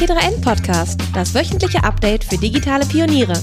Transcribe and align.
T3N 0.00 0.40
Podcast, 0.40 0.98
das 1.12 1.34
wöchentliche 1.34 1.84
Update 1.84 2.24
für 2.24 2.38
digitale 2.38 2.86
Pioniere. 2.86 3.34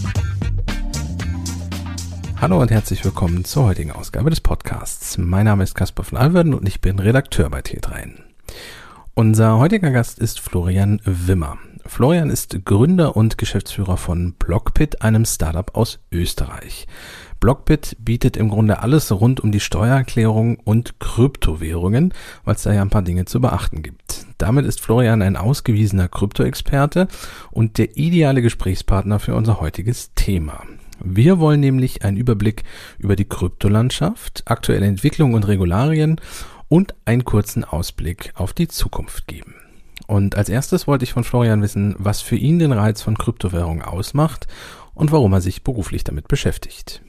Hallo 2.42 2.60
und 2.60 2.72
herzlich 2.72 3.06
willkommen 3.06 3.46
zur 3.46 3.66
heutigen 3.66 3.92
Ausgabe 3.92 4.32
des 4.32 4.42
Podcasts. 4.42 5.20
Mein 5.20 5.46
Name 5.46 5.64
ist 5.64 5.76
Caspar 5.76 6.04
von 6.04 6.18
Alverden 6.18 6.56
und 6.56 6.68
ich 6.68 6.82
bin 6.82 6.98
Redakteur 6.98 7.52
bei 7.52 7.60
T3N. 7.60 8.24
Unser 9.14 9.60
heutiger 9.60 9.92
Gast 9.92 10.18
ist 10.18 10.40
Florian 10.40 11.00
Wimmer. 11.06 11.60
Florian 11.86 12.32
ist 12.32 12.66
Gründer 12.66 13.16
und 13.16 13.38
Geschäftsführer 13.38 13.98
von 13.98 14.34
Blockpit, 14.34 15.04
einem 15.04 15.26
Startup 15.26 15.76
aus 15.76 16.00
Österreich. 16.12 16.88
Blockbit 17.40 17.98
bietet 18.00 18.38
im 18.38 18.50
Grunde 18.50 18.80
alles 18.80 19.12
rund 19.12 19.40
um 19.40 19.52
die 19.52 19.60
Steuererklärung 19.60 20.58
und 20.58 21.00
Kryptowährungen, 21.00 22.14
weil 22.44 22.56
es 22.56 22.64
da 22.64 22.74
ja 22.74 22.82
ein 22.82 22.90
paar 22.90 23.02
Dinge 23.02 23.26
zu 23.26 23.40
beachten 23.40 23.84
gibt. 23.84 24.26
Damit 24.38 24.66
ist 24.66 24.82
Florian 24.82 25.22
ein 25.22 25.36
ausgewiesener 25.36 26.08
Kryptoexperte 26.08 27.08
und 27.52 27.78
der 27.78 27.98
ideale 27.98 28.42
Gesprächspartner 28.42 29.20
für 29.20 29.36
unser 29.36 29.60
heutiges 29.60 30.14
Thema. 30.16 30.64
Wir 31.04 31.40
wollen 31.40 31.60
nämlich 31.60 32.04
einen 32.04 32.18
Überblick 32.18 32.64
über 32.98 33.16
die 33.16 33.26
Kryptolandschaft, 33.26 34.44
aktuelle 34.46 34.88
Entwicklungen 34.88 35.36
und 35.36 35.48
Regularien 35.48 36.20
und 36.70 36.96
einen 37.06 37.24
kurzen 37.24 37.64
Ausblick 37.64 38.32
auf 38.36 38.54
die 38.54 38.68
Zukunft 38.68 39.28
geben. 39.28 39.56
Und 40.08 40.36
als 40.36 40.50
erstes 40.50 40.88
wollte 40.88 41.04
ich 41.04 41.14
von 41.14 41.24
Florian 41.24 41.62
wissen, 41.62 41.96
was 41.98 42.22
für 42.22 42.36
ihn 42.36 42.60
den 42.60 42.72
Reiz 42.72 43.02
von 43.02 43.18
Kryptowährungen 43.18 43.84
ausmacht 43.84 44.48
und 44.94 45.12
warum 45.12 45.34
er 45.34 45.42
sich 45.42 45.64
beruflich 45.64 46.04
damit 46.04 46.28
beschäftigt. 46.28 47.02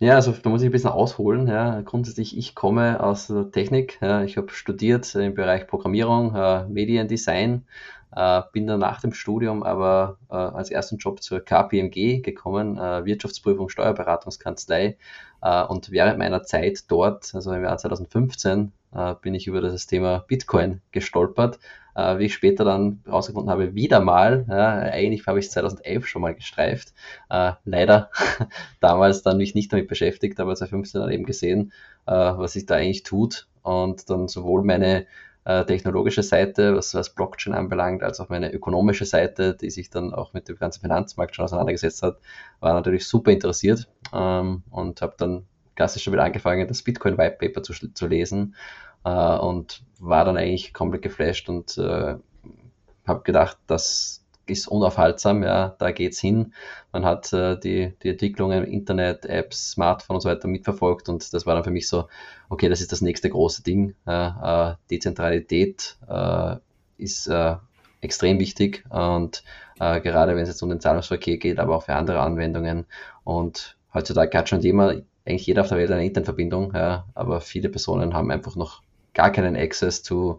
Ja, 0.00 0.14
also 0.16 0.32
da 0.32 0.50
muss 0.50 0.60
ich 0.62 0.68
ein 0.68 0.72
bisschen 0.72 0.90
ausholen. 0.90 1.46
Ja. 1.48 1.80
Grundsätzlich, 1.80 2.36
ich 2.36 2.54
komme 2.54 3.02
aus 3.02 3.28
der 3.28 3.50
Technik. 3.50 3.98
Ja. 4.02 4.22
Ich 4.22 4.36
habe 4.36 4.50
studiert 4.50 5.14
im 5.14 5.34
Bereich 5.34 5.66
Programmierung, 5.66 6.34
äh, 6.34 6.66
Mediendesign, 6.68 7.66
äh, 8.14 8.42
bin 8.52 8.66
dann 8.66 8.80
nach 8.80 9.00
dem 9.00 9.12
Studium 9.12 9.62
aber 9.62 10.18
äh, 10.30 10.34
als 10.34 10.70
ersten 10.70 10.98
Job 10.98 11.22
zur 11.22 11.40
KPMG 11.40 12.22
gekommen, 12.22 12.78
äh, 12.78 13.04
Wirtschaftsprüfung, 13.04 13.68
Steuerberatungskanzlei. 13.68 14.96
Äh, 15.42 15.64
und 15.64 15.90
während 15.90 16.18
meiner 16.18 16.42
Zeit 16.42 16.84
dort, 16.88 17.34
also 17.34 17.52
im 17.52 17.62
Jahr 17.62 17.76
2015, 17.76 18.72
äh, 18.94 19.14
bin 19.20 19.34
ich 19.34 19.46
über 19.46 19.60
das 19.60 19.86
Thema 19.86 20.24
Bitcoin 20.26 20.80
gestolpert 20.92 21.58
äh, 21.96 22.18
wie 22.18 22.24
ich 22.24 22.34
später 22.34 22.64
dann 22.64 23.00
herausgefunden 23.04 23.50
habe, 23.50 23.74
wieder 23.74 24.00
mal. 24.00 24.44
Ja, 24.48 24.78
eigentlich 24.78 25.26
habe 25.26 25.38
ich 25.38 25.46
es 25.46 25.52
2011 25.52 26.06
schon 26.08 26.22
mal 26.22 26.34
gestreift. 26.34 26.92
Leider 27.64 28.10
damals 28.80 29.22
dann 29.22 29.36
mich 29.36 29.54
nicht 29.54 29.72
damit 29.72 29.86
beschäftigt, 29.86 30.40
aber 30.40 30.56
2015 30.56 31.00
dann 31.00 31.10
eben 31.12 31.24
gesehen, 31.24 31.72
was 32.04 32.54
sich 32.54 32.66
da 32.66 32.74
eigentlich 32.74 33.04
tut 33.04 33.46
und 33.62 34.10
dann 34.10 34.26
sowohl 34.26 34.64
meine 34.64 35.06
äh, 35.44 35.64
technologische 35.64 36.22
Seite, 36.22 36.74
was, 36.76 36.94
was 36.94 37.14
Blockchain 37.14 37.54
anbelangt, 37.54 38.02
als 38.02 38.20
auch 38.20 38.28
meine 38.28 38.52
ökonomische 38.52 39.04
Seite, 39.04 39.54
die 39.54 39.70
sich 39.70 39.90
dann 39.90 40.14
auch 40.14 40.32
mit 40.32 40.48
dem 40.48 40.56
ganzen 40.56 40.80
Finanzmarkt 40.80 41.36
schon 41.36 41.44
auseinandergesetzt 41.44 42.02
hat, 42.02 42.18
war 42.60 42.74
natürlich 42.74 43.06
super 43.06 43.30
interessiert 43.30 43.88
ähm, 44.12 44.62
und 44.70 45.02
habe 45.02 45.14
dann 45.18 45.46
klassisch 45.74 46.04
damit 46.04 46.20
angefangen, 46.20 46.66
das 46.66 46.82
Bitcoin 46.82 47.18
White 47.18 47.36
Paper 47.38 47.62
zu, 47.62 47.72
zu 47.92 48.06
lesen 48.06 48.54
äh, 49.04 49.36
und 49.36 49.84
war 49.98 50.24
dann 50.24 50.36
eigentlich 50.36 50.72
komplett 50.72 51.02
geflasht 51.02 51.48
und 51.48 51.76
äh, 51.78 52.16
habe 53.06 53.22
gedacht, 53.22 53.58
das 53.66 54.23
ist 54.46 54.68
unaufhaltsam, 54.68 55.42
ja, 55.42 55.74
da 55.78 55.90
geht's 55.90 56.20
hin. 56.20 56.54
Man 56.92 57.04
hat 57.04 57.32
äh, 57.32 57.58
die, 57.58 57.94
die 58.02 58.10
Entwicklungen, 58.10 58.64
Internet, 58.64 59.24
Apps, 59.26 59.72
Smartphone 59.72 60.16
und 60.16 60.20
so 60.20 60.28
weiter 60.28 60.48
mitverfolgt 60.48 61.08
und 61.08 61.32
das 61.32 61.46
war 61.46 61.54
dann 61.54 61.64
für 61.64 61.70
mich 61.70 61.88
so, 61.88 62.08
okay, 62.48 62.68
das 62.68 62.80
ist 62.80 62.92
das 62.92 63.00
nächste 63.00 63.30
große 63.30 63.62
Ding. 63.62 63.94
Äh, 64.06 64.74
Dezentralität 64.90 65.96
äh, 66.08 66.56
ist 66.98 67.26
äh, 67.26 67.56
extrem 68.00 68.38
wichtig 68.38 68.84
und 68.90 69.42
äh, 69.80 70.00
gerade 70.00 70.36
wenn 70.36 70.42
es 70.42 70.48
jetzt 70.48 70.62
um 70.62 70.68
den 70.68 70.80
Zahlungsverkehr 70.80 71.38
geht, 71.38 71.58
aber 71.58 71.76
auch 71.76 71.84
für 71.84 71.94
andere 71.94 72.20
Anwendungen 72.20 72.86
und 73.24 73.76
heutzutage 73.92 74.36
hat 74.36 74.48
schon 74.48 74.60
jeder, 74.60 75.02
eigentlich 75.24 75.46
jeder 75.46 75.62
auf 75.62 75.68
der 75.68 75.78
Welt 75.78 75.90
eine 75.90 76.04
Internetverbindung, 76.04 76.74
ja, 76.74 77.06
aber 77.14 77.40
viele 77.40 77.70
Personen 77.70 78.14
haben 78.14 78.30
einfach 78.30 78.56
noch 78.56 78.82
gar 79.14 79.30
keinen 79.30 79.56
Access 79.56 80.02
zu 80.02 80.38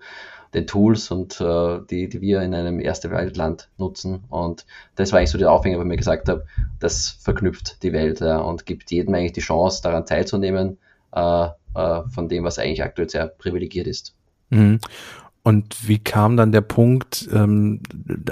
den 0.55 0.65
Tools 0.65 1.11
und 1.11 1.39
äh, 1.41 1.79
die, 1.89 2.09
die 2.09 2.21
wir 2.21 2.41
in 2.41 2.55
einem 2.55 2.79
erste 2.79 3.11
Weltland 3.11 3.69
nutzen. 3.77 4.23
Und 4.29 4.65
das 4.95 5.11
war 5.11 5.19
eigentlich 5.19 5.31
so 5.31 5.37
der 5.37 5.51
Aufhänger, 5.51 5.77
wo 5.77 5.81
ich 5.81 5.87
mir 5.87 5.97
gesagt 5.97 6.29
habe, 6.29 6.45
das 6.79 7.09
verknüpft 7.09 7.83
die 7.83 7.93
Welt 7.93 8.21
ja, 8.21 8.37
und 8.37 8.65
gibt 8.65 8.89
jedem 8.89 9.13
eigentlich 9.13 9.33
die 9.33 9.41
Chance, 9.41 9.83
daran 9.83 10.05
teilzunehmen, 10.05 10.77
äh, 11.13 11.47
äh, 11.75 12.01
von 12.07 12.29
dem, 12.29 12.43
was 12.43 12.57
eigentlich 12.57 12.83
aktuell 12.83 13.09
sehr 13.09 13.27
privilegiert 13.27 13.85
ist. 13.85 14.15
Mhm. 14.49 14.79
Und 15.45 15.87
wie 15.87 15.99
kam 15.99 16.37
dann 16.37 16.51
der 16.51 16.61
Punkt, 16.61 17.29
ähm, 17.31 17.79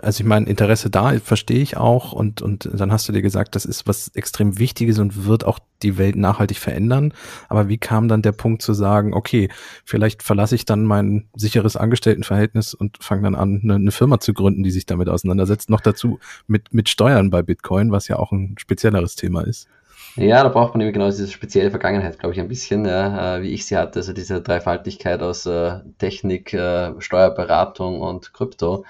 also 0.02 0.24
ich 0.24 0.28
meine, 0.28 0.48
Interesse 0.48 0.90
da, 0.90 1.20
verstehe 1.20 1.62
ich 1.62 1.78
auch, 1.78 2.12
und, 2.12 2.42
und 2.42 2.68
dann 2.74 2.92
hast 2.92 3.08
du 3.08 3.14
dir 3.14 3.22
gesagt, 3.22 3.54
das 3.54 3.66
ist 3.66 3.88
was 3.88 4.08
extrem 4.16 4.58
Wichtiges 4.58 4.98
und 4.98 5.28
wird 5.28 5.46
auch 5.46 5.60
die 5.84 6.00
Welt 6.00 6.16
nachhaltig 6.16 6.58
verändern. 6.58 7.14
Aber 7.50 7.70
wie 7.70 7.78
kam 7.78 8.08
dann 8.08 8.24
der 8.24 8.32
Punkt 8.32 8.64
zu 8.64 8.74
sagen, 8.74 9.14
okay, 9.14 9.50
vielleicht 9.86 10.24
verlasse 10.24 10.56
ich 10.56 10.66
dann 10.66 10.86
mein 10.86 11.28
sicheres 11.36 11.78
Angestelltenverhältnis 11.78 12.74
und 12.74 12.98
fange 13.00 13.22
dann 13.22 13.36
an, 13.36 13.62
eine, 13.62 13.76
eine 13.76 13.92
Firma 13.92 14.20
zu 14.20 14.34
gründen, 14.34 14.64
die 14.64 14.72
sich 14.72 14.88
damit 14.88 15.08
auseinandersetzt. 15.08 15.70
Noch 15.70 15.82
dazu 15.82 16.18
mit, 16.48 16.74
mit 16.74 16.90
Steuern 16.90 17.30
bei 17.30 17.44
Bitcoin, 17.44 17.92
was 17.92 18.08
ja 18.08 18.18
auch 18.18 18.32
ein 18.32 18.56
spezielleres 18.58 19.16
Thema 19.16 19.42
ist. 19.42 19.68
Ja, 20.16 20.44
da 20.44 20.50
braucht 20.50 20.74
man 20.76 20.82
eben 20.82 20.94
genau 20.94 21.08
diese 21.08 21.28
spezielle 21.28 21.72
Vergangenheit, 21.72 22.20
glaube 22.20 22.34
ich, 22.36 22.40
ein 22.40 22.48
bisschen, 22.48 22.86
ja, 22.86 23.38
äh, 23.38 23.42
wie 23.42 23.50
ich 23.50 23.66
sie 23.66 23.76
hatte, 23.78 24.00
also 24.00 24.14
diese 24.14 24.42
Dreifaltigkeit 24.44 25.22
aus 25.24 25.48
äh, 25.48 25.80
Technik, 25.98 26.54
äh, 26.54 26.94
Steuerberatung 27.02 28.00
und 28.00 28.32
Krypto. 28.32 28.86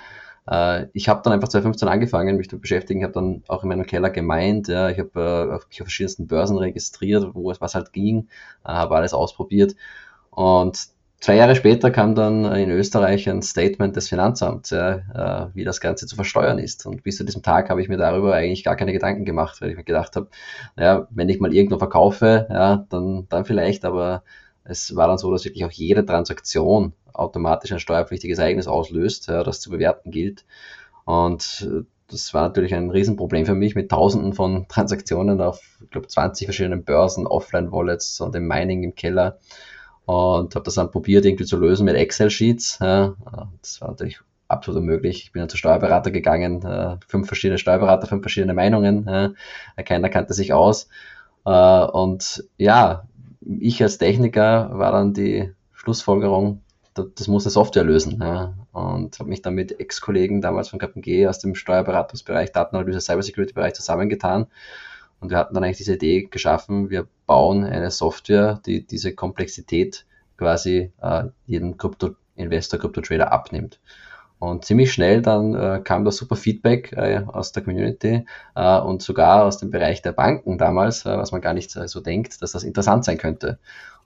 Äh, 0.50 0.88
ich 0.94 1.08
habe 1.08 1.22
dann 1.24 1.32
einfach 1.32 1.48
2015 1.48 1.88
angefangen, 1.88 2.36
mich 2.36 2.50
zu 2.50 2.60
beschäftigen, 2.60 3.04
habe 3.04 3.14
dann 3.14 3.44
auch 3.48 3.64
in 3.64 3.70
meinem 3.70 3.86
Keller 3.86 4.10
gemeint, 4.10 4.68
ja, 4.68 4.90
ich 4.90 5.00
habe 5.00 5.12
äh, 5.62 5.66
mich 5.70 5.82
auf 5.82 5.86
verschiedensten 5.88 6.28
Börsen 6.28 6.58
registriert, 6.58 7.26
wo 7.34 7.52
es 7.52 7.62
was 7.62 7.74
halt 7.76 7.94
ging, 7.94 8.28
äh, 8.66 8.70
habe 8.70 8.96
alles 8.98 9.14
ausprobiert 9.14 9.76
und 10.32 10.78
Zwei 11.24 11.38
Jahre 11.38 11.56
später 11.56 11.90
kam 11.90 12.16
dann 12.16 12.44
in 12.54 12.70
Österreich 12.70 13.30
ein 13.30 13.42
Statement 13.42 13.96
des 13.96 14.10
Finanzamts, 14.10 14.72
ja, 14.72 14.96
äh, 15.46 15.50
wie 15.54 15.64
das 15.64 15.80
Ganze 15.80 16.06
zu 16.06 16.18
versteuern 16.18 16.60
ist. 16.60 16.86
Und 16.86 17.02
bis 17.02 17.16
zu 17.16 17.24
diesem 17.24 17.42
Tag 17.42 17.70
habe 17.70 17.82
ich 17.82 17.88
mir 17.88 17.96
darüber 17.96 18.34
eigentlich 18.34 18.66
gar 18.66 18.76
keine 18.76 18.92
Gedanken 18.92 19.24
gemacht, 19.24 19.62
weil 19.62 19.70
ich 19.70 19.78
mir 19.78 19.86
gedacht 19.86 20.18
habe, 20.18 20.28
naja, 20.76 21.08
wenn 21.12 21.30
ich 21.30 21.40
mal 21.40 21.54
irgendwo 21.54 21.78
verkaufe, 21.78 22.46
ja, 22.50 22.86
dann, 22.90 23.26
dann 23.30 23.46
vielleicht, 23.46 23.86
aber 23.86 24.24
es 24.66 24.98
war 24.98 25.08
dann 25.08 25.18
so, 25.18 25.32
dass 25.32 25.46
wirklich 25.46 25.64
auch 25.64 25.72
jede 25.72 26.06
Transaktion 26.06 26.92
automatisch 27.14 27.72
ein 27.72 27.80
steuerpflichtiges 27.80 28.40
Ereignis 28.40 28.68
auslöst, 28.68 29.30
ja, 29.30 29.44
das 29.44 29.62
zu 29.62 29.70
bewerten 29.70 30.12
gilt. 30.12 30.44
Und 31.06 31.66
äh, 31.72 31.86
das 32.10 32.34
war 32.34 32.42
natürlich 32.42 32.76
ein 32.76 32.92
Riesenproblem 32.92 33.46
für 33.46 33.56
mich 33.56 33.76
mit 33.76 33.90
tausenden 33.90 34.34
von 34.34 34.68
Transaktionen 34.68 35.40
auf, 35.40 35.62
ich 35.82 35.90
glaube, 35.90 36.08
20 36.08 36.48
verschiedenen 36.48 36.84
Börsen, 36.84 37.28
Offline-Wallets 37.28 38.20
und 38.20 38.36
dem 38.36 38.46
Mining 38.46 38.84
im 38.84 38.96
Keller 38.96 39.40
und 40.06 40.56
habe 40.56 40.66
das 40.66 40.76
dann 40.76 40.92
probiert 40.92 41.26
irgendwie 41.26 41.46
zu 41.46 41.58
lösen 41.58 41.86
mit 41.86 41.96
Excel-Sheets. 41.96 42.80
Ja. 42.82 43.16
Das 43.62 43.82
war 43.82 43.90
natürlich 43.90 44.20
absolut 44.48 44.82
unmöglich. 44.82 45.24
Ich 45.24 45.32
bin 45.32 45.42
dann 45.42 45.50
zu 45.50 45.58
Steuerberater 45.58 46.12
gegangen, 46.12 46.64
äh, 46.64 46.98
fünf 47.08 47.28
verschiedene 47.28 47.58
Steuerberater, 47.58 48.08
fünf 48.08 48.22
verschiedene 48.22 48.54
Meinungen, 48.54 49.06
ja. 49.08 49.84
keiner 49.84 50.10
kannte 50.10 50.34
sich 50.34 50.54
aus. 50.54 50.90
Äh, 51.46 51.86
und 51.86 52.44
ja, 52.58 53.08
ich 53.42 53.82
als 53.82 53.98
Techniker 53.98 54.70
war 54.74 54.92
dann 54.92 55.14
die 55.14 55.52
Schlussfolgerung, 55.74 56.62
das 56.94 57.28
muss 57.28 57.46
eine 57.46 57.52
Software 57.52 57.84
lösen. 57.84 58.20
Ja. 58.22 58.54
Und 58.72 59.20
habe 59.20 59.30
mich 59.30 59.42
dann 59.42 59.56
mit 59.56 59.80
Ex-Kollegen 59.80 60.42
damals 60.42 60.70
von 60.70 60.80
KPMG 60.80 61.28
aus 61.28 61.40
dem 61.40 61.56
Steuerberatungsbereich, 61.56 62.52
Datenanalyse, 62.52 63.02
Cybersecurity-Bereich 63.02 63.74
zusammengetan 63.74 64.48
und 65.24 65.30
wir 65.30 65.38
hatten 65.38 65.54
dann 65.54 65.64
eigentlich 65.64 65.78
diese 65.78 65.96
Idee 65.96 66.24
geschaffen, 66.24 66.90
wir 66.90 67.08
bauen 67.26 67.64
eine 67.64 67.92
Software, 67.92 68.60
die 68.66 68.86
diese 68.86 69.16
Komplexität 69.16 70.06
quasi 70.38 70.92
äh, 71.02 71.24
jedem 71.46 71.78
Krypto-Investor, 71.78 72.78
Krypto-Trader 72.80 73.32
abnimmt. 73.32 73.80
Und 74.40 74.66
ziemlich 74.66 74.92
schnell 74.92 75.22
dann 75.22 75.56
äh, 75.56 75.80
kam 75.82 76.04
da 76.04 76.12
super 76.12 76.36
Feedback 76.36 76.92
äh, 76.92 77.22
aus 77.26 77.54
der 77.54 77.64
Community 77.64 78.26
äh, 78.56 78.80
und 78.80 79.02
sogar 79.02 79.46
aus 79.46 79.58
dem 79.58 79.72
Bereich 79.72 80.02
der 80.02 80.12
Banken 80.12 80.58
damals, 80.58 81.06
äh, 81.06 81.18
was 81.18 81.32
man 81.32 81.40
gar 81.40 81.54
nicht 81.54 81.72
so 81.72 82.02
denkt, 82.02 82.42
dass 82.42 82.52
das 82.52 82.66
interessant 82.66 83.06
sein 83.06 83.18
könnte. 83.18 83.60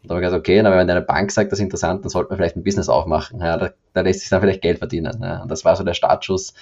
Und 0.03 0.11
da 0.11 0.13
habe 0.13 0.21
ich 0.21 0.27
gesagt, 0.27 0.39
okay, 0.39 0.63
wenn 0.63 0.89
eine 0.89 1.01
Bank 1.01 1.31
sagt, 1.31 1.51
das 1.51 1.57
ist 1.57 1.63
interessant, 1.63 2.03
dann 2.03 2.11
sollte 2.11 2.29
man 2.29 2.37
vielleicht 2.37 2.55
ein 2.55 2.63
Business 2.63 2.89
aufmachen. 2.89 3.39
Ja, 3.41 3.57
da, 3.57 3.71
da 3.93 4.01
lässt 4.01 4.19
sich 4.19 4.29
dann 4.29 4.41
vielleicht 4.41 4.61
Geld 4.61 4.77
verdienen. 4.77 5.19
Ja. 5.23 5.41
Und 5.41 5.49
das 5.49 5.65
war 5.65 5.75
so 5.75 5.83
der 5.83 5.95
Startschuss, 5.95 6.53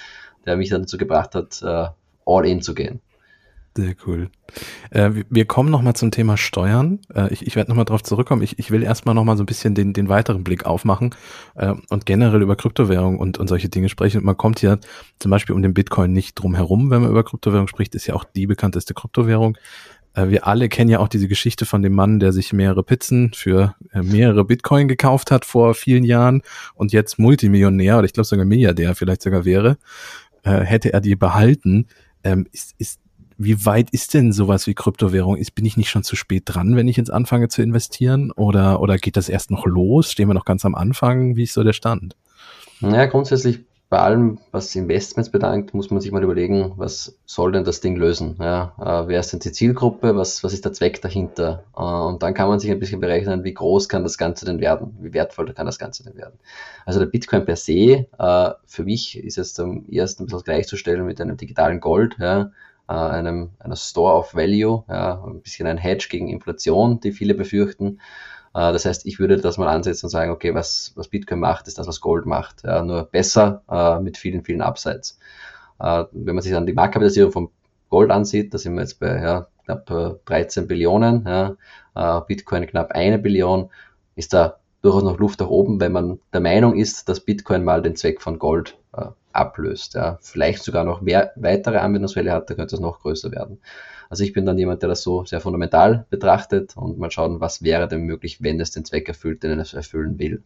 der 0.46 0.56
mich 0.56 0.70
dann 0.70 0.84
dazu 0.84 0.96
gebracht 0.98 1.36
hat, 1.36 1.62
äh, 1.62 1.88
all 2.26 2.46
in 2.46 2.62
zu 2.62 2.74
gehen. 2.74 3.02
Sehr 3.78 3.94
cool. 4.08 4.30
Äh, 4.92 5.12
wir 5.30 5.46
kommen 5.46 5.70
nochmal 5.70 5.98
zum 5.98 6.10
Thema 6.10 6.38
Steuern. 6.38 7.00
Äh, 7.14 7.34
ich 7.34 7.46
ich 7.46 7.58
werde 7.58 7.70
nochmal 7.70 7.84
drauf 7.84 8.04
zurückkommen. 8.04 8.42
Ich, 8.42 8.58
ich 8.58 8.72
will 8.72 8.84
erstmal 8.84 9.14
nochmal 9.14 9.36
so 9.36 9.44
ein 9.44 9.48
bisschen 9.48 9.76
den, 9.76 9.92
den 9.92 10.08
weiteren 10.08 10.46
Blick 10.46 10.66
aufmachen 10.66 11.14
äh, 11.56 11.74
und 11.90 12.06
generell 12.06 12.42
über 12.42 12.56
Kryptowährung 12.56 13.20
und, 13.20 13.38
und 13.38 13.50
solche 13.50 13.68
Dinge 13.68 13.90
sprechen. 13.90 14.24
Man 14.24 14.38
kommt 14.38 14.60
hier 14.60 14.80
zum 15.20 15.30
Beispiel 15.30 15.54
um 15.54 15.62
den 15.62 15.74
Bitcoin 15.74 16.14
nicht 16.14 16.36
drum 16.36 16.56
herum, 16.56 16.90
wenn 16.90 17.02
man 17.02 17.12
über 17.12 17.26
Kryptowährung 17.26 17.68
spricht, 17.68 17.96
ist 17.96 18.08
ja 18.08 18.14
auch 18.14 18.24
die 18.24 18.48
bekannteste 18.48 18.94
Kryptowährung. 18.94 19.58
Äh, 20.14 20.30
wir 20.30 20.48
alle 20.48 20.70
kennen 20.70 20.90
ja 20.90 21.00
auch 21.00 21.10
diese 21.10 21.28
Geschichte 21.28 21.66
von 21.66 21.82
dem 21.82 21.94
Mann, 21.94 22.22
der 22.22 22.32
sich 22.32 22.54
mehrere 22.54 22.84
Pizzen 22.84 23.34
für 23.34 23.76
äh, 23.92 24.02
mehrere 24.02 24.46
Bitcoin 24.46 24.88
gekauft 24.88 25.32
hat 25.32 25.44
vor 25.44 25.74
vielen 25.74 26.06
Jahren 26.06 26.44
und 26.76 26.94
jetzt 26.94 27.20
Multimillionär 27.20 27.98
oder 27.98 28.06
ich 28.06 28.14
glaube 28.14 28.26
sogar 28.26 28.46
Milliardär 28.46 28.96
vielleicht 28.96 29.22
sogar 29.22 29.44
wäre. 29.44 29.78
Äh, 30.44 30.62
hätte 30.62 30.94
er 30.94 31.02
die 31.02 31.18
behalten, 31.18 31.88
ähm, 32.24 32.48
ist, 32.54 32.74
ist 32.78 33.00
wie 33.38 33.66
weit 33.66 33.90
ist 33.92 34.14
denn 34.14 34.32
sowas 34.32 34.68
wie 34.68 34.74
Kryptowährung? 34.74 35.38
Ist, 35.38 35.56
bin 35.56 35.66
ich 35.66 35.78
nicht 35.78 35.90
schon 35.90 36.04
zu 36.04 36.16
spät 36.16 36.44
dran, 36.46 36.76
wenn 36.76 36.88
ich 36.88 36.98
jetzt 36.98 37.12
anfange 37.12 37.50
zu 37.50 37.62
investieren? 37.62 38.32
Oder, 38.32 38.82
oder 38.82 38.98
geht 38.98 39.18
das 39.18 39.30
erst 39.30 39.52
noch 39.52 39.66
los? 39.66 40.12
Stehen 40.12 40.30
wir 40.30 40.34
noch 40.34 40.46
ganz 40.46 40.66
am 40.66 40.76
Anfang? 40.76 41.36
Wie 41.36 41.44
ist 41.44 41.54
so 41.54 41.64
der 41.64 41.74
Stand? 41.74 42.16
Naja, 42.82 43.06
grundsätzlich 43.06 43.66
bei 43.90 44.00
allem, 44.00 44.40
was 44.52 44.76
Investments 44.76 45.30
bedankt, 45.30 45.74
muss 45.74 45.92
man 45.92 46.02
sich 46.02 46.12
mal 46.12 46.24
überlegen, 46.24 46.74
was 46.76 47.18
soll 47.26 47.52
denn 47.52 47.64
das 47.64 47.82
Ding 47.82 47.96
lösen? 47.96 48.36
Ja, 48.40 48.74
äh, 48.80 49.08
wer 49.08 49.20
ist 49.20 49.32
denn 49.32 49.40
die 49.40 49.52
Zielgruppe? 49.52 50.16
Was, 50.16 50.44
was 50.44 50.54
ist 50.54 50.66
der 50.66 50.74
Zweck 50.74 51.02
dahinter? 51.02 51.64
Äh, 51.78 51.82
und 51.82 52.24
dann 52.24 52.34
kann 52.34 52.50
man 52.50 52.60
sich 52.60 52.72
ein 52.72 52.80
bisschen 52.80 53.00
berechnen, 53.00 53.44
wie 53.44 53.54
groß 53.54 53.88
kann 53.88 54.04
das 54.04 54.18
Ganze 54.18 54.46
denn 54.46 54.60
werden? 54.60 54.98
Wie 55.00 55.14
wertvoll 55.14 55.54
kann 55.54 55.68
das 55.68 55.78
Ganze 55.78 56.04
denn 56.04 56.18
werden? 56.18 56.40
Also 56.86 57.00
der 57.00 57.06
Bitcoin 57.06 57.46
per 57.46 57.56
se, 57.56 58.08
äh, 58.18 58.52
für 58.66 58.84
mich 58.84 59.20
ist 59.20 59.38
es 59.38 59.60
am 59.60 59.86
ersten 59.88 60.24
ein 60.24 60.26
bisschen 60.26 60.44
gleichzustellen 60.44 61.06
mit 61.06 61.22
einem 61.22 61.38
digitalen 61.38 61.80
Gold, 61.80 62.18
ja, 62.20 62.52
äh, 62.88 62.94
einem, 62.94 63.52
einer 63.60 63.76
Store 63.76 64.16
of 64.16 64.36
Value, 64.36 64.84
ja, 64.90 65.24
ein 65.26 65.42
bisschen 65.42 65.68
ein 65.68 65.78
Hedge 65.78 66.08
gegen 66.10 66.28
Inflation, 66.30 67.00
die 67.00 67.12
viele 67.12 67.34
befürchten. 67.34 68.00
Äh, 68.54 68.72
das 68.72 68.86
heißt, 68.86 69.06
ich 69.06 69.20
würde 69.20 69.38
das 69.38 69.58
mal 69.58 69.68
ansetzen 69.68 70.06
und 70.06 70.12
sagen, 70.12 70.32
okay, 70.32 70.54
was, 70.54 70.94
was 70.96 71.10
Bitcoin 71.10 71.40
macht, 71.40 71.68
ist 71.68 71.78
das, 71.78 71.88
was 71.88 72.02
Gold 72.02 72.26
macht. 72.26 72.64
Ja, 72.64 72.84
nur 72.84 73.04
besser 73.06 73.64
äh, 73.70 74.00
mit 74.00 74.18
vielen, 74.18 74.44
vielen 74.44 74.62
Upsides. 74.62 75.20
Äh, 75.80 76.06
wenn 76.12 76.36
man 76.36 76.42
sich 76.42 76.54
dann 76.54 76.66
die 76.66 76.74
Marktkapitalisierung 76.74 77.32
von 77.32 77.50
Gold 77.90 78.12
ansieht, 78.12 78.54
da 78.54 78.58
sind 78.58 78.76
wir 78.76 78.82
jetzt 78.82 79.00
bei 79.00 79.22
ja, 79.22 79.48
knapp 79.66 79.86
13 80.26 80.68
Billionen, 80.68 81.26
ja, 81.96 82.20
Bitcoin 82.22 82.68
knapp 82.68 82.92
eine 82.92 83.20
Billion, 83.20 83.70
ist 84.16 84.34
da 84.34 84.58
durchaus 84.86 85.04
noch 85.04 85.18
Luft 85.18 85.40
nach 85.40 85.50
oben, 85.50 85.80
wenn 85.80 85.92
man 85.92 86.20
der 86.32 86.42
Meinung 86.42 86.76
ist, 86.76 87.10
dass 87.10 87.20
Bitcoin 87.20 87.64
mal 87.64 87.82
den 87.82 87.96
Zweck 87.96 88.22
von 88.22 88.38
Gold 88.38 88.78
äh, 88.94 89.08
ablöst. 89.34 89.96
Ja. 89.96 90.18
Vielleicht 90.22 90.64
sogar 90.64 90.84
noch 90.84 91.02
mehr 91.02 91.32
weitere 91.36 91.78
Anwendungsfälle 91.78 92.32
hat, 92.32 92.50
da 92.50 92.54
könnte 92.54 92.76
es 92.76 92.82
noch 92.82 93.02
größer 93.02 93.32
werden. 93.32 93.60
Also 94.10 94.24
ich 94.24 94.34
bin 94.34 94.46
dann 94.46 94.58
jemand, 94.58 94.84
der 94.84 94.90
das 94.90 95.02
so 95.02 95.26
sehr 95.26 95.42
fundamental 95.42 96.06
betrachtet 96.10 96.78
und 96.78 97.00
mal 97.00 97.10
schauen, 97.10 97.42
was 97.42 97.64
wäre 97.64 97.88
denn 97.88 98.02
möglich, 98.02 98.44
wenn 98.44 98.60
es 98.60 98.72
den 98.72 98.86
Zweck 98.86 99.08
erfüllt, 99.08 99.42
den 99.42 99.60
es 99.60 99.74
erfüllen 99.74 100.20
will. 100.20 100.44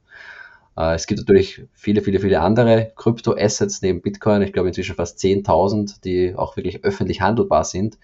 Äh, 0.77 0.95
es 0.95 1.06
gibt 1.06 1.19
natürlich 1.19 1.65
viele, 1.74 2.01
viele, 2.01 2.19
viele 2.19 2.39
andere 2.39 2.94
Krypto-Assets 2.95 3.81
neben 3.81 4.01
Bitcoin. 4.01 4.42
Ich 4.42 4.53
glaube 4.53 4.69
inzwischen 4.69 4.95
fast 4.95 5.19
10.000, 5.19 6.01
die 6.01 6.35
auch 6.35 6.56
wirklich 6.56 6.83
öffentlich 6.85 7.21
handelbar 7.21 7.65
sind. 7.65 7.97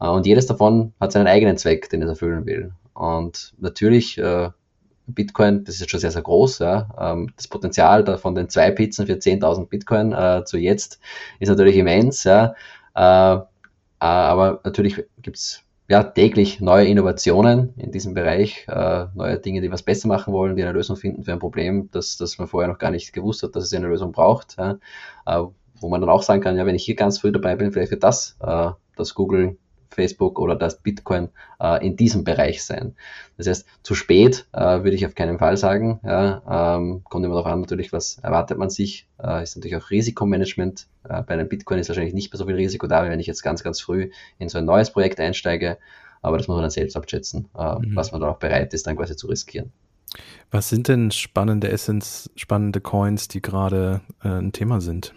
Äh, 0.00 0.06
und 0.06 0.26
jedes 0.26 0.46
davon 0.46 0.92
hat 1.00 1.12
seinen 1.12 1.26
eigenen 1.26 1.58
Zweck, 1.58 1.90
den 1.90 2.02
es 2.02 2.08
erfüllen 2.08 2.46
will. 2.46 2.72
Und 2.94 3.54
natürlich, 3.58 4.18
äh, 4.18 4.50
Bitcoin, 5.06 5.64
das 5.64 5.80
ist 5.80 5.90
schon 5.90 6.00
sehr, 6.00 6.10
sehr 6.10 6.22
groß. 6.22 6.60
Ja. 6.60 6.88
Ähm, 6.98 7.32
das 7.36 7.48
Potenzial 7.48 8.04
da 8.04 8.16
von 8.16 8.34
den 8.34 8.48
zwei 8.48 8.70
Pizzen 8.70 9.06
für 9.06 9.14
10.000 9.14 9.68
Bitcoin 9.68 10.14
zu 10.46 10.58
jetzt 10.58 11.00
ist 11.38 11.48
natürlich 11.48 11.76
immens. 11.76 12.24
Ja. 12.24 12.54
Äh, 12.94 13.40
aber 13.98 14.60
natürlich 14.64 15.04
gibt 15.20 15.36
es 15.36 15.62
ja, 15.88 16.02
täglich 16.02 16.60
neue 16.60 16.86
Innovationen 16.86 17.74
in 17.76 17.92
diesem 17.92 18.14
Bereich, 18.14 18.66
äh, 18.68 19.06
neue 19.14 19.38
Dinge, 19.38 19.60
die 19.60 19.70
was 19.70 19.82
besser 19.82 20.08
machen 20.08 20.32
wollen, 20.32 20.56
die 20.56 20.62
eine 20.62 20.72
Lösung 20.72 20.96
finden 20.96 21.22
für 21.22 21.32
ein 21.32 21.38
Problem, 21.38 21.90
das, 21.92 22.16
das 22.16 22.38
man 22.38 22.48
vorher 22.48 22.68
noch 22.68 22.78
gar 22.78 22.90
nicht 22.90 23.12
gewusst 23.12 23.42
hat, 23.42 23.54
dass 23.54 23.64
es 23.64 23.74
eine 23.74 23.88
Lösung 23.88 24.12
braucht. 24.12 24.56
Ja. 24.58 24.78
Äh, 25.26 25.44
wo 25.80 25.88
man 25.88 26.00
dann 26.00 26.10
auch 26.10 26.22
sagen 26.22 26.40
kann, 26.40 26.56
ja, 26.56 26.64
wenn 26.64 26.76
ich 26.76 26.84
hier 26.84 26.94
ganz 26.94 27.18
früh 27.18 27.32
dabei 27.32 27.56
bin, 27.56 27.72
vielleicht 27.72 27.90
wird 27.90 28.04
das, 28.04 28.36
äh, 28.40 28.70
das 28.96 29.14
Google 29.14 29.58
Facebook 29.92 30.38
oder 30.38 30.56
das 30.56 30.80
Bitcoin 30.80 31.28
äh, 31.60 31.86
in 31.86 31.96
diesem 31.96 32.24
Bereich 32.24 32.64
sein. 32.64 32.94
Das 33.36 33.46
heißt, 33.46 33.66
zu 33.82 33.94
spät 33.94 34.46
äh, 34.52 34.60
würde 34.60 34.92
ich 34.92 35.06
auf 35.06 35.14
keinen 35.14 35.38
Fall 35.38 35.56
sagen. 35.56 36.00
Ja, 36.04 36.76
ähm, 36.76 37.02
kommt 37.04 37.24
immer 37.24 37.34
darauf 37.34 37.50
an, 37.50 37.60
natürlich, 37.60 37.92
was 37.92 38.18
erwartet 38.18 38.58
man 38.58 38.70
sich. 38.70 39.08
Äh, 39.22 39.42
ist 39.42 39.56
natürlich 39.56 39.76
auch 39.76 39.90
Risikomanagement. 39.90 40.86
Äh, 41.08 41.22
bei 41.22 41.34
einem 41.34 41.48
Bitcoin 41.48 41.78
ist 41.78 41.88
wahrscheinlich 41.88 42.14
nicht 42.14 42.32
mehr 42.32 42.38
so 42.38 42.46
viel 42.46 42.56
Risiko 42.56 42.86
da, 42.86 43.08
wenn 43.08 43.20
ich 43.20 43.26
jetzt 43.26 43.42
ganz, 43.42 43.62
ganz 43.62 43.80
früh 43.80 44.10
in 44.38 44.48
so 44.48 44.58
ein 44.58 44.64
neues 44.64 44.92
Projekt 44.92 45.20
einsteige. 45.20 45.78
Aber 46.22 46.38
das 46.38 46.48
muss 46.48 46.54
man 46.54 46.62
dann 46.62 46.70
selbst 46.70 46.96
abschätzen, 46.96 47.48
äh, 47.58 47.78
mhm. 47.78 47.96
was 47.96 48.12
man 48.12 48.20
dann 48.20 48.30
auch 48.30 48.38
bereit 48.38 48.72
ist, 48.74 48.86
dann 48.86 48.96
quasi 48.96 49.16
zu 49.16 49.26
riskieren. 49.26 49.72
Was 50.50 50.68
sind 50.68 50.88
denn 50.88 51.10
spannende 51.10 51.70
Essence, 51.70 52.30
spannende 52.36 52.80
Coins, 52.80 53.28
die 53.28 53.40
gerade 53.40 54.02
äh, 54.22 54.28
ein 54.28 54.52
Thema 54.52 54.80
sind? 54.80 55.14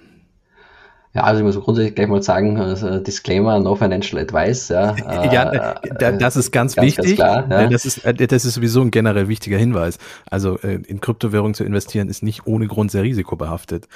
Ja, 1.15 1.23
also 1.23 1.39
ich 1.39 1.45
muss 1.45 1.63
grundsätzlich 1.63 1.95
gleich 1.95 2.09
mal 2.09 2.21
sagen, 2.21 2.59
also 2.59 2.99
Disclaimer, 2.99 3.57
no 3.59 3.73
financial 3.75 4.21
advice. 4.21 4.67
Ja, 4.67 4.95
ja 5.31 5.73
äh, 5.81 6.17
das 6.17 6.35
ist 6.35 6.51
ganz, 6.51 6.75
ganz 6.75 6.85
wichtig. 6.85 7.15
Ganz 7.17 7.47
klar, 7.47 7.61
ja. 7.61 7.69
Das, 7.69 7.85
ist, 7.85 8.03
äh, 8.03 8.13
das 8.13 8.43
ist 8.43 8.55
sowieso 8.55 8.81
ein 8.81 8.91
generell 8.91 9.29
wichtiger 9.29 9.57
Hinweis. 9.57 9.97
Also 10.29 10.59
äh, 10.59 10.81
in 10.85 10.99
Kryptowährungen 10.99 11.53
zu 11.53 11.63
investieren 11.63 12.09
ist 12.09 12.21
nicht 12.21 12.45
ohne 12.47 12.67
Grund 12.67 12.91
sehr 12.91 13.03
risikobehaftet. 13.03 13.87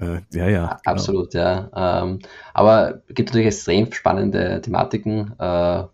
Ja, 0.00 0.46
ja. 0.48 0.66
Genau. 0.66 0.76
Absolut, 0.84 1.34
ja. 1.34 1.68
Ähm, 1.74 2.20
aber 2.54 3.02
es 3.08 3.14
gibt 3.16 3.30
natürlich 3.30 3.48
extrem 3.48 3.92
spannende 3.92 4.60
Thematiken, 4.62 5.32
weil 5.36 5.88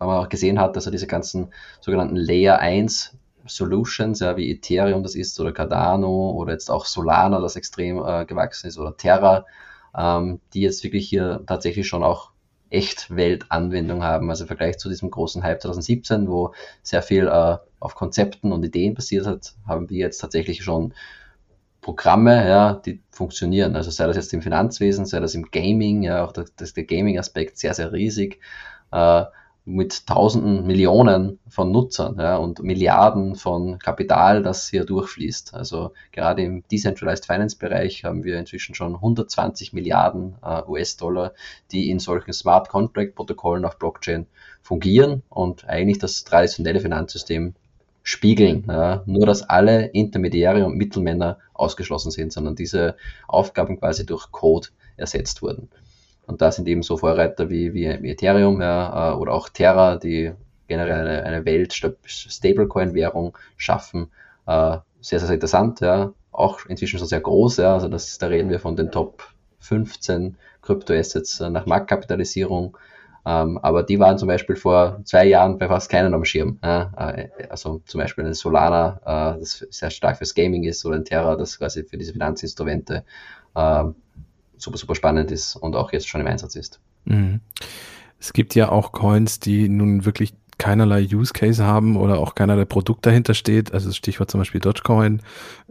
man 0.00 0.18
auch 0.18 0.28
gesehen 0.28 0.58
hat, 0.58 0.74
dass 0.74 0.86
er 0.86 0.92
diese 0.92 1.06
ganzen 1.06 1.52
sogenannten 1.80 2.16
Layer 2.16 2.58
1 2.58 3.16
Solutions, 3.46 4.18
ja, 4.18 4.36
wie 4.36 4.50
Ethereum 4.50 5.04
das 5.04 5.14
ist, 5.14 5.38
oder 5.38 5.52
Cardano, 5.52 6.32
oder 6.32 6.52
jetzt 6.52 6.70
auch 6.72 6.86
Solana, 6.86 7.40
das 7.40 7.54
extrem 7.54 7.98
gewachsen 8.26 8.66
ist, 8.66 8.78
oder 8.78 8.96
Terra, 8.96 9.44
ähm, 9.98 10.40
die 10.54 10.60
jetzt 10.60 10.84
wirklich 10.84 11.08
hier 11.08 11.42
tatsächlich 11.46 11.88
schon 11.88 12.04
auch 12.04 12.30
echt 12.70 13.14
Weltanwendung 13.14 14.02
haben. 14.02 14.30
Also 14.30 14.44
im 14.44 14.48
Vergleich 14.48 14.78
zu 14.78 14.88
diesem 14.88 15.10
großen 15.10 15.42
Hype 15.42 15.62
2017, 15.62 16.28
wo 16.28 16.52
sehr 16.82 17.02
viel 17.02 17.26
äh, 17.26 17.56
auf 17.80 17.94
Konzepten 17.94 18.52
und 18.52 18.64
Ideen 18.64 18.94
basiert 18.94 19.26
hat, 19.26 19.54
haben 19.66 19.88
wir 19.90 19.98
jetzt 19.98 20.18
tatsächlich 20.18 20.62
schon 20.62 20.94
Programme, 21.80 22.46
ja, 22.46 22.74
die 22.74 23.00
funktionieren. 23.10 23.74
Also 23.74 23.90
sei 23.90 24.06
das 24.06 24.16
jetzt 24.16 24.34
im 24.34 24.42
Finanzwesen, 24.42 25.06
sei 25.06 25.20
das 25.20 25.34
im 25.34 25.50
Gaming, 25.50 26.02
ja, 26.02 26.24
auch 26.24 26.32
das 26.32 26.74
der 26.74 26.84
Gaming-Aspekt 26.84 27.58
sehr, 27.58 27.74
sehr 27.74 27.92
riesig. 27.92 28.40
Äh, 28.92 29.24
mit 29.68 30.06
Tausenden, 30.06 30.66
Millionen 30.66 31.38
von 31.46 31.70
Nutzern 31.70 32.16
ja, 32.18 32.36
und 32.38 32.62
Milliarden 32.62 33.34
von 33.34 33.78
Kapital, 33.78 34.42
das 34.42 34.68
hier 34.68 34.86
durchfließt. 34.86 35.52
Also 35.52 35.92
gerade 36.10 36.42
im 36.42 36.66
Decentralized 36.72 37.26
Finance 37.26 37.58
Bereich 37.58 38.02
haben 38.02 38.24
wir 38.24 38.38
inzwischen 38.38 38.74
schon 38.74 38.94
120 38.94 39.74
Milliarden 39.74 40.36
äh, 40.42 40.62
US-Dollar, 40.66 41.34
die 41.70 41.90
in 41.90 41.98
solchen 41.98 42.32
Smart 42.32 42.70
Contract 42.70 43.14
Protokollen 43.14 43.66
auf 43.66 43.78
Blockchain 43.78 44.26
fungieren 44.62 45.22
und 45.28 45.68
eigentlich 45.68 45.98
das 45.98 46.24
traditionelle 46.24 46.80
Finanzsystem 46.80 47.54
spiegeln. 48.02 48.64
Ja. 48.68 49.02
Nur, 49.04 49.26
dass 49.26 49.42
alle 49.42 49.88
Intermediäre 49.88 50.64
und 50.64 50.78
Mittelmänner 50.78 51.38
ausgeschlossen 51.52 52.10
sind, 52.10 52.32
sondern 52.32 52.56
diese 52.56 52.96
Aufgaben 53.26 53.78
quasi 53.78 54.06
durch 54.06 54.32
Code 54.32 54.68
ersetzt 54.96 55.42
wurden. 55.42 55.68
Und 56.28 56.42
da 56.42 56.52
sind 56.52 56.68
eben 56.68 56.82
so 56.82 56.98
Vorreiter 56.98 57.48
wie, 57.48 57.72
wie, 57.72 57.86
Ethereum 57.86 58.60
ja, 58.60 59.12
äh, 59.12 59.16
oder 59.16 59.32
auch 59.32 59.48
Terra, 59.48 59.96
die 59.96 60.32
generell 60.68 61.06
eine, 61.06 61.22
eine 61.24 61.44
Welt-Stablecoin-Währung 61.46 63.36
schaffen. 63.56 64.10
Äh, 64.46 64.76
sehr, 65.00 65.20
sehr 65.20 65.30
interessant, 65.30 65.80
ja. 65.80 66.12
Auch 66.30 66.66
inzwischen 66.66 66.98
schon 66.98 67.08
sehr 67.08 67.20
groß, 67.20 67.56
ja. 67.56 67.72
Also 67.72 67.88
das, 67.88 68.18
da 68.18 68.26
reden 68.26 68.50
wir 68.50 68.60
von 68.60 68.76
den 68.76 68.90
Top 68.90 69.26
15 69.60 70.36
Kryptoassets 70.60 71.40
äh, 71.40 71.48
nach 71.48 71.64
Marktkapitalisierung. 71.64 72.76
Ähm, 73.24 73.56
aber 73.62 73.82
die 73.82 73.98
waren 73.98 74.18
zum 74.18 74.28
Beispiel 74.28 74.56
vor 74.56 75.00
zwei 75.04 75.24
Jahren 75.24 75.56
bei 75.56 75.66
fast 75.66 75.90
keinen 75.90 76.12
am 76.12 76.26
Schirm. 76.26 76.58
Ja. 76.62 76.92
Also 77.48 77.80
zum 77.86 78.00
Beispiel 78.00 78.24
eine 78.24 78.34
Solana, 78.34 79.36
das 79.38 79.66
sehr 79.70 79.90
stark 79.90 80.18
fürs 80.18 80.34
Gaming 80.34 80.64
ist, 80.64 80.84
oder 80.84 80.96
ein 80.96 81.04
Terra, 81.04 81.36
das 81.36 81.58
quasi 81.58 81.84
für 81.84 81.96
diese 81.96 82.12
Finanzinstrumente 82.12 83.04
super, 84.58 84.78
super 84.78 84.94
spannend 84.94 85.30
ist 85.30 85.56
und 85.56 85.76
auch 85.76 85.92
jetzt 85.92 86.08
schon 86.08 86.20
im 86.20 86.26
Einsatz 86.26 86.56
ist. 86.56 86.80
Mhm. 87.04 87.40
Es 88.20 88.32
gibt 88.32 88.54
ja 88.54 88.70
auch 88.70 88.92
Coins, 88.92 89.38
die 89.38 89.68
nun 89.68 90.04
wirklich 90.04 90.34
keinerlei 90.58 91.06
Use 91.12 91.32
Case 91.32 91.64
haben 91.64 91.96
oder 91.96 92.18
auch 92.18 92.34
keinerlei 92.34 92.64
Produkt 92.64 93.06
dahinter 93.06 93.34
steht. 93.34 93.72
Also 93.72 93.92
Stichwort 93.92 94.30
zum 94.30 94.40
Beispiel 94.40 94.60
Dogecoin. 94.60 95.22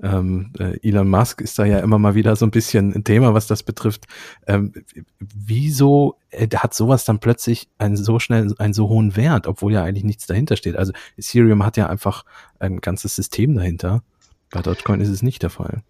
Ähm, 0.01 0.53
äh, 0.57 0.79
Elon 0.81 1.09
Musk 1.09 1.41
ist 1.41 1.59
da 1.59 1.65
ja 1.65 1.79
immer 1.79 1.99
mal 1.99 2.15
wieder 2.15 2.35
so 2.37 2.45
ein 2.45 2.51
bisschen 2.51 2.93
ein 2.95 3.03
Thema, 3.03 3.33
was 3.33 3.47
das 3.47 3.63
betrifft. 3.63 4.05
Ähm, 4.47 4.71
wieso 5.19 6.15
äh, 6.29 6.47
hat 6.55 6.73
sowas 6.73 7.03
dann 7.03 7.19
plötzlich 7.19 7.67
einen 7.77 7.97
so 7.97 8.17
schnell, 8.19 8.53
einen 8.57 8.73
so 8.73 8.87
hohen 8.87 9.17
Wert, 9.17 9.45
obwohl 9.45 9.73
ja 9.73 9.83
eigentlich 9.83 10.05
nichts 10.05 10.25
dahinter 10.25 10.55
steht? 10.55 10.77
Also 10.77 10.93
Ethereum 11.17 11.65
hat 11.65 11.75
ja 11.75 11.87
einfach 11.87 12.23
ein 12.59 12.79
ganzes 12.79 13.15
System 13.15 13.55
dahinter. 13.55 14.03
Bei 14.51 14.61
Dogecoin 14.61 15.01
ist 15.01 15.09
es 15.09 15.23
nicht 15.23 15.43
der 15.43 15.49
Fall. 15.49 15.83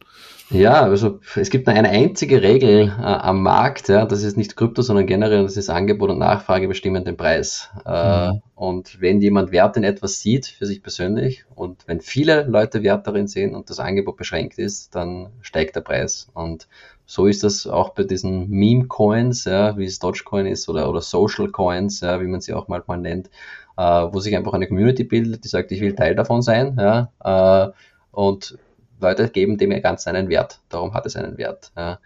Ja, 0.50 0.84
also 0.84 1.20
es 1.36 1.50
gibt 1.50 1.68
eine 1.68 1.90
einzige 1.90 2.42
Regel 2.42 2.88
äh, 2.88 3.02
am 3.02 3.44
Markt, 3.44 3.90
ja, 3.90 4.06
das 4.06 4.24
ist 4.24 4.38
nicht 4.38 4.56
Krypto, 4.56 4.82
sondern 4.82 5.06
generell, 5.06 5.44
das 5.44 5.58
ist 5.58 5.70
Angebot 5.70 6.10
und 6.10 6.20
Nachfrage 6.20 6.70
bestimmen 6.70 7.04
den 7.04 7.18
Preis. 7.18 7.70
Äh, 7.86 8.32
mhm. 8.32 8.42
Und 8.56 9.02
wenn 9.02 9.20
jemand 9.20 9.52
Wert 9.52 9.76
in 9.76 9.84
etwas 9.84 10.22
sieht, 10.22 10.48
für 10.48 10.66
sich 10.66 10.82
persönlich, 10.82 11.44
und 11.54 11.86
wenn 11.86 12.00
viele 12.00 12.44
Leute 12.44 12.82
Wert 12.82 13.06
darin 13.06 13.28
sehen 13.28 13.56
und 13.56 13.70
das 13.70 13.80
Angebot 13.80 14.16
beschränkt 14.16 14.58
ist, 14.58 14.96
dann 14.96 15.28
steigt 15.42 15.76
der 15.76 15.82
Preis. 15.82 16.30
Und 16.34 16.70
so 17.06 17.28
ist 17.28 17.44
das 17.44 17.68
auch 17.68 17.90
bei 17.90 18.04
diesen 18.04 18.50
Meme-Coins, 18.50 19.44
ja, 19.46 19.78
wie 19.78 19.86
es 19.86 20.00
Dogecoin 20.00 20.46
ist, 20.46 20.70
oder, 20.70 20.90
oder 20.90 21.02
Social 21.02 21.50
Coins, 21.50 22.00
ja, 22.00 22.22
wie 22.22 22.28
man 22.28 22.40
sie 22.40 22.54
auch 22.54 22.70
manchmal 22.70 23.00
nennt, 23.00 23.30
äh, 23.78 23.82
wo 23.82 24.20
sich 24.22 24.36
einfach 24.36 24.54
eine 24.54 24.68
Community 24.68 25.04
bildet, 25.04 25.44
die 25.44 25.50
sagt, 25.50 25.74
ich 25.74 25.82
will 25.82 25.94
Teil 25.94 26.16
davon 26.16 26.42
sein, 26.42 26.78
ja, 26.80 27.12
äh, 27.24 27.72
und 28.18 28.58
Leute 29.00 29.30
geben 29.30 29.60
dem 29.60 29.80
Ganzen 29.80 30.16
einen 30.16 30.28
Wert. 30.28 30.60
Darum 30.70 30.96
hat 30.96 31.06
es 31.06 31.16
einen 31.16 31.38
Wert. 31.38 31.72
Ja. 31.78 32.00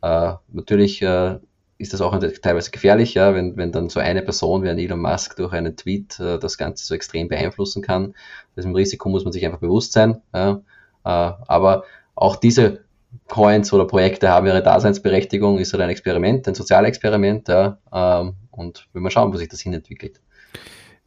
Äh, 0.00 0.36
natürlich 0.50 1.02
äh, 1.02 1.36
ist 1.76 1.92
das 1.92 2.00
auch 2.00 2.18
teilweise 2.18 2.70
gefährlich, 2.70 3.12
ja, 3.12 3.34
wenn, 3.34 3.58
wenn 3.58 3.70
dann 3.70 3.90
so 3.90 4.00
eine 4.00 4.22
Person 4.22 4.62
wie 4.62 4.70
ein 4.70 4.78
Elon 4.78 4.98
Musk 4.98 5.36
durch 5.36 5.52
einen 5.52 5.76
Tweet 5.76 6.18
äh, 6.20 6.38
das 6.38 6.56
Ganze 6.56 6.86
so 6.86 6.94
extrem 6.94 7.28
beeinflussen 7.28 7.82
kann. 7.82 8.14
Diesem 8.56 8.74
Risiko 8.74 9.10
muss 9.10 9.24
man 9.24 9.32
sich 9.34 9.44
einfach 9.44 9.58
bewusst 9.58 9.92
sein. 9.92 10.22
Ja. 10.34 10.62
Äh, 11.04 11.32
aber 11.46 11.84
auch 12.14 12.36
diese 12.36 12.80
Coins 13.28 13.70
oder 13.74 13.86
Projekte 13.86 14.30
haben 14.30 14.46
ihre 14.46 14.62
Daseinsberechtigung, 14.62 15.58
ist 15.58 15.74
halt 15.74 15.82
ein 15.82 15.90
Experiment, 15.90 16.48
ein 16.48 16.54
Sozialexperiment, 16.54 17.48
ja, 17.48 17.76
ähm, 17.92 18.36
und 18.52 18.88
wir 18.94 19.10
schauen, 19.10 19.34
wo 19.34 19.36
sich 19.36 19.50
das 19.50 19.60
hinentwickelt. 19.60 20.18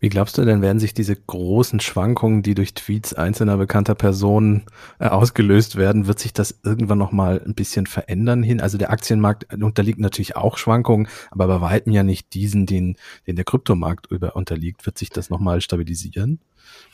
Wie 0.01 0.10
glaubst 0.10 0.36
du 0.39 0.43
denn, 0.43 0.63
werden 0.63 0.79
sich 0.79 0.96
diese 0.96 1.15
großen 1.15 1.79
Schwankungen, 1.79 2.41
die 2.41 2.55
durch 2.55 2.74
Tweets 2.74 3.13
einzelner 3.13 3.58
bekannter 3.58 3.93
Personen 3.93 4.63
äh, 4.98 5.05
ausgelöst 5.05 5.75
werden, 5.75 6.08
wird 6.08 6.17
sich 6.17 6.34
das 6.34 6.60
irgendwann 6.63 6.98
nochmal 6.98 7.39
ein 7.46 7.53
bisschen 7.53 7.86
verändern 7.86 8.41
hin? 8.41 8.62
Also 8.62 8.79
der 8.79 8.89
Aktienmarkt 8.89 9.53
unterliegt 9.53 10.00
natürlich 10.00 10.36
auch 10.36 10.58
Schwankungen, 10.58 11.08
aber 11.29 11.46
bei 11.46 11.62
weitem 11.62 11.93
ja 11.93 12.01
nicht 12.01 12.34
diesen, 12.34 12.65
den, 12.65 12.96
den 13.27 13.36
der 13.36 13.46
Kryptomarkt 13.46 14.08
über 14.10 14.36
unterliegt. 14.36 14.88
Wird 14.88 14.98
sich 14.98 15.12
das 15.12 15.29
nochmal 15.29 15.62
stabilisieren? 15.62 16.39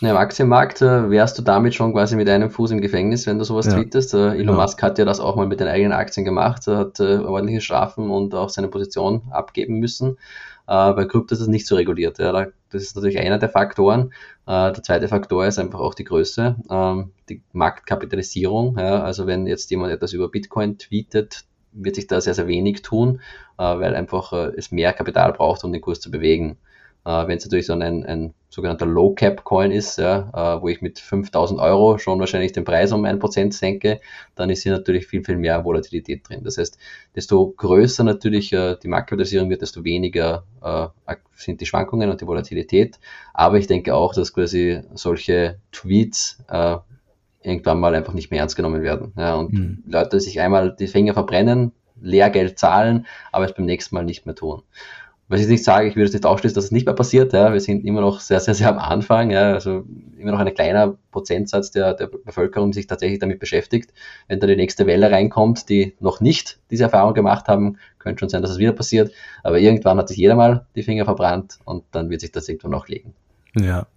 Ja, 0.02 0.12
Im 0.12 0.18
Aktienmarkt 0.18 0.82
äh, 0.82 1.10
wärst 1.10 1.38
du 1.40 1.44
damit 1.44 1.76
schon 1.76 1.94
quasi 1.94 2.18
mit 2.18 2.28
einem 2.28 2.50
Fuß 2.50 2.72
im 2.72 2.82
Gefängnis, 2.82 3.26
wenn 3.26 3.40
du 3.40 3.46
sowas 3.46 3.68
ja. 3.68 3.74
tweetest. 3.74 4.16
Äh, 4.16 4.34
Elon 4.34 4.58
ja. 4.58 4.62
Musk 4.62 4.84
hat 4.84 5.00
ja 5.00 5.06
das 5.06 5.22
auch 5.22 5.38
mal 5.38 5.48
mit 5.48 5.62
den 5.62 5.68
eigenen 5.70 5.94
Aktien 5.94 6.26
gemacht, 6.26 6.68
er 6.68 6.78
hat 6.78 7.00
äh, 7.00 7.20
ordentliche 7.20 7.62
Strafen 7.62 8.10
und 8.10 8.36
auch 8.36 8.50
seine 8.50 8.68
Position 8.68 9.22
abgeben 9.32 9.80
müssen. 9.80 10.18
Äh, 10.68 10.94
bei 10.94 11.06
Krypto 11.06 11.34
ist 11.34 11.40
das 11.40 11.48
nicht 11.48 11.66
so 11.66 11.76
reguliert. 11.76 12.20
Ja. 12.20 12.48
Das 12.70 12.84
ist 12.84 12.96
natürlich 12.96 13.20
einer 13.20 13.40
der 13.40 13.50
Faktoren. 13.50 14.12
Äh, 14.46 14.74
der 14.74 14.84
zweite 14.84 15.08
Faktor 15.08 15.46
ist 15.46 15.60
einfach 15.60 15.80
auch 15.80 15.94
die 15.94 16.04
Größe, 16.04 16.58
ähm, 16.70 17.12
die 17.30 17.42
Marktkapitalisierung. 17.54 18.78
Ja. 18.78 19.04
Also 19.04 19.28
wenn 19.28 19.48
jetzt 19.48 19.72
jemand 19.72 19.94
etwas 19.94 20.14
über 20.14 20.30
Bitcoin 20.30 20.78
tweetet, 20.78 21.46
wird 21.72 21.96
sich 21.96 22.08
da 22.08 22.20
sehr, 22.22 22.34
sehr 22.34 22.48
wenig 22.48 22.82
tun, 22.82 23.22
äh, 23.58 23.64
weil 23.64 23.96
einfach 23.96 24.34
äh, 24.34 24.52
es 24.58 24.72
mehr 24.72 24.94
Kapital 24.94 25.34
braucht, 25.34 25.64
um 25.64 25.72
den 25.72 25.82
Kurs 25.82 26.00
zu 26.02 26.12
bewegen. 26.12 26.58
Äh, 27.08 27.26
Wenn 27.26 27.38
es 27.38 27.46
natürlich 27.46 27.68
so 27.68 27.74
ein, 27.74 28.06
ein 28.06 28.34
sogenannter 28.50 28.86
Low 28.86 29.14
Cap 29.14 29.46
Coin 29.46 29.72
ist, 29.72 29.98
ja, 29.98 30.58
äh, 30.58 30.62
wo 30.62 30.68
ich 30.68 30.82
mit 30.82 31.00
5000 31.00 31.58
Euro 31.58 31.98
schon 32.00 32.20
wahrscheinlich 32.20 32.52
den 32.52 32.66
Preis 32.66 32.92
um 32.92 33.06
ein 33.06 33.18
Prozent 33.18 33.54
senke, 33.54 34.02
dann 34.36 34.50
ist 34.50 34.64
hier 34.64 34.74
natürlich 34.74 35.08
viel, 35.08 35.24
viel 35.24 35.38
mehr 35.38 35.64
Volatilität 35.64 36.28
drin. 36.28 36.44
Das 36.44 36.58
heißt, 36.58 36.78
desto 37.16 37.54
größer 37.56 38.04
natürlich 38.04 38.52
äh, 38.52 38.76
die 38.84 38.90
Marktkapitalisierung 38.90 39.50
wird, 39.50 39.62
desto 39.62 39.86
weniger 39.86 40.44
äh, 40.62 40.88
sind 41.38 41.62
die 41.62 41.66
Schwankungen 41.66 42.10
und 42.10 42.20
die 42.20 42.28
Volatilität. 42.28 43.00
Aber 43.34 43.58
ich 43.58 43.68
denke 43.68 43.96
auch, 43.96 44.14
dass 44.14 44.34
quasi 44.34 44.82
solche 44.94 45.60
Tweets 45.72 46.44
äh, 46.50 46.76
irgendwann 47.42 47.80
mal 47.80 47.96
einfach 47.96 48.14
nicht 48.14 48.32
mehr 48.32 48.42
ernst 48.42 48.58
genommen 48.58 48.82
werden. 48.82 49.14
Ja, 49.16 49.36
und 49.36 49.54
mhm. 49.54 49.84
Leute 49.88 50.20
sich 50.20 50.42
einmal 50.42 50.76
die 50.78 50.88
Finger 50.88 51.14
verbrennen, 51.14 51.72
Lehrgeld 52.02 52.60
zahlen, 52.60 53.06
aber 53.32 53.46
es 53.46 53.54
beim 53.54 53.66
nächsten 53.66 53.96
Mal 53.96 54.04
nicht 54.04 54.26
mehr 54.26 54.36
tun 54.36 54.64
was 55.30 55.42
ich 55.42 55.48
nicht 55.48 55.64
sage, 55.64 55.88
ich 55.88 55.96
würde 55.96 56.08
es 56.08 56.14
nicht 56.14 56.26
ausschließen, 56.26 56.56
dass 56.56 56.66
es 56.66 56.72
nicht 56.72 56.86
mehr 56.86 56.96
passiert. 56.96 57.34
Ja. 57.34 57.52
Wir 57.52 57.60
sind 57.60 57.84
immer 57.84 58.00
noch 58.02 58.22
sehr, 58.22 58.40
sehr, 58.40 58.54
sehr 58.54 58.70
am 58.70 58.78
Anfang. 58.78 59.30
Ja. 59.32 59.54
Also 59.54 59.84
immer 60.18 60.32
noch 60.32 60.40
ein 60.40 60.54
kleiner 60.54 60.98
Prozentsatz 61.12 61.72
der, 61.72 61.94
der 61.94 62.08
Bevölkerung 62.08 62.72
sich 62.72 62.88
tatsächlich 62.88 63.20
damit 63.20 63.40
beschäftigt. 63.40 63.94
Wenn 64.28 64.40
da 64.40 64.48
die 64.48 64.56
nächste 64.56 64.88
Welle 64.88 65.12
reinkommt, 65.12 65.68
die 65.70 65.96
noch 66.00 66.22
nicht 66.22 66.60
diese 66.72 66.86
Erfahrung 66.86 67.14
gemacht 67.14 67.48
haben, 67.48 67.78
könnte 68.00 68.22
schon 68.22 68.30
sein, 68.30 68.42
dass 68.42 68.52
es 68.52 68.58
wieder 68.58 68.72
passiert. 68.72 69.12
Aber 69.44 69.60
irgendwann 69.60 69.98
hat 69.98 70.08
sich 70.08 70.18
jeder 70.18 70.36
mal 70.36 70.66
die 70.76 70.84
Finger 70.84 71.04
verbrannt 71.04 71.60
und 71.66 71.84
dann 71.92 72.10
wird 72.10 72.22
sich 72.22 72.32
das 72.32 72.48
irgendwann 72.48 72.72
noch 72.72 72.88
legen. 72.88 73.14
Ja, 73.56 73.88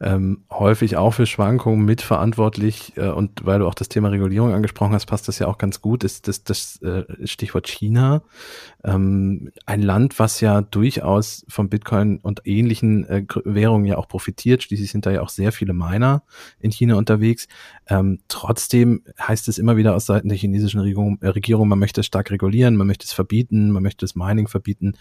ähm, 0.00 0.44
häufig 0.50 0.96
auch 0.96 1.12
für 1.12 1.26
Schwankungen 1.26 1.84
mitverantwortlich 1.84 2.92
äh, 2.96 3.08
und 3.08 3.44
weil 3.44 3.60
du 3.60 3.66
auch 3.66 3.74
das 3.74 3.88
Thema 3.88 4.08
Regulierung 4.08 4.52
angesprochen 4.52 4.92
hast, 4.92 5.06
passt 5.06 5.28
das 5.28 5.38
ja 5.38 5.46
auch 5.46 5.58
ganz 5.58 5.80
gut, 5.80 6.04
ist 6.04 6.28
das, 6.28 6.44
das 6.44 6.80
äh, 6.82 7.04
Stichwort 7.26 7.66
China. 7.66 8.22
Ähm, 8.84 9.50
ein 9.64 9.82
Land, 9.82 10.18
was 10.18 10.40
ja 10.40 10.60
durchaus 10.60 11.44
vom 11.48 11.68
Bitcoin 11.68 12.18
und 12.18 12.42
ähnlichen 12.44 13.06
äh, 13.08 13.24
Währungen 13.44 13.86
ja 13.86 13.96
auch 13.96 14.08
profitiert. 14.08 14.62
Schließlich 14.62 14.90
sind 14.90 15.06
da 15.06 15.10
ja 15.10 15.22
auch 15.22 15.30
sehr 15.30 15.52
viele 15.52 15.72
Miner 15.72 16.22
in 16.60 16.70
China 16.70 16.96
unterwegs. 16.96 17.48
Ähm, 17.88 18.18
trotzdem 18.28 19.02
heißt 19.20 19.48
es 19.48 19.58
immer 19.58 19.76
wieder 19.76 19.94
aus 19.94 20.06
Seiten 20.06 20.28
der 20.28 20.38
chinesischen 20.38 20.80
Regierung, 20.80 21.18
äh, 21.22 21.28
Regierung, 21.28 21.68
man 21.68 21.78
möchte 21.78 22.00
es 22.00 22.06
stark 22.06 22.30
regulieren, 22.30 22.76
man 22.76 22.86
möchte 22.86 23.04
es 23.04 23.12
verbieten, 23.12 23.70
man 23.70 23.82
möchte 23.82 24.04
das 24.04 24.14
Mining 24.14 24.48
verbieten. 24.48 24.94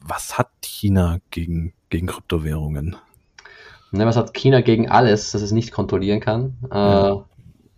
Was 0.00 0.36
hat 0.36 0.50
China 0.62 1.18
gegen, 1.30 1.72
gegen 1.88 2.08
Kryptowährungen? 2.08 2.96
Ne, 3.92 4.06
was 4.06 4.16
hat 4.16 4.34
China 4.34 4.60
gegen 4.60 4.88
alles, 4.88 5.32
das 5.32 5.42
es 5.42 5.52
nicht 5.52 5.72
kontrollieren 5.72 6.20
kann? 6.20 6.56
Ja. 6.70 7.12
Äh, 7.12 7.20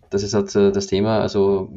das 0.09 0.21
ist 0.21 0.33
halt 0.33 0.55
äh, 0.55 0.71
das 0.71 0.87
Thema. 0.87 1.19
Also 1.19 1.69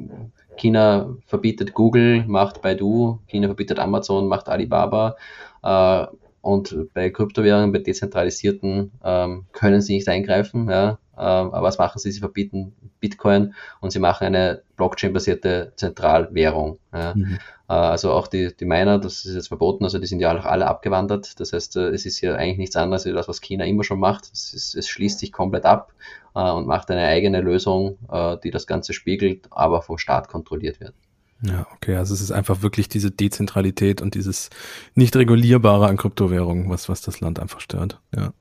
China 0.57 1.17
verbietet 1.27 1.73
Google, 1.73 2.25
macht 2.27 2.61
Baidu, 2.61 3.19
China 3.27 3.47
verbietet 3.49 3.79
Amazon, 3.79 4.29
macht 4.29 4.49
Alibaba. 4.49 5.17
Äh, 5.63 6.07
und 6.43 6.77
bei 6.95 7.11
Kryptowährungen, 7.11 7.73
bei 7.73 7.79
dezentralisierten, 7.79 8.93
ähm, 9.03 9.47
können 9.53 9.81
sie 9.81 9.97
nicht 9.97 10.09
eingreifen. 10.09 10.69
Ja? 10.71 10.99
Ähm, 11.19 11.53
aber 11.53 11.63
was 11.63 11.79
machen 11.79 11.99
sie? 11.99 12.13
Sie 12.13 12.21
verbieten 12.21 12.75
Bitcoin 13.01 13.55
und 13.81 13.91
sie 13.91 13.99
machen 13.99 14.27
eine 14.27 14.63
Blockchain-basierte 14.77 15.73
Zentralwährung. 15.77 16.79
Mhm. 16.93 17.39
Äh, 17.69 17.73
also 17.73 18.13
auch 18.13 18.27
die, 18.27 18.55
die 18.55 18.65
Miner, 18.65 18.99
das 18.99 19.25
ist 19.25 19.35
jetzt 19.35 19.49
verboten, 19.49 19.85
also 19.85 19.99
die 19.99 20.07
sind 20.07 20.21
ja 20.21 20.37
auch 20.37 20.45
alle 20.45 20.67
abgewandert. 20.67 21.39
Das 21.41 21.53
heißt, 21.53 21.77
äh, 21.77 21.89
es 21.89 22.07
ist 22.07 22.21
ja 22.21 22.35
eigentlich 22.35 22.59
nichts 22.59 22.77
anderes 22.77 23.07
als 23.07 23.15
das, 23.15 23.29
was 23.29 23.41
China 23.41 23.65
immer 23.65 23.85
schon 23.85 23.99
macht. 24.01 24.31
Es, 24.33 24.53
ist, 24.53 24.75
es 24.75 24.89
schließt 24.89 25.19
sich 25.19 25.33
komplett 25.33 25.65
ab 25.65 25.93
äh, 26.35 26.51
und 26.51 26.67
macht 26.67 26.91
eine 26.91 27.07
eigene 27.07 27.41
Lösung, 27.41 27.99
die 28.45 28.51
das 28.51 28.67
Ganze 28.67 28.93
spiegelt, 28.93 29.47
aber 29.51 29.83
vom 29.83 29.99
Staat 29.99 30.29
kontrolliert 30.29 30.81
wird. 30.81 30.95
Ja, 31.43 31.67
okay, 31.75 31.97
also 31.97 32.15
es 32.15 32.21
ist 32.21 32.31
einfach 32.31 32.63
wirklich 32.63 32.89
diese 32.89 33.11
Dezentralität 33.11 34.01
und 34.01 34.15
dieses 34.15 34.49
nicht 34.95 35.15
regulierbare 35.17 35.87
an 35.87 35.97
Kryptowährungen, 35.97 36.71
was, 36.71 36.89
was 36.89 37.03
das 37.03 37.21
Land 37.21 37.39
einfach 37.39 37.61
stört. 37.61 38.01
Ja. 38.15 38.33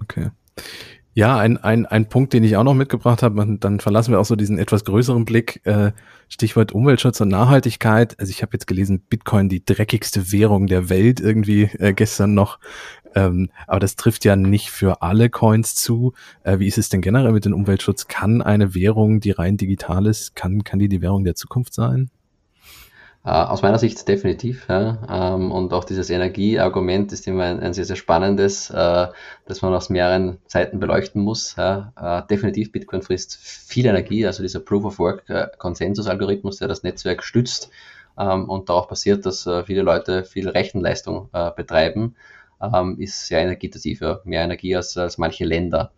Okay. 0.00 0.30
Ja, 1.18 1.36
ein, 1.36 1.56
ein, 1.56 1.84
ein 1.84 2.08
Punkt, 2.08 2.32
den 2.32 2.44
ich 2.44 2.56
auch 2.56 2.62
noch 2.62 2.74
mitgebracht 2.74 3.24
habe, 3.24 3.40
und 3.40 3.64
dann 3.64 3.80
verlassen 3.80 4.12
wir 4.12 4.20
auch 4.20 4.24
so 4.24 4.36
diesen 4.36 4.56
etwas 4.56 4.84
größeren 4.84 5.24
Blick, 5.24 5.60
äh, 5.66 5.90
Stichwort 6.28 6.70
Umweltschutz 6.70 7.20
und 7.20 7.26
Nachhaltigkeit. 7.26 8.14
Also 8.20 8.30
ich 8.30 8.40
habe 8.42 8.52
jetzt 8.52 8.68
gelesen, 8.68 9.00
Bitcoin 9.00 9.48
die 9.48 9.64
dreckigste 9.64 10.30
Währung 10.30 10.68
der 10.68 10.90
Welt 10.90 11.18
irgendwie 11.18 11.64
äh, 11.80 11.92
gestern 11.92 12.34
noch. 12.34 12.60
Ähm, 13.16 13.50
aber 13.66 13.80
das 13.80 13.96
trifft 13.96 14.24
ja 14.24 14.36
nicht 14.36 14.70
für 14.70 15.02
alle 15.02 15.28
Coins 15.28 15.74
zu. 15.74 16.12
Äh, 16.44 16.60
wie 16.60 16.68
ist 16.68 16.78
es 16.78 16.88
denn 16.88 17.00
generell 17.00 17.32
mit 17.32 17.44
dem 17.46 17.52
Umweltschutz? 17.52 18.06
Kann 18.06 18.40
eine 18.40 18.76
Währung, 18.76 19.18
die 19.18 19.32
rein 19.32 19.56
digital 19.56 20.06
ist, 20.06 20.36
kann, 20.36 20.62
kann 20.62 20.78
die 20.78 20.88
die 20.88 21.02
Währung 21.02 21.24
der 21.24 21.34
Zukunft 21.34 21.74
sein? 21.74 22.10
Äh, 23.24 23.30
aus 23.30 23.62
meiner 23.62 23.78
Sicht 23.78 24.06
definitiv. 24.08 24.66
Ja. 24.68 25.34
Ähm, 25.34 25.50
und 25.52 25.72
auch 25.72 25.84
dieses 25.84 26.08
Energieargument 26.08 27.12
ist 27.12 27.26
immer 27.26 27.44
ein, 27.44 27.74
sehr, 27.74 27.84
sehr 27.84 27.96
spannendes, 27.96 28.70
äh, 28.70 29.08
das 29.46 29.60
man 29.62 29.74
aus 29.74 29.90
mehreren 29.90 30.38
Seiten 30.46 30.78
beleuchten 30.78 31.22
muss. 31.22 31.56
Äh, 31.58 31.82
definitiv, 32.30 32.72
Bitcoin 32.72 33.02
frisst 33.02 33.36
viel 33.36 33.86
Energie, 33.86 34.24
also 34.26 34.42
dieser 34.42 34.60
Proof 34.60 34.84
of 34.84 34.98
Work 34.98 35.24
Konsensus-Algorithmus, 35.58 36.58
der 36.58 36.68
das 36.68 36.84
Netzwerk 36.84 37.22
stützt 37.24 37.70
ähm, 38.16 38.48
und 38.48 38.68
darauf 38.68 38.88
basiert, 38.88 39.26
dass 39.26 39.48
viele 39.66 39.82
Leute 39.82 40.24
viel 40.24 40.48
Rechenleistung 40.48 41.30
betreiben, 41.56 42.14
ähm, 42.62 42.98
ist 43.00 43.26
sehr 43.26 43.40
energieintensiv, 43.40 44.00
mehr 44.24 44.44
Energie 44.44 44.76
als, 44.76 44.96
als 44.96 45.18
manche 45.18 45.44
Länder. 45.44 45.92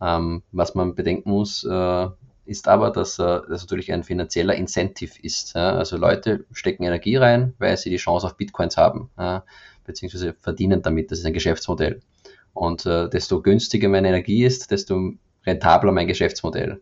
was 0.00 0.74
man 0.74 0.96
bedenken 0.96 1.30
muss, 1.30 1.64
ist 2.44 2.68
aber, 2.68 2.90
dass 2.90 3.18
äh, 3.18 3.40
das 3.48 3.62
natürlich 3.62 3.92
ein 3.92 4.04
finanzieller 4.04 4.54
Incentive 4.54 5.20
ist. 5.22 5.56
Also 5.56 5.96
Leute 5.96 6.44
stecken 6.52 6.84
Energie 6.84 7.16
rein, 7.16 7.54
weil 7.58 7.76
sie 7.76 7.90
die 7.90 7.96
Chance 7.96 8.26
auf 8.26 8.36
Bitcoins 8.36 8.76
haben, 8.76 9.10
beziehungsweise 9.84 10.34
verdienen 10.40 10.82
damit. 10.82 11.10
Das 11.10 11.20
ist 11.20 11.26
ein 11.26 11.32
Geschäftsmodell. 11.32 12.00
Und 12.54 12.86
äh, 12.86 13.08
desto 13.08 13.40
günstiger 13.42 13.88
meine 13.88 14.08
Energie 14.08 14.44
ist, 14.44 14.70
desto 14.70 15.12
rentabler 15.46 15.92
mein 15.92 16.06
Geschäftsmodell. 16.06 16.80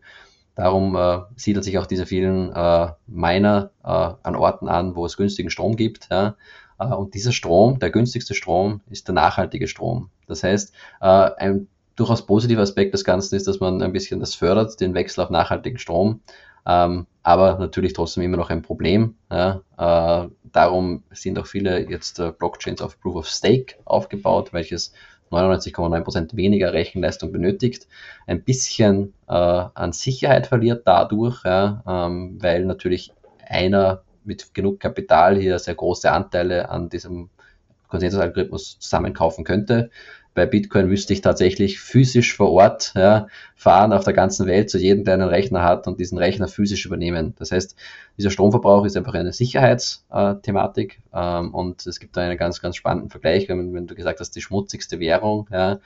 Darum 0.55 0.95
äh, 0.95 1.19
siedeln 1.37 1.63
sich 1.63 1.77
auch 1.77 1.85
diese 1.85 2.05
vielen 2.05 2.51
äh, 2.51 2.87
Miner 3.07 3.71
äh, 3.83 3.87
an 3.87 4.35
Orten 4.35 4.67
an, 4.67 4.95
wo 4.95 5.05
es 5.05 5.17
günstigen 5.17 5.49
Strom 5.49 5.75
gibt. 5.77 6.09
Ja? 6.11 6.35
Äh, 6.77 6.87
und 6.87 7.13
dieser 7.13 7.31
Strom, 7.31 7.79
der 7.79 7.89
günstigste 7.89 8.33
Strom, 8.33 8.81
ist 8.89 9.07
der 9.07 9.15
nachhaltige 9.15 9.67
Strom. 9.67 10.09
Das 10.27 10.43
heißt, 10.43 10.73
ein 11.01 11.67
durchaus 11.95 12.25
positiver 12.25 12.61
Aspekt 12.61 12.93
des 12.93 13.03
Ganzen 13.03 13.35
ist, 13.35 13.47
dass 13.47 13.59
man 13.59 13.81
ein 13.81 13.93
bisschen 13.93 14.19
das 14.19 14.35
fördert, 14.35 14.79
den 14.79 14.93
Wechsel 14.93 15.21
auf 15.23 15.29
nachhaltigen 15.29 15.77
Strom. 15.77 16.21
Ähm, 16.65 17.07
aber 17.23 17.57
natürlich 17.57 17.93
trotzdem 17.93 18.23
immer 18.23 18.37
noch 18.37 18.49
ein 18.49 18.61
Problem. 18.61 19.15
Ja. 19.31 19.61
Äh, 19.77 20.29
darum 20.51 21.03
sind 21.11 21.39
auch 21.39 21.47
viele 21.47 21.89
jetzt 21.89 22.19
äh, 22.19 22.31
Blockchains 22.31 22.81
auf 22.81 22.99
Proof 22.99 23.15
of 23.15 23.27
Stake 23.27 23.75
aufgebaut, 23.85 24.53
welches 24.53 24.93
99,9% 25.31 26.35
weniger 26.35 26.73
Rechenleistung 26.73 27.31
benötigt, 27.31 27.87
ein 28.27 28.43
bisschen 28.43 29.13
äh, 29.27 29.33
an 29.33 29.93
Sicherheit 29.93 30.47
verliert 30.47 30.83
dadurch, 30.85 31.43
ja, 31.45 31.83
ähm, 31.87 32.37
weil 32.41 32.65
natürlich 32.65 33.13
einer 33.47 34.03
mit 34.23 34.53
genug 34.53 34.79
Kapital 34.79 35.37
hier 35.37 35.57
sehr 35.57 35.75
große 35.75 36.11
Anteile 36.11 36.69
an 36.69 36.89
diesem 36.89 37.29
Konsensusalgorithmus 37.87 38.77
zusammenkaufen 38.79 39.43
könnte 39.43 39.89
bei 40.33 40.45
Bitcoin 40.45 40.89
wüsste 40.89 41.13
ich 41.13 41.21
tatsächlich 41.21 41.79
physisch 41.79 42.35
vor 42.35 42.51
Ort 42.51 42.93
ja, 42.95 43.27
fahren 43.55 43.91
auf 43.91 44.05
der 44.05 44.13
ganzen 44.13 44.47
Welt, 44.47 44.69
zu 44.69 44.77
jedem, 44.77 45.03
der 45.03 45.15
einen 45.15 45.27
Rechner 45.27 45.61
hat 45.61 45.87
und 45.87 45.99
diesen 45.99 46.17
Rechner 46.17 46.47
physisch 46.47 46.85
übernehmen. 46.85 47.35
Das 47.37 47.51
heißt, 47.51 47.75
dieser 48.17 48.31
Stromverbrauch 48.31 48.85
ist 48.85 48.95
einfach 48.95 49.13
eine 49.13 49.33
Sicherheitsthematik 49.33 51.01
ähm, 51.13 51.53
und 51.53 51.85
es 51.85 51.99
gibt 51.99 52.15
da 52.15 52.21
einen 52.21 52.37
ganz, 52.37 52.61
ganz 52.61 52.77
spannenden 52.77 53.09
Vergleich, 53.09 53.49
wenn, 53.49 53.73
wenn 53.73 53.87
du 53.87 53.95
gesagt 53.95 54.19
hast, 54.21 54.31
die 54.31 54.41
schmutzigste 54.41 54.99
Währung. 54.99 55.47
Ja, 55.51 55.79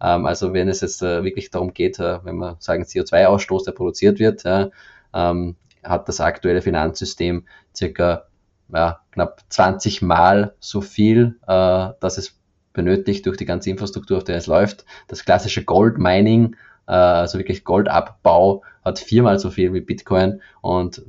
ähm, 0.00 0.26
also 0.26 0.52
wenn 0.52 0.68
es 0.68 0.80
jetzt 0.80 1.02
äh, 1.02 1.22
wirklich 1.22 1.50
darum 1.50 1.72
geht, 1.72 1.98
äh, 2.00 2.24
wenn 2.24 2.36
wir 2.36 2.56
sagen 2.58 2.82
CO2-Ausstoß, 2.82 3.64
der 3.64 3.72
produziert 3.72 4.18
wird, 4.18 4.42
ja, 4.42 4.70
ähm, 5.14 5.56
hat 5.84 6.08
das 6.08 6.20
aktuelle 6.20 6.62
Finanzsystem 6.62 7.46
circa 7.74 8.24
ja, 8.72 9.00
knapp 9.12 9.42
20 9.48 10.02
Mal 10.02 10.54
so 10.58 10.80
viel, 10.80 11.36
äh, 11.46 11.88
dass 12.00 12.18
es 12.18 12.38
benötigt 12.72 13.26
durch 13.26 13.36
die 13.36 13.44
ganze 13.44 13.70
Infrastruktur, 13.70 14.18
auf 14.18 14.24
der 14.24 14.36
es 14.36 14.46
läuft. 14.46 14.84
Das 15.08 15.24
klassische 15.24 15.64
Gold 15.64 15.98
Mining, 15.98 16.56
äh, 16.86 16.92
also 16.92 17.38
wirklich 17.38 17.64
Goldabbau, 17.64 18.62
hat 18.84 18.98
viermal 18.98 19.38
so 19.38 19.50
viel 19.50 19.72
wie 19.72 19.80
Bitcoin 19.80 20.40
und 20.60 21.02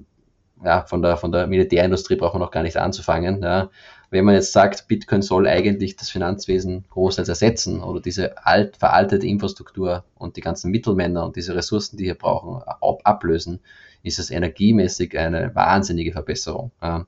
ja, 0.63 0.83
von 0.83 1.01
der, 1.01 1.17
von 1.17 1.31
der 1.31 1.47
Militärindustrie 1.47 2.15
braucht 2.15 2.33
man 2.33 2.41
noch 2.41 2.51
gar 2.51 2.63
nicht 2.63 2.77
anzufangen. 2.77 3.41
Ja. 3.41 3.69
Wenn 4.09 4.25
man 4.25 4.35
jetzt 4.35 4.53
sagt, 4.53 4.87
Bitcoin 4.87 5.21
soll 5.21 5.47
eigentlich 5.47 5.95
das 5.97 6.09
Finanzwesen 6.09 6.85
großteils 6.89 7.27
ersetzen 7.27 7.81
oder 7.83 7.99
diese 7.99 8.45
alt, 8.45 8.77
veraltete 8.77 9.27
Infrastruktur 9.27 10.05
und 10.15 10.37
die 10.37 10.41
ganzen 10.41 10.71
Mittelmänner 10.71 11.25
und 11.25 11.35
diese 11.35 11.55
Ressourcen, 11.55 11.97
die 11.97 12.05
hier 12.05 12.17
brauchen, 12.17 12.61
ab, 12.63 13.01
ablösen, 13.03 13.59
ist 14.03 14.19
es 14.19 14.31
energiemäßig 14.31 15.17
eine 15.17 15.53
wahnsinnige 15.53 16.13
Verbesserung. 16.13 16.71
Ja 16.81 17.05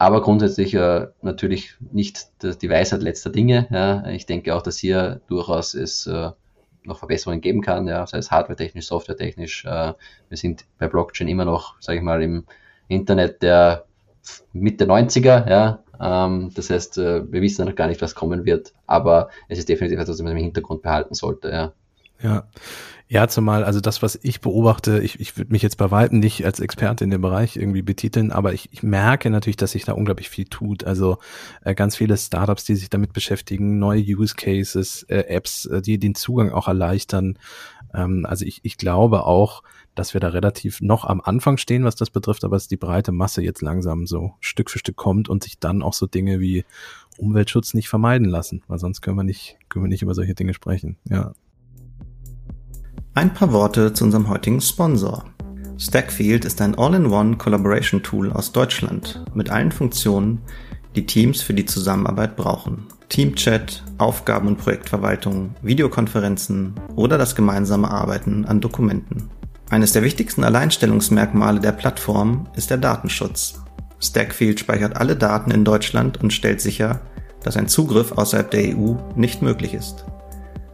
aber 0.00 0.22
grundsätzlich 0.22 0.72
äh, 0.72 1.08
natürlich 1.20 1.74
nicht 1.92 2.30
die 2.42 2.70
Weisheit 2.70 3.02
letzter 3.02 3.28
Dinge. 3.28 3.66
Ja. 3.70 4.08
Ich 4.08 4.24
denke 4.24 4.56
auch, 4.56 4.62
dass 4.62 4.78
hier 4.78 5.20
durchaus 5.28 5.74
es 5.74 6.06
äh, 6.06 6.30
noch 6.84 6.98
Verbesserungen 7.00 7.42
geben 7.42 7.60
kann, 7.60 7.86
ja, 7.86 8.06
sei 8.06 8.16
es 8.16 8.30
hardware-technisch, 8.30 8.86
software-technisch. 8.86 9.66
Äh, 9.66 9.92
wir 10.30 10.38
sind 10.38 10.64
bei 10.78 10.88
Blockchain 10.88 11.28
immer 11.28 11.44
noch, 11.44 11.78
sage 11.80 11.98
ich 11.98 12.02
mal, 12.02 12.22
im 12.22 12.46
Internet 12.88 13.42
der 13.42 13.84
Mitte 14.54 14.86
90er, 14.86 15.50
ja. 15.50 15.84
Ähm, 16.00 16.50
das 16.54 16.70
heißt, 16.70 16.96
äh, 16.96 17.30
wir 17.30 17.42
wissen 17.42 17.66
noch 17.66 17.74
gar 17.74 17.88
nicht, 17.88 18.00
was 18.00 18.14
kommen 18.14 18.46
wird, 18.46 18.72
aber 18.86 19.28
es 19.48 19.58
ist 19.58 19.68
definitiv 19.68 19.98
etwas, 19.98 20.14
was 20.14 20.22
man 20.22 20.32
im 20.32 20.42
Hintergrund 20.42 20.80
behalten 20.80 21.12
sollte, 21.12 21.50
ja. 21.50 21.72
Ja, 22.22 22.48
ja, 23.12 23.26
zumal, 23.26 23.64
also 23.64 23.80
das, 23.80 24.02
was 24.02 24.16
ich 24.22 24.40
beobachte, 24.40 25.00
ich, 25.00 25.18
ich 25.18 25.36
würde 25.36 25.50
mich 25.50 25.62
jetzt 25.62 25.78
bei 25.78 25.90
Weitem 25.90 26.20
nicht 26.20 26.44
als 26.44 26.60
Experte 26.60 27.02
in 27.02 27.10
dem 27.10 27.20
Bereich 27.20 27.56
irgendwie 27.56 27.82
betiteln, 27.82 28.30
aber 28.30 28.52
ich, 28.52 28.68
ich 28.72 28.84
merke 28.84 29.30
natürlich, 29.30 29.56
dass 29.56 29.72
sich 29.72 29.84
da 29.84 29.94
unglaublich 29.94 30.30
viel 30.30 30.44
tut. 30.44 30.84
Also 30.84 31.18
äh, 31.64 31.74
ganz 31.74 31.96
viele 31.96 32.16
Startups, 32.16 32.62
die 32.62 32.76
sich 32.76 32.88
damit 32.88 33.12
beschäftigen, 33.12 33.80
neue 33.80 34.00
Use 34.00 34.36
Cases, 34.36 35.02
äh, 35.08 35.24
Apps, 35.26 35.66
äh, 35.66 35.82
die 35.82 35.98
den 35.98 36.14
Zugang 36.14 36.52
auch 36.52 36.68
erleichtern. 36.68 37.36
Ähm, 37.92 38.24
also 38.26 38.44
ich, 38.44 38.60
ich 38.62 38.76
glaube 38.76 39.24
auch, 39.26 39.64
dass 39.96 40.14
wir 40.14 40.20
da 40.20 40.28
relativ 40.28 40.80
noch 40.80 41.04
am 41.04 41.20
Anfang 41.20 41.56
stehen, 41.56 41.82
was 41.82 41.96
das 41.96 42.10
betrifft, 42.10 42.44
aber 42.44 42.54
dass 42.54 42.68
die 42.68 42.76
breite 42.76 43.10
Masse 43.10 43.42
jetzt 43.42 43.60
langsam 43.60 44.06
so 44.06 44.34
Stück 44.38 44.70
für 44.70 44.78
Stück 44.78 44.94
kommt 44.94 45.28
und 45.28 45.42
sich 45.42 45.58
dann 45.58 45.82
auch 45.82 45.94
so 45.94 46.06
Dinge 46.06 46.38
wie 46.38 46.64
Umweltschutz 47.18 47.74
nicht 47.74 47.88
vermeiden 47.88 48.28
lassen, 48.28 48.62
weil 48.68 48.78
sonst 48.78 49.00
können 49.00 49.16
wir 49.16 49.24
nicht, 49.24 49.56
können 49.68 49.86
wir 49.86 49.88
nicht 49.88 50.02
über 50.02 50.14
solche 50.14 50.34
Dinge 50.34 50.54
sprechen. 50.54 50.96
Ja. 51.08 51.32
Ein 53.12 53.34
paar 53.34 53.52
Worte 53.52 53.92
zu 53.92 54.04
unserem 54.04 54.28
heutigen 54.28 54.60
Sponsor. 54.60 55.24
Stackfield 55.78 56.44
ist 56.44 56.60
ein 56.60 56.78
All-in-One 56.78 57.38
Collaboration 57.38 58.04
Tool 58.04 58.30
aus 58.32 58.52
Deutschland 58.52 59.24
mit 59.34 59.50
allen 59.50 59.72
Funktionen, 59.72 60.42
die 60.94 61.06
Teams 61.06 61.42
für 61.42 61.52
die 61.52 61.64
Zusammenarbeit 61.64 62.36
brauchen. 62.36 62.86
Teamchat, 63.08 63.82
Aufgaben- 63.98 64.46
und 64.46 64.58
Projektverwaltung, 64.58 65.56
Videokonferenzen 65.60 66.74
oder 66.94 67.18
das 67.18 67.34
gemeinsame 67.34 67.90
Arbeiten 67.90 68.44
an 68.44 68.60
Dokumenten. 68.60 69.28
Eines 69.70 69.92
der 69.92 70.04
wichtigsten 70.04 70.44
Alleinstellungsmerkmale 70.44 71.58
der 71.58 71.72
Plattform 71.72 72.46
ist 72.54 72.70
der 72.70 72.78
Datenschutz. 72.78 73.60
Stackfield 73.98 74.60
speichert 74.60 74.96
alle 74.96 75.16
Daten 75.16 75.50
in 75.50 75.64
Deutschland 75.64 76.22
und 76.22 76.32
stellt 76.32 76.60
sicher, 76.60 77.00
dass 77.42 77.56
ein 77.56 77.66
Zugriff 77.66 78.12
außerhalb 78.12 78.52
der 78.52 78.76
EU 78.76 78.94
nicht 79.16 79.42
möglich 79.42 79.74
ist. 79.74 80.04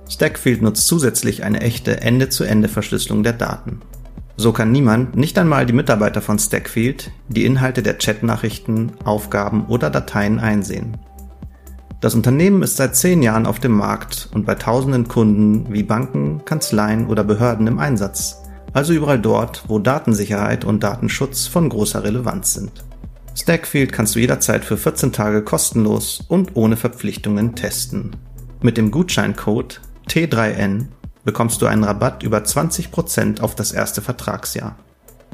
Stackfield 0.09 0.62
nutzt 0.62 0.87
zusätzlich 0.87 1.45
eine 1.45 1.61
echte 1.61 2.01
Ende-zu-Ende-Verschlüsselung 2.01 3.23
der 3.23 3.33
Daten. 3.33 3.81
So 4.37 4.53
kann 4.53 4.71
niemand, 4.71 5.16
nicht 5.16 5.38
einmal 5.38 5.66
die 5.66 5.73
Mitarbeiter 5.73 6.21
von 6.21 6.38
Stackfield, 6.38 7.11
die 7.29 7.45
Inhalte 7.45 7.83
der 7.83 7.99
Chatnachrichten, 7.99 8.92
Aufgaben 9.05 9.66
oder 9.66 9.88
Dateien 9.88 10.38
einsehen. 10.38 10.99
Das 12.01 12.14
Unternehmen 12.14 12.62
ist 12.62 12.77
seit 12.77 12.95
zehn 12.95 13.23
Jahren 13.23 13.47
auf 13.47 13.59
dem 13.59 13.73
Markt 13.73 14.29
und 14.35 14.45
bei 14.45 14.55
tausenden 14.55 15.09
Kunden 15.09 15.73
wie 15.73 15.83
Banken, 15.83 16.45
Kanzleien 16.45 17.07
oder 17.07 17.25
Behörden 17.25 17.66
im 17.66 17.79
Einsatz, 17.79 18.42
also 18.75 18.92
überall 18.92 19.19
dort, 19.19 19.64
wo 19.69 19.79
Datensicherheit 19.79 20.66
und 20.66 20.83
Datenschutz 20.83 21.47
von 21.47 21.71
großer 21.71 22.05
Relevanz 22.05 22.53
sind. 22.53 22.85
Stackfield 23.35 23.92
kannst 23.92 24.14
du 24.14 24.19
jederzeit 24.19 24.66
für 24.66 24.77
14 24.77 25.12
Tage 25.12 25.42
kostenlos 25.42 26.23
und 26.29 26.57
ohne 26.57 26.77
Verpflichtungen 26.77 27.55
testen. 27.55 28.16
Mit 28.61 28.77
dem 28.77 28.90
Gutscheincode 28.90 29.81
T3N 30.09 30.87
bekommst 31.25 31.61
du 31.61 31.66
einen 31.66 31.85
Rabatt 31.85 32.23
über 32.23 32.38
20% 32.38 33.40
auf 33.40 33.55
das 33.55 33.73
erste 33.73 34.01
Vertragsjahr. 34.01 34.77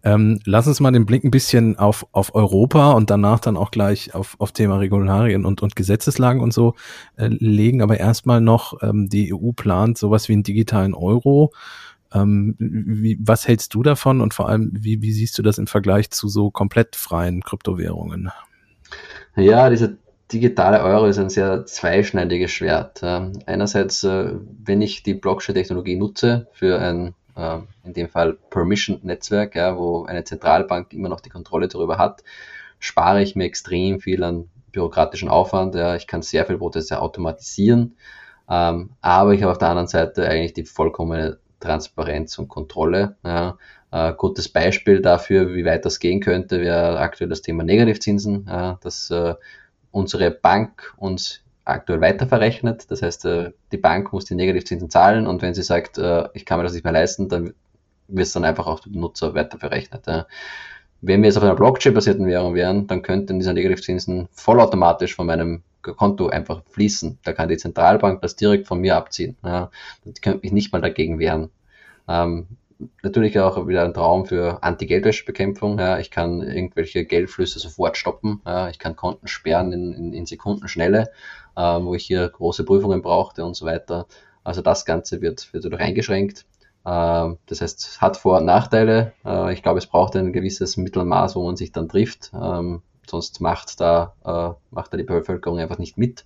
Ähm, 0.04 0.40
lass 0.46 0.68
uns 0.68 0.80
mal 0.80 0.92
den 0.92 1.08
Blick 1.08 1.24
ein 1.24 1.32
bisschen 1.32 1.80
auf, 1.80 2.06
auf 2.12 2.36
Europa 2.36 2.92
und 2.92 3.10
danach 3.10 3.40
dann 3.40 3.58
auch 3.58 3.72
gleich 3.72 4.14
auf, 4.14 4.36
auf 4.38 4.52
Thema 4.52 4.78
Regularien 4.78 5.46
und, 5.46 5.64
und 5.64 5.76
Gesetzeslagen 5.76 6.42
und 6.42 6.54
so 6.54 6.76
äh, 7.16 7.26
legen. 7.28 7.82
Aber 7.82 8.00
erstmal 8.00 8.40
noch, 8.40 8.84
ähm, 8.84 9.10
die 9.10 9.34
EU 9.34 9.52
plant 9.54 9.98
sowas 9.98 10.30
wie 10.30 10.34
einen 10.34 10.44
digitalen 10.44 10.94
Euro. 10.94 11.52
Ähm, 12.16 12.56
wie, 12.58 13.18
was 13.22 13.48
hältst 13.48 13.74
du 13.74 13.84
davon 13.84 14.22
und 14.22 14.34
vor 14.34 14.48
allem, 14.48 14.72
wie, 14.74 15.02
wie 15.02 15.12
siehst 15.12 15.38
du 15.38 15.42
das 15.42 15.58
im 15.58 15.68
Vergleich 15.68 16.10
zu 16.12 16.30
so 16.30 16.50
komplett 16.50 16.96
freien 16.96 17.42
Kryptowährungen? 17.42 18.32
Ja, 19.36 19.70
dieser 19.70 19.90
digitale 20.32 20.82
Euro 20.82 21.06
ist 21.06 21.20
ein 21.20 21.30
sehr 21.30 21.66
zweischneidiges 21.66 22.52
Schwert. 22.52 23.04
Einerseits, 23.04 24.04
äh, 24.04 24.34
wenn 24.64 24.82
ich 24.82 25.04
die 25.04 25.14
Blockchain-Technologie 25.14 25.98
nutze 25.98 26.48
für 26.54 26.80
ein, 26.80 27.14
äh, 27.36 27.60
in 27.84 27.94
dem 27.94 28.10
Fall 28.10 28.38
Permission-Netzwerk, 28.50 29.56
ja, 29.56 29.78
wo 29.78 30.06
eine 30.06 30.24
Zentralbank 30.24 30.94
immer 30.94 31.10
noch 31.10 31.20
die 31.20 31.30
Kontrolle 31.30 31.68
darüber 31.68 31.98
hat, 31.98 32.24
spare 32.80 33.22
ich 33.22 33.36
mir 33.36 33.46
extrem 33.46 34.00
viel 34.00 34.24
an 34.24 34.50
bürokratischen 34.72 35.30
Aufwand. 35.30 35.76
Ja. 35.76 35.96
Ich 35.96 36.08
kann 36.08 36.22
sehr 36.22 36.46
viel 36.46 36.58
Prozesse 36.58 37.02
automatisieren, 37.02 37.96
ähm, 38.50 38.92
aber 39.02 39.34
ich 39.34 39.42
habe 39.42 39.52
auf 39.52 39.58
der 39.58 39.70
anderen 39.70 39.88
Seite 39.88 40.28
eigentlich 40.28 40.54
die 40.54 40.66
vollkommene 40.66 41.40
Transparenz 41.66 42.38
und 42.38 42.48
Kontrolle. 42.48 43.16
Ja. 43.24 43.58
Äh, 43.92 44.14
gutes 44.14 44.50
Beispiel 44.50 45.02
dafür, 45.02 45.54
wie 45.56 45.66
weit 45.66 45.86
das 45.86 46.00
gehen 46.00 46.20
könnte, 46.20 46.60
wäre 46.60 47.00
aktuell 47.00 47.30
das 47.30 47.42
Thema 47.42 47.64
Negativzinsen, 47.64 48.46
dass 48.82 49.10
äh, 49.10 49.36
unsere 49.92 50.32
Bank 50.32 50.94
uns 50.98 51.42
aktuell 51.64 52.02
weiterverrechnet. 52.02 52.92
Das 52.92 53.02
heißt, 53.02 53.26
äh, 53.26 53.52
die 53.72 53.78
Bank 53.78 54.12
muss 54.12 54.26
die 54.26 54.36
Negativzinsen 54.36 54.90
zahlen 54.90 55.28
und 55.28 55.42
wenn 55.42 55.54
sie 55.54 55.64
sagt, 55.64 55.98
ich 56.34 56.46
kann 56.46 56.60
mir 56.60 56.64
das 56.64 56.74
nicht 56.74 56.84
mehr 56.84 56.94
leisten, 56.94 57.30
dann 57.30 57.54
wird 58.08 58.28
es 58.28 58.34
dann 58.34 58.46
einfach 58.46 58.68
auch 58.68 58.82
dem 58.82 59.00
Nutzer 59.00 59.34
weiterverrechnet. 59.34 60.06
Wenn 61.02 61.22
wir 61.22 61.28
jetzt 61.28 61.38
auf 61.38 61.44
einer 61.44 61.56
Blockchain-basierten 61.56 62.28
Währung 62.28 62.54
wären, 62.54 62.88
dann 62.88 63.02
könnten 63.02 63.40
diese 63.40 63.54
Negativzinsen 63.54 64.28
vollautomatisch 64.32 65.16
von 65.16 65.28
meinem 65.28 65.64
Konto 65.94 66.28
einfach 66.28 66.64
fließen. 66.70 67.20
Da 67.24 67.34
kann 67.34 67.50
die 67.50 67.58
Zentralbank 67.58 68.22
das 68.22 68.36
direkt 68.36 68.68
von 68.68 68.80
mir 68.80 68.96
abziehen. 68.96 69.38
Ja. 69.44 69.70
Da 70.04 70.12
könnte 70.22 70.40
mich 70.42 70.52
nicht 70.52 70.72
mal 70.72 70.82
dagegen 70.82 71.20
wehren. 71.20 71.50
Ähm, 72.08 72.48
natürlich 73.04 73.40
auch 73.40 73.68
wieder 73.68 73.84
ein 73.84 73.94
Traum 73.94 74.26
für 74.26 74.64
Anti-Geldwäschebekämpfung. 74.64 75.80
Ja. 75.80 76.00
Ich 76.00 76.12
kann 76.12 76.42
irgendwelche 76.42 77.06
Geldflüsse 77.06 77.60
sofort 77.60 77.98
stoppen. 77.98 78.42
Ja. 78.46 78.70
Ich 78.70 78.80
kann 78.80 78.96
Konten 78.96 79.28
sperren 79.28 79.72
in, 79.72 79.94
in, 79.94 80.14
in 80.14 80.26
Sekundenschnelle, 80.26 81.12
äh, 81.56 81.62
wo 81.62 81.94
ich 81.96 82.06
hier 82.06 82.28
große 82.28 82.66
Prüfungen 82.66 83.02
brauchte 83.02 83.46
und 83.46 83.56
so 83.56 83.66
weiter. 83.66 84.08
Also 84.44 84.62
das 84.62 84.86
Ganze 84.86 85.22
wird, 85.22 85.52
wird 85.54 85.66
dadurch 85.66 85.82
eingeschränkt. 85.82 86.46
Ähm, 86.86 87.38
das 87.48 87.62
heißt, 87.62 87.80
es 87.80 88.02
hat 88.02 88.18
Vor- 88.18 88.38
und 88.38 88.46
Nachteile. 88.46 89.14
Äh, 89.26 89.54
ich 89.54 89.64
glaube, 89.64 89.80
es 89.80 89.88
braucht 89.88 90.16
ein 90.16 90.34
gewisses 90.34 90.78
Mittelmaß, 90.78 91.36
wo 91.36 91.46
man 91.46 91.58
sich 91.58 91.72
dann 91.72 91.90
trifft. 91.90 92.32
Ähm, 92.34 92.82
sonst 93.10 93.42
macht 93.42 93.80
da, 93.80 94.14
äh, 94.24 94.74
macht 94.74 94.94
da 94.94 94.98
die 94.98 95.04
Bevölkerung 95.04 95.60
einfach 95.60 95.78
nicht 95.78 95.98
mit. 95.98 96.26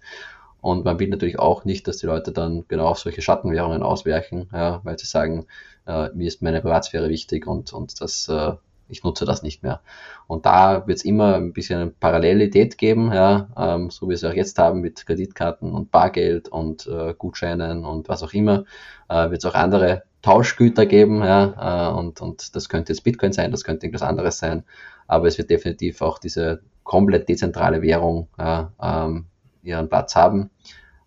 Und 0.61 0.83
man 0.85 0.99
will 0.99 1.07
natürlich 1.07 1.39
auch 1.39 1.63
nicht, 1.63 1.87
dass 1.87 1.97
die 1.97 2.05
Leute 2.05 2.31
dann 2.31 2.65
genau 2.67 2.87
auf 2.87 2.99
solche 2.99 3.21
Schattenwährungen 3.21 3.81
ausweichen, 3.81 4.49
ja, 4.51 4.81
weil 4.83 4.99
sie 4.99 5.05
sagen, 5.05 5.45
äh, 5.87 6.09
mir 6.13 6.27
ist 6.27 6.41
meine 6.41 6.61
Privatsphäre 6.61 7.09
wichtig 7.09 7.47
und, 7.47 7.71
und 7.71 8.01
das, 8.01 8.27
äh, 8.27 8.53
ich 8.89 9.03
nutze 9.03 9.23
das 9.25 9.41
nicht 9.41 9.63
mehr. 9.63 9.81
Und 10.27 10.45
da 10.45 10.85
wird 10.85 10.97
es 10.97 11.05
immer 11.05 11.35
ein 11.35 11.53
bisschen 11.53 11.79
eine 11.79 11.91
Parallelität 11.91 12.77
geben, 12.77 13.13
ja, 13.13 13.47
ähm, 13.57 13.89
so 13.89 14.07
wie 14.07 14.09
wir 14.09 14.15
es 14.15 14.23
auch 14.25 14.33
jetzt 14.33 14.59
haben 14.59 14.81
mit 14.81 15.05
Kreditkarten 15.05 15.71
und 15.71 15.91
Bargeld 15.91 16.49
und 16.49 16.87
äh, 16.87 17.13
Gutscheinen 17.17 17.85
und 17.85 18.09
was 18.09 18.23
auch 18.23 18.33
immer, 18.33 18.65
äh, 19.07 19.29
wird 19.29 19.43
es 19.43 19.45
auch 19.45 19.55
andere 19.55 20.03
Tauschgüter 20.21 20.85
geben, 20.85 21.23
ja, 21.23 21.91
äh, 21.91 21.97
und, 21.97 22.21
und 22.21 22.55
das 22.55 22.69
könnte 22.69 22.93
jetzt 22.93 23.03
Bitcoin 23.03 23.33
sein, 23.33 23.51
das 23.51 23.63
könnte 23.63 23.85
irgendwas 23.85 24.07
anderes 24.07 24.39
sein, 24.39 24.63
aber 25.07 25.27
es 25.27 25.37
wird 25.37 25.49
definitiv 25.49 26.01
auch 26.01 26.19
diese 26.19 26.61
komplett 26.83 27.29
dezentrale 27.29 27.81
Währung 27.81 28.27
ja, 28.37 28.73
ähm, 28.81 29.25
ihren 29.63 29.89
Platz 29.89 30.15
haben. 30.15 30.49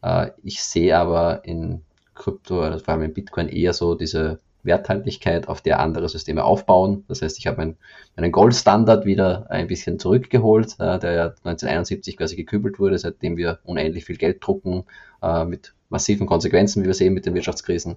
Äh, 0.03 0.31
ich 0.43 0.63
sehe 0.63 0.97
aber 0.97 1.45
in 1.45 1.83
Krypto, 2.15 2.79
vor 2.79 2.89
allem 2.89 3.03
in 3.03 3.15
Bitcoin, 3.15 3.49
eher 3.49 3.73
so 3.73 3.95
diese 3.95 4.39
Werthaltigkeit, 4.63 5.49
auf 5.49 5.61
der 5.61 5.81
andere 5.81 6.09
Systeme 6.09 6.45
aufbauen. 6.45 7.05
Das 7.09 7.23
heißt, 7.23 7.39
ich 7.39 7.47
habe 7.47 7.59
meinen, 7.59 7.77
meinen 8.17 8.33
Goldstandard 8.33 9.05
wieder 9.05 9.51
ein 9.51 9.67
bisschen 9.67 9.99
zurückgeholt, 9.99 10.77
äh, 10.79 10.99
der 10.99 11.13
ja 11.13 11.25
1971 11.45 12.17
quasi 12.17 12.37
gekübelt 12.37 12.79
wurde, 12.79 12.99
seitdem 12.99 13.37
wir 13.37 13.59
unendlich 13.65 14.05
viel 14.05 14.17
Geld 14.17 14.39
drucken, 14.41 14.85
äh, 15.23 15.45
mit 15.45 15.75
massiven 15.89 16.27
Konsequenzen, 16.27 16.83
wie 16.83 16.87
wir 16.87 16.95
sehen 16.95 17.15
mit 17.15 17.27
den 17.27 17.35
Wirtschaftskrisen, 17.35 17.97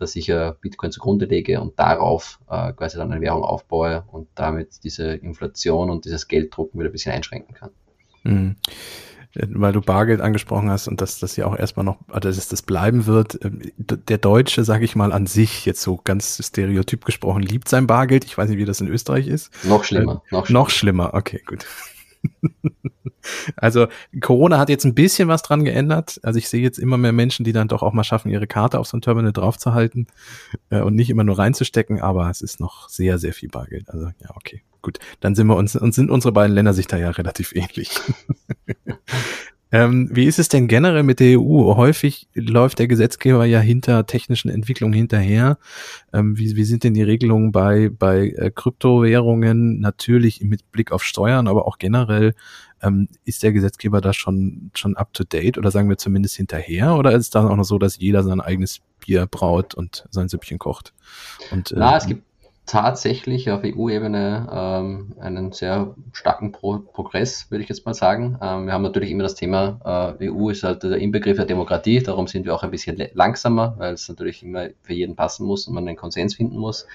dass 0.00 0.16
ich 0.16 0.28
äh, 0.28 0.52
Bitcoin 0.60 0.90
zugrunde 0.90 1.26
lege 1.26 1.60
und 1.60 1.78
darauf 1.78 2.40
äh, 2.48 2.72
quasi 2.72 2.96
dann 2.96 3.12
eine 3.12 3.20
Währung 3.20 3.42
aufbaue 3.42 4.04
und 4.10 4.28
damit 4.34 4.82
diese 4.84 5.12
Inflation 5.12 5.90
und 5.90 6.04
dieses 6.04 6.28
Gelddrucken 6.28 6.80
wieder 6.80 6.90
ein 6.90 6.92
bisschen 6.92 7.12
einschränken 7.12 7.54
kann. 7.54 7.70
Mhm 8.24 8.56
weil 9.34 9.72
du 9.72 9.80
Bargeld 9.80 10.20
angesprochen 10.20 10.70
hast 10.70 10.88
und 10.88 11.00
dass 11.00 11.20
das 11.20 11.36
ja 11.36 11.46
auch 11.46 11.56
erstmal 11.56 11.84
noch, 11.84 11.98
also 12.08 12.28
dass 12.28 12.48
das 12.48 12.62
bleiben 12.62 13.06
wird. 13.06 13.38
Ähm, 13.44 13.60
der 13.76 14.18
Deutsche, 14.18 14.64
sage 14.64 14.84
ich 14.84 14.96
mal, 14.96 15.12
an 15.12 15.26
sich, 15.26 15.66
jetzt 15.66 15.82
so 15.82 16.00
ganz 16.02 16.44
stereotyp 16.44 17.04
gesprochen, 17.04 17.42
liebt 17.42 17.68
sein 17.68 17.86
Bargeld. 17.86 18.24
Ich 18.24 18.36
weiß 18.36 18.48
nicht, 18.48 18.58
wie 18.58 18.64
das 18.64 18.80
in 18.80 18.88
Österreich 18.88 19.28
ist. 19.28 19.52
Noch 19.64 19.84
schlimmer. 19.84 20.22
Äh, 20.30 20.34
noch, 20.34 20.46
schlimmer. 20.46 20.60
noch 20.60 20.70
schlimmer, 20.70 21.14
okay, 21.14 21.42
gut. 21.46 21.64
also 23.56 23.86
Corona 24.20 24.58
hat 24.58 24.68
jetzt 24.68 24.84
ein 24.84 24.94
bisschen 24.94 25.28
was 25.28 25.42
dran 25.42 25.64
geändert. 25.64 26.20
Also 26.22 26.38
ich 26.38 26.48
sehe 26.48 26.62
jetzt 26.62 26.78
immer 26.78 26.96
mehr 26.96 27.12
Menschen, 27.12 27.44
die 27.44 27.52
dann 27.52 27.68
doch 27.68 27.82
auch 27.82 27.92
mal 27.92 28.04
schaffen, 28.04 28.30
ihre 28.30 28.46
Karte 28.46 28.78
auf 28.78 28.86
so 28.86 28.96
ein 28.96 29.02
Terminal 29.02 29.32
draufzuhalten 29.32 30.06
äh, 30.70 30.80
und 30.80 30.94
nicht 30.94 31.10
immer 31.10 31.24
nur 31.24 31.38
reinzustecken, 31.38 32.00
aber 32.00 32.30
es 32.30 32.40
ist 32.40 32.60
noch 32.60 32.88
sehr, 32.88 33.18
sehr 33.18 33.32
viel 33.32 33.48
Bargeld. 33.48 33.90
Also 33.90 34.06
ja, 34.06 34.30
okay. 34.34 34.62
Gut, 34.82 34.98
dann 35.20 35.34
sind 35.34 35.46
wir 35.46 35.56
uns 35.56 35.76
und 35.76 35.94
sind 35.94 36.10
unsere 36.10 36.32
beiden 36.32 36.54
Länder 36.54 36.72
sich 36.72 36.86
da 36.86 36.96
ja 36.96 37.10
relativ 37.10 37.54
ähnlich. 37.54 38.00
Ähm, 39.72 40.08
wie 40.12 40.24
ist 40.24 40.38
es 40.38 40.48
denn 40.48 40.68
generell 40.68 41.02
mit 41.02 41.20
der 41.20 41.38
EU? 41.40 41.74
Häufig 41.76 42.28
läuft 42.34 42.78
der 42.78 42.88
Gesetzgeber 42.88 43.44
ja 43.44 43.60
hinter 43.60 44.06
technischen 44.06 44.50
Entwicklungen 44.50 44.94
hinterher. 44.94 45.58
Ähm, 46.12 46.36
wie, 46.36 46.56
wie 46.56 46.64
sind 46.64 46.84
denn 46.84 46.94
die 46.94 47.02
Regelungen 47.02 47.52
bei, 47.52 47.88
bei 47.88 48.30
äh, 48.30 48.50
Kryptowährungen? 48.50 49.80
Natürlich 49.80 50.42
mit 50.42 50.70
Blick 50.72 50.92
auf 50.92 51.04
Steuern, 51.04 51.46
aber 51.46 51.66
auch 51.66 51.78
generell 51.78 52.34
ähm, 52.82 53.08
ist 53.24 53.42
der 53.42 53.52
Gesetzgeber 53.52 54.00
da 54.00 54.12
schon, 54.12 54.70
schon 54.74 54.96
up 54.96 55.12
to 55.12 55.24
date 55.24 55.58
oder 55.58 55.70
sagen 55.70 55.88
wir 55.88 55.98
zumindest 55.98 56.36
hinterher? 56.36 56.96
Oder 56.96 57.12
ist 57.12 57.24
es 57.24 57.30
dann 57.30 57.46
auch 57.46 57.56
noch 57.56 57.64
so, 57.64 57.78
dass 57.78 57.98
jeder 57.98 58.22
sein 58.22 58.40
eigenes 58.40 58.80
Bier 58.98 59.26
braut 59.26 59.74
und 59.74 60.06
sein 60.10 60.28
Süppchen 60.28 60.58
kocht? 60.58 60.94
Und, 61.50 61.72
äh, 61.72 61.76
Na, 61.78 61.96
es 61.96 62.06
gibt 62.06 62.22
tatsächlich 62.70 63.50
auf 63.50 63.62
EU-Ebene 63.64 64.48
ähm, 64.52 65.16
einen 65.18 65.50
sehr 65.50 65.96
starken 66.12 66.52
Pro 66.52 66.78
Progress, 66.78 67.50
würde 67.50 67.64
ich 67.64 67.68
jetzt 67.68 67.84
mal 67.84 67.94
sagen. 67.94 68.38
Ähm, 68.40 68.66
wir 68.66 68.72
haben 68.72 68.82
natürlich 68.82 69.10
immer 69.10 69.24
das 69.24 69.34
Thema, 69.34 70.16
äh, 70.20 70.30
EU 70.30 70.50
ist 70.50 70.62
halt 70.62 70.84
der 70.84 70.98
Inbegriff 70.98 71.36
der 71.36 71.46
Demokratie, 71.46 72.00
darum 72.00 72.28
sind 72.28 72.46
wir 72.46 72.54
auch 72.54 72.62
ein 72.62 72.70
bisschen 72.70 73.02
langsamer, 73.14 73.74
weil 73.78 73.94
es 73.94 74.08
natürlich 74.08 74.44
immer 74.44 74.68
für 74.82 74.92
jeden 74.92 75.16
passen 75.16 75.46
muss 75.46 75.66
und 75.66 75.74
man 75.74 75.88
einen 75.88 75.96
Konsens 75.96 76.36
finden 76.36 76.58
muss. 76.58 76.86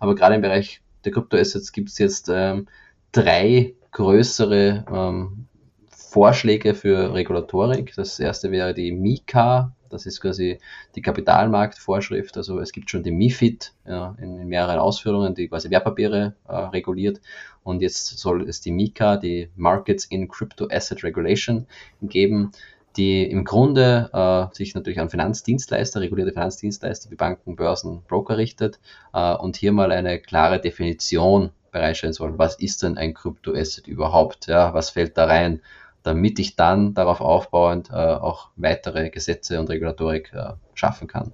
Aber 0.00 0.16
gerade 0.16 0.34
im 0.34 0.40
Bereich 0.40 0.82
der 1.04 1.12
Kryptoassets 1.12 1.70
gibt 1.70 1.90
es 1.90 1.98
jetzt 1.98 2.28
ähm, 2.28 2.66
drei 3.12 3.74
größere 3.92 4.84
ähm, 4.92 5.46
Vorschläge 5.90 6.74
für 6.74 7.14
Regulatorik. 7.14 7.94
Das 7.94 8.18
erste 8.18 8.50
wäre 8.50 8.74
die 8.74 8.90
MiCA, 8.90 9.76
das 9.90 10.06
ist 10.06 10.20
quasi 10.20 10.58
die 10.94 11.02
Kapitalmarktvorschrift. 11.02 12.36
Also 12.36 12.60
es 12.60 12.72
gibt 12.72 12.90
schon 12.90 13.02
die 13.02 13.10
MIFID 13.10 13.72
ja, 13.86 14.16
in, 14.20 14.38
in, 14.38 14.48
mehreren 14.48 14.78
Ausführungen, 14.78 15.34
die 15.34 15.48
quasi 15.48 15.70
Wertpapiere 15.70 16.34
äh, 16.48 16.54
reguliert. 16.54 17.20
Und 17.62 17.82
jetzt 17.82 18.18
soll 18.18 18.48
es 18.48 18.60
die 18.60 18.72
MiCA, 18.72 19.16
die 19.16 19.50
Markets 19.56 20.06
in 20.06 20.28
Crypto 20.28 20.68
Asset 20.70 21.04
Regulation, 21.04 21.66
geben, 22.00 22.52
die 22.96 23.22
im 23.22 23.44
Grunde 23.44 24.10
äh, 24.12 24.54
sich 24.54 24.74
natürlich 24.74 25.00
an 25.00 25.10
Finanzdienstleister, 25.10 26.00
regulierte 26.00 26.32
Finanzdienstleister 26.32 27.10
wie 27.10 27.16
Banken, 27.16 27.56
Börsen, 27.56 28.02
Broker 28.08 28.36
richtet 28.36 28.80
äh, 29.12 29.34
und 29.34 29.56
hier 29.56 29.72
mal 29.72 29.92
eine 29.92 30.18
klare 30.18 30.60
Definition 30.60 31.50
bereitstellen 31.70 32.14
soll. 32.14 32.38
Was 32.38 32.56
ist 32.58 32.82
denn 32.82 32.98
ein 32.98 33.14
Crypto-Asset 33.14 33.86
überhaupt? 33.86 34.46
Ja, 34.46 34.74
was 34.74 34.90
fällt 34.90 35.16
da 35.16 35.26
rein? 35.26 35.60
Damit 36.02 36.38
ich 36.38 36.56
dann 36.56 36.94
darauf 36.94 37.20
aufbauend 37.20 37.90
äh, 37.90 37.94
auch 37.94 38.50
weitere 38.56 39.10
Gesetze 39.10 39.60
und 39.60 39.70
Regulatorik 39.70 40.32
äh, 40.32 40.52
schaffen 40.74 41.08
kann. 41.08 41.32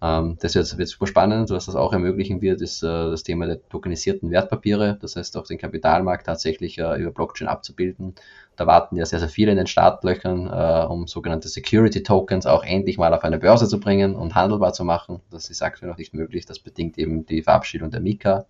Ähm, 0.00 0.36
das 0.40 0.54
wird, 0.54 0.78
wird 0.78 0.88
super 0.88 1.06
spannend. 1.06 1.50
Was 1.50 1.66
das 1.66 1.74
auch 1.74 1.92
ermöglichen 1.92 2.40
wird, 2.40 2.60
ist 2.60 2.82
äh, 2.82 2.86
das 2.86 3.22
Thema 3.22 3.46
der 3.46 3.66
tokenisierten 3.68 4.30
Wertpapiere. 4.30 4.98
Das 5.00 5.16
heißt, 5.16 5.36
auch 5.36 5.46
den 5.46 5.58
Kapitalmarkt 5.58 6.26
tatsächlich 6.26 6.78
äh, 6.78 7.00
über 7.00 7.10
Blockchain 7.10 7.48
abzubilden. 7.48 8.14
Da 8.56 8.66
warten 8.66 8.96
ja 8.96 9.06
sehr, 9.06 9.18
sehr 9.18 9.28
viele 9.28 9.52
in 9.52 9.56
den 9.56 9.66
Startlöchern, 9.66 10.46
äh, 10.46 10.86
um 10.86 11.06
sogenannte 11.06 11.48
Security 11.48 12.02
Tokens 12.02 12.46
auch 12.46 12.64
endlich 12.64 12.98
mal 12.98 13.12
auf 13.14 13.24
eine 13.24 13.38
Börse 13.38 13.68
zu 13.68 13.80
bringen 13.80 14.14
und 14.14 14.34
handelbar 14.34 14.72
zu 14.72 14.84
machen. 14.84 15.20
Das 15.30 15.50
ist 15.50 15.62
aktuell 15.62 15.90
noch 15.90 15.98
nicht 15.98 16.14
möglich. 16.14 16.46
Das 16.46 16.58
bedingt 16.58 16.98
eben 16.98 17.26
die 17.26 17.42
Verabschiedung 17.42 17.90
der 17.90 18.00
Mika. 18.00 18.46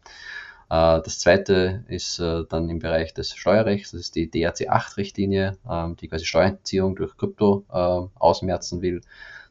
Äh, 0.70 1.00
das 1.02 1.18
zweite 1.18 1.85
ist 1.88 2.18
äh, 2.18 2.44
dann 2.48 2.68
im 2.68 2.78
Bereich 2.78 3.14
des 3.14 3.35
Steuerrechts, 3.35 3.92
das 3.92 4.00
ist 4.00 4.14
die 4.14 4.31
DRC 4.31 4.68
8 4.68 4.96
Richtlinie, 4.96 5.57
ähm, 5.68 5.96
die 5.96 6.09
quasi 6.09 6.24
Steuerentziehung 6.24 6.96
durch 6.96 7.16
Krypto 7.16 7.64
äh, 7.70 8.18
ausmerzen 8.18 8.83
will. 8.83 9.00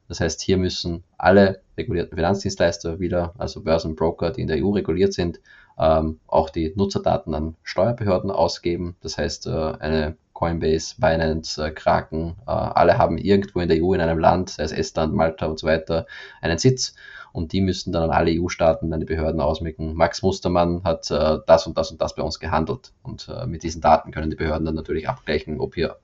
Das 0.08 0.20
heißt, 0.22 0.42
hier 0.42 0.58
müssen 0.58 1.04
alle 1.18 1.62
regulierten 1.78 2.16
Finanzdienstleister 2.16 3.00
wieder, 3.00 3.34
also 3.38 3.62
Börsenbroker, 3.62 4.32
die 4.32 4.42
in 4.42 4.48
der 4.48 4.64
EU 4.64 4.70
reguliert 4.70 5.14
sind, 5.14 5.42
ähm, 5.78 6.20
auch 6.28 6.50
die 6.50 6.72
Nutzerdaten 6.76 7.34
an 7.34 7.56
Steuerbehörden 7.64 8.32
ausgeben. 8.32 8.96
Das 9.02 9.18
heißt, 9.18 9.48
eine 9.48 10.16
Coinbase, 10.32 10.96
Binance, 10.98 11.74
Kraken, 11.74 12.36
alle 12.46 12.98
haben 12.98 13.18
irgendwo 13.18 13.60
in 13.60 13.68
der 13.68 13.84
EU 13.84 13.94
in 13.94 14.02
einem 14.02 14.18
Land, 14.18 14.52
sei 14.52 14.64
es 14.64 14.72
Estland, 14.72 15.14
Malta 15.14 15.46
und 15.48 15.60
so 15.60 15.68
weiter, 15.68 16.08
einen 16.42 16.58
Sitz 16.58 16.96
und 17.32 17.52
die 17.54 17.62
müssten 17.62 17.92
dann 17.92 18.04
an 18.04 18.12
alle 18.12 18.32
EU-Staaten, 18.32 18.92
an 18.94 19.00
die 19.00 19.06
Behörden 19.06 19.42
ausmicken. 19.42 19.94
Max 19.94 20.22
Mustermann 20.22 20.84
hat 20.84 21.10
äh, 21.12 21.40
das 21.46 21.68
und 21.68 21.78
das 21.78 21.92
und 21.92 22.02
das 22.02 22.16
bei 22.16 22.24
uns 22.24 22.40
gehandelt 22.40 22.94
und 23.04 23.28
äh, 23.30 23.46
mit 23.46 23.64
diesen 23.64 23.82
Daten 23.82 24.12
können 24.12 24.30
die 24.30 24.36
Behörden 24.36 24.66
dann 24.66 24.76
natürlich 24.76 25.08
abgleichen, 25.08 25.60
ob 25.60 25.76
hier 25.76 25.98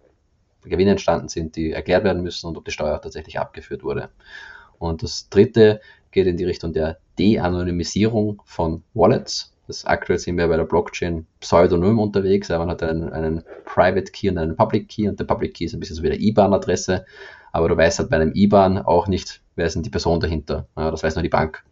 Gewinne 0.63 0.91
entstanden 0.91 1.27
sind, 1.27 1.55
die 1.55 1.71
erklärt 1.71 2.03
werden 2.03 2.23
müssen 2.23 2.47
und 2.47 2.57
ob 2.57 2.65
die 2.65 2.71
Steuer 2.71 3.01
tatsächlich 3.01 3.39
abgeführt 3.39 3.83
wurde. 3.83 4.09
Und 4.79 5.03
das 5.03 5.29
dritte 5.29 5.81
geht 6.11 6.27
in 6.27 6.37
die 6.37 6.45
Richtung 6.45 6.73
der 6.73 6.97
De-Anonymisierung 7.19 8.41
von 8.45 8.83
Wallets. 8.93 9.53
Das 9.67 9.85
aktuell 9.85 10.19
sind 10.19 10.37
wir 10.37 10.47
bei 10.47 10.57
der 10.57 10.65
Blockchain 10.65 11.25
pseudonym 11.39 11.99
unterwegs. 11.99 12.49
Man 12.49 12.69
hat 12.69 12.83
einen, 12.83 13.09
einen 13.11 13.43
Private 13.65 14.11
Key 14.11 14.29
und 14.29 14.37
einen 14.37 14.55
Public 14.55 14.89
Key 14.89 15.07
und 15.07 15.19
der 15.19 15.25
Public 15.25 15.53
Key 15.53 15.65
ist 15.65 15.73
ein 15.73 15.79
bisschen 15.79 15.95
so 15.95 16.03
wie 16.03 16.09
der 16.09 16.19
IBAN-Adresse. 16.19 17.05
Aber 17.53 17.69
du 17.69 17.77
weißt 17.77 17.99
halt 17.99 18.09
bei 18.09 18.17
einem 18.17 18.33
IBAN 18.33 18.79
auch 18.79 19.07
nicht, 19.07 19.41
wer 19.55 19.67
ist 19.67 19.75
denn 19.75 19.83
die 19.83 19.91
Person 19.91 20.19
dahinter. 20.19 20.67
Ja, 20.75 20.91
das 20.91 21.03
weiß 21.03 21.15
nur 21.15 21.23
die 21.23 21.29
Bank. 21.29 21.63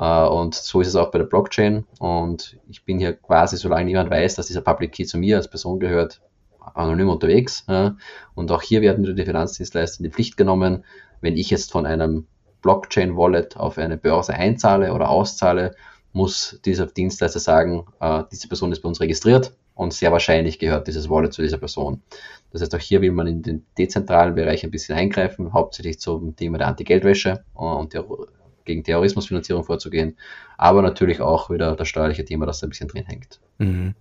Uh, 0.00 0.28
und 0.28 0.54
so 0.54 0.80
ist 0.80 0.86
es 0.86 0.94
auch 0.94 1.10
bei 1.10 1.18
der 1.18 1.26
Blockchain. 1.26 1.84
Und 1.98 2.56
ich 2.68 2.84
bin 2.84 3.00
hier 3.00 3.14
quasi, 3.14 3.56
solange 3.56 3.84
niemand 3.84 4.10
weiß, 4.10 4.36
dass 4.36 4.46
dieser 4.46 4.60
Public 4.60 4.92
Key 4.92 5.04
zu 5.04 5.18
mir 5.18 5.36
als 5.36 5.50
Person 5.50 5.80
gehört, 5.80 6.20
anonym 6.74 7.10
unterwegs. 7.10 7.66
Und 8.34 8.52
auch 8.52 8.62
hier 8.62 8.80
werden 8.80 9.16
die 9.16 9.24
Finanzdienstleister 9.24 9.98
in 9.98 10.04
die 10.04 10.10
Pflicht 10.10 10.36
genommen, 10.36 10.84
wenn 11.20 11.36
ich 11.36 11.50
jetzt 11.50 11.72
von 11.72 11.84
einem 11.84 12.28
Blockchain-Wallet 12.62 13.56
auf 13.56 13.76
eine 13.76 13.96
Börse 13.96 14.34
einzahle 14.34 14.92
oder 14.92 15.08
auszahle, 15.08 15.74
muss 16.12 16.60
dieser 16.64 16.86
Dienstleister 16.86 17.40
sagen, 17.40 17.86
uh, 18.00 18.22
diese 18.30 18.46
Person 18.46 18.70
ist 18.70 18.82
bei 18.82 18.88
uns 18.88 19.00
registriert 19.00 19.52
und 19.78 19.94
sehr 19.94 20.10
wahrscheinlich 20.10 20.58
gehört 20.58 20.88
dieses 20.88 21.08
Wallet 21.08 21.32
zu 21.32 21.40
dieser 21.40 21.56
Person. 21.56 22.02
Das 22.50 22.62
heißt, 22.62 22.74
auch 22.74 22.80
hier 22.80 23.00
will 23.00 23.12
man 23.12 23.28
in 23.28 23.42
den 23.42 23.64
dezentralen 23.78 24.34
Bereich 24.34 24.64
ein 24.64 24.72
bisschen 24.72 24.96
eingreifen, 24.96 25.52
hauptsächlich 25.52 26.00
zum 26.00 26.34
Thema 26.34 26.58
der 26.58 26.66
Anti-Geldwäsche 26.66 27.44
und 27.54 27.94
der, 27.94 28.04
gegen 28.64 28.82
Terrorismusfinanzierung 28.82 29.62
vorzugehen, 29.62 30.16
aber 30.56 30.82
natürlich 30.82 31.20
auch 31.20 31.48
wieder 31.48 31.76
das 31.76 31.86
steuerliche 31.86 32.24
Thema, 32.24 32.44
das 32.44 32.58
da 32.58 32.66
ein 32.66 32.70
bisschen 32.70 32.88
drin 32.88 33.04
hängt. 33.06 33.38
Mhm. 33.58 33.94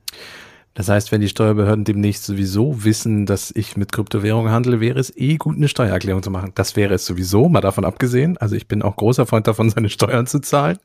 Das 0.77 0.89
heißt, 0.89 1.11
wenn 1.11 1.21
die 1.21 1.27
Steuerbehörden 1.27 1.85
demnächst 1.85 2.25
sowieso 2.25 2.83
wissen, 2.83 3.25
dass 3.25 3.49
ich 3.49 3.77
mit 3.77 3.91
Kryptowährungen 3.91 4.51
handle, 4.51 4.79
wäre 4.79 4.99
es 4.99 5.11
eh 5.17 5.37
gut, 5.37 5.55
eine 5.55 5.67
Steuererklärung 5.67 6.21
zu 6.21 6.29
machen. 6.29 6.51
Das 6.53 6.75
wäre 6.75 6.93
es 6.93 7.03
sowieso, 7.03 7.49
mal 7.49 7.61
davon 7.61 7.83
abgesehen. 7.83 8.37
Also 8.37 8.55
ich 8.55 8.67
bin 8.67 8.83
auch 8.83 8.95
großer 8.95 9.25
Freund 9.25 9.47
davon, 9.47 9.69
seine 9.71 9.89
Steuern 9.89 10.27
zu 10.27 10.39
zahlen. 10.39 10.77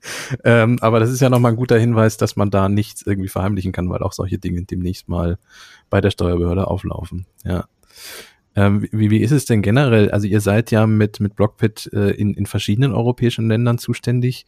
Ähm, 0.45 0.79
aber 0.81 0.99
das 0.99 1.11
ist 1.11 1.21
ja 1.21 1.29
nochmal 1.29 1.53
ein 1.53 1.57
guter 1.57 1.79
Hinweis, 1.79 2.17
dass 2.17 2.37
man 2.37 2.51
da 2.51 2.71
nichts 2.71 3.03
irgendwie 3.03 3.29
verheimlichen 3.29 3.73
kann, 3.73 3.91
weil 3.91 4.03
auch 4.03 4.15
solche 4.15 4.39
Dinge 4.39 4.63
demnächst 4.63 5.11
mal 5.11 5.37
bei 5.91 6.01
der 6.01 6.11
Steuerbehörde 6.11 6.69
auflaufen. 6.69 7.27
Ja. 7.45 7.67
Ähm, 8.55 8.87
wie, 8.93 9.11
wie 9.11 9.21
ist 9.21 9.31
es 9.31 9.47
denn 9.47 9.63
generell? 9.63 10.11
Also 10.11 10.27
ihr 10.27 10.41
seid 10.41 10.71
ja 10.71 10.87
mit, 10.87 11.21
mit 11.21 11.37
Blockpit 11.37 11.91
äh, 11.93 12.11
in, 12.11 12.35
in 12.35 12.47
verschiedenen 12.47 12.93
europäischen 12.93 13.49
Ländern 13.49 13.79
zuständig. 13.79 14.47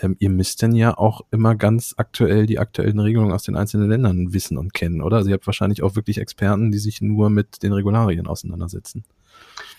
Ähm, 0.00 0.16
ihr 0.18 0.30
müsst 0.30 0.60
denn 0.60 0.74
ja 0.74 0.96
auch 0.96 1.22
immer 1.30 1.54
ganz 1.54 1.94
aktuell 1.96 2.46
die 2.46 2.58
aktuellen 2.58 2.98
Regelungen 2.98 3.32
aus 3.32 3.44
den 3.44 3.56
einzelnen 3.56 3.88
Ländern 3.88 4.34
wissen 4.34 4.58
und 4.58 4.74
kennen, 4.74 5.00
oder? 5.00 5.16
Also 5.18 5.30
ihr 5.30 5.34
habt 5.34 5.46
wahrscheinlich 5.46 5.82
auch 5.82 5.96
wirklich 5.96 6.18
Experten, 6.18 6.70
die 6.70 6.78
sich 6.78 7.00
nur 7.00 7.30
mit 7.30 7.62
den 7.62 7.72
Regularien 7.72 8.26
auseinandersetzen. 8.26 9.04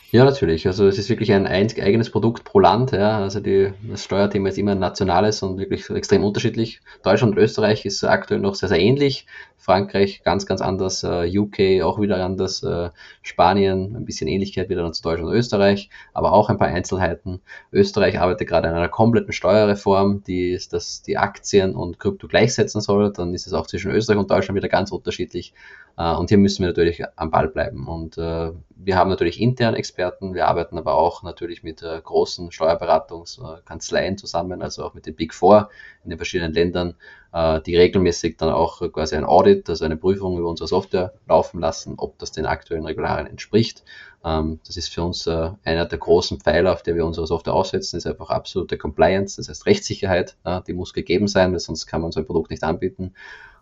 Ja, 0.09 0.23
natürlich. 0.23 0.65
Also 0.65 0.87
es 0.87 0.97
ist 0.97 1.09
wirklich 1.09 1.33
ein 1.33 1.45
eigenes 1.45 2.09
Produkt 2.09 2.45
pro 2.45 2.61
Land. 2.61 2.91
Ja. 2.93 3.19
Also 3.19 3.41
die, 3.41 3.73
das 3.89 4.05
Steuerthema 4.05 4.47
ist 4.47 4.57
immer 4.57 4.71
ein 4.71 4.79
nationales 4.79 5.43
und 5.43 5.57
wirklich 5.57 5.89
extrem 5.89 6.23
unterschiedlich. 6.23 6.79
Deutschland 7.03 7.35
und 7.35 7.43
Österreich 7.43 7.85
ist 7.85 8.05
aktuell 8.05 8.39
noch 8.39 8.55
sehr, 8.55 8.69
sehr 8.69 8.79
ähnlich. 8.79 9.27
Frankreich 9.57 10.23
ganz, 10.23 10.45
ganz 10.45 10.61
anders. 10.61 11.03
Äh, 11.03 11.37
UK 11.37 11.83
auch 11.83 11.99
wieder 11.99 12.23
anders. 12.23 12.63
Uh, 12.63 12.89
Spanien 13.21 13.97
ein 13.97 14.05
bisschen 14.05 14.29
Ähnlichkeit 14.29 14.69
wieder 14.69 14.89
zu 14.93 15.03
Deutschland 15.03 15.29
und 15.29 15.35
Österreich, 15.35 15.89
aber 16.13 16.31
auch 16.31 16.49
ein 16.49 16.57
paar 16.57 16.69
Einzelheiten. 16.69 17.41
Österreich 17.73 18.17
arbeitet 18.17 18.47
gerade 18.47 18.69
an 18.69 18.75
einer 18.75 18.87
kompletten 18.87 19.33
Steuerreform, 19.33 20.23
die 20.23 20.51
ist, 20.51 20.71
dass 20.71 21.01
die 21.01 21.17
Aktien 21.17 21.75
und 21.75 21.99
Krypto 21.99 22.29
gleichsetzen 22.29 22.79
soll. 22.79 23.11
Dann 23.11 23.33
ist 23.33 23.45
es 23.45 23.51
auch 23.51 23.67
zwischen 23.67 23.91
Österreich 23.91 24.19
und 24.19 24.31
Deutschland 24.31 24.55
wieder 24.55 24.69
ganz 24.69 24.91
unterschiedlich. 24.91 25.53
Uh, 25.99 26.17
und 26.17 26.29
hier 26.29 26.37
müssen 26.37 26.61
wir 26.61 26.67
natürlich 26.67 27.03
am 27.17 27.31
Ball 27.31 27.49
bleiben. 27.49 27.87
Und 27.87 28.17
wir 28.17 28.95
haben 28.95 29.09
natürlich 29.09 29.41
intern 29.41 29.75
Experten, 29.75 29.96
wir 29.97 30.47
arbeiten 30.47 30.77
aber 30.77 30.95
auch 30.95 31.23
natürlich 31.23 31.63
mit 31.63 31.81
äh, 31.81 31.99
großen 32.01 32.51
Steuerberatungskanzleien 32.51 34.17
zusammen, 34.17 34.61
also 34.61 34.85
auch 34.85 34.93
mit 34.93 35.05
den 35.05 35.15
Big 35.15 35.33
Four 35.33 35.69
in 36.03 36.09
den 36.09 36.17
verschiedenen 36.17 36.53
Ländern, 36.53 36.95
äh, 37.33 37.61
die 37.61 37.75
regelmäßig 37.75 38.37
dann 38.37 38.49
auch 38.49 38.79
quasi 38.91 39.15
ein 39.15 39.25
Audit, 39.25 39.69
also 39.69 39.85
eine 39.85 39.97
Prüfung 39.97 40.37
über 40.37 40.49
unsere 40.49 40.67
Software 40.67 41.13
laufen 41.27 41.59
lassen, 41.59 41.95
ob 41.97 42.17
das 42.19 42.31
den 42.31 42.45
aktuellen 42.45 42.85
Regularien 42.85 43.27
entspricht. 43.27 43.83
Ähm, 44.23 44.59
das 44.65 44.77
ist 44.77 44.93
für 44.93 45.03
uns 45.03 45.25
äh, 45.27 45.51
einer 45.63 45.85
der 45.85 45.97
großen 45.97 46.39
Pfeiler, 46.39 46.73
auf 46.73 46.83
der 46.83 46.95
wir 46.95 47.05
unsere 47.05 47.27
Software 47.27 47.53
aussetzen, 47.53 47.97
ist 47.97 48.07
einfach 48.07 48.29
absolute 48.29 48.77
Compliance, 48.77 49.37
das 49.37 49.49
heißt 49.49 49.65
Rechtssicherheit, 49.65 50.35
äh, 50.43 50.61
die 50.67 50.73
muss 50.73 50.93
gegeben 50.93 51.27
sein, 51.27 51.51
weil 51.51 51.59
sonst 51.59 51.87
kann 51.87 52.01
man 52.01 52.11
so 52.11 52.19
ein 52.19 52.25
Produkt 52.25 52.51
nicht 52.51 52.63
anbieten. 52.63 53.13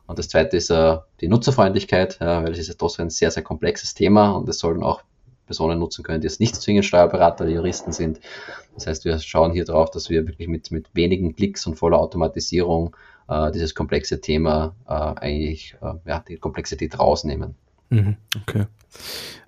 Und 0.08 0.20
das 0.20 0.30
zweite 0.30 0.58
ist 0.58 0.70
äh, 0.70 0.98
die 1.22 1.28
Nutzerfreundlichkeit, 1.28 2.20
ja, 2.22 2.44
weil 2.44 2.52
es 2.52 2.60
ist 2.60 2.68
ja 2.68 2.76
doch 2.78 2.98
ein 3.00 3.10
sehr, 3.10 3.32
sehr 3.32 3.44
komplexes 3.44 3.94
Thema 3.96 4.32
und 4.32 4.48
es 4.50 4.60
sollen 4.60 4.84
auch 4.84 5.02
Personen 5.46 5.80
nutzen 5.80 6.04
können, 6.04 6.22
die 6.22 6.28
jetzt 6.28 6.40
nicht 6.40 6.56
zwingend 6.56 6.86
Steuerberater 6.86 7.48
Juristen 7.48 7.92
sind. 7.92 8.20
Das 8.74 8.88
heißt, 8.88 9.06
wir 9.06 9.20
schauen 9.20 9.54
hier 9.54 9.66
drauf, 9.66 9.92
dass 9.92 10.10
wir 10.10 10.28
wirklich 10.28 10.48
mit, 10.48 10.72
mit 10.72 10.88
wenigen 10.94 11.36
Klicks 11.36 11.66
und 11.66 11.76
voller 11.76 12.00
Automatisierung 12.00 12.96
äh, 13.28 13.52
dieses 13.52 13.76
komplexe 13.76 14.22
Thema 14.22 14.76
äh, 14.88 14.92
eigentlich, 14.92 15.76
äh, 15.82 15.94
ja, 16.06 16.24
die 16.28 16.38
Komplexität 16.38 17.00
rausnehmen. 17.00 17.56
Mhm, 17.90 18.18
okay. 18.42 18.66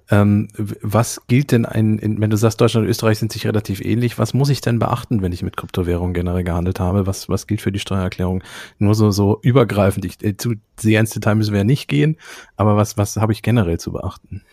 Ähm, 0.10 0.48
was 0.56 1.22
gilt 1.28 1.52
denn 1.52 1.66
ein, 1.66 2.00
in, 2.00 2.22
wenn 2.22 2.30
du 2.30 2.38
sagst, 2.38 2.62
Deutschland 2.62 2.86
und 2.86 2.90
Österreich 2.90 3.20
sind 3.20 3.34
sich 3.34 3.46
relativ 3.46 3.82
ähnlich, 3.82 4.18
was 4.18 4.34
muss 4.34 4.50
ich 4.50 4.62
denn 4.62 4.80
beachten, 4.80 5.22
wenn 5.22 5.34
ich 5.34 5.44
mit 5.44 5.58
Kryptowährungen 5.58 6.14
generell 6.14 6.46
gehandelt 6.46 6.80
habe? 6.80 7.06
Was, 7.06 7.28
was 7.28 7.46
gilt 7.46 7.62
für 7.62 7.74
die 7.74 7.80
Steuererklärung? 7.80 8.42
Nur 8.80 8.96
so, 8.96 9.12
so 9.12 9.40
übergreifend. 9.42 10.06
Ich, 10.06 10.24
äh, 10.24 10.38
zu 10.38 10.54
sehr 10.80 11.02
ins 11.02 11.10
Detail 11.10 11.36
müssen 11.36 11.52
wir 11.52 11.60
ja 11.60 11.66
nicht 11.66 11.90
gehen, 11.90 12.16
aber 12.56 12.78
was, 12.78 12.98
was 12.98 13.18
habe 13.18 13.34
ich 13.34 13.42
generell 13.42 13.80
zu 13.80 13.92
beachten? 13.92 14.44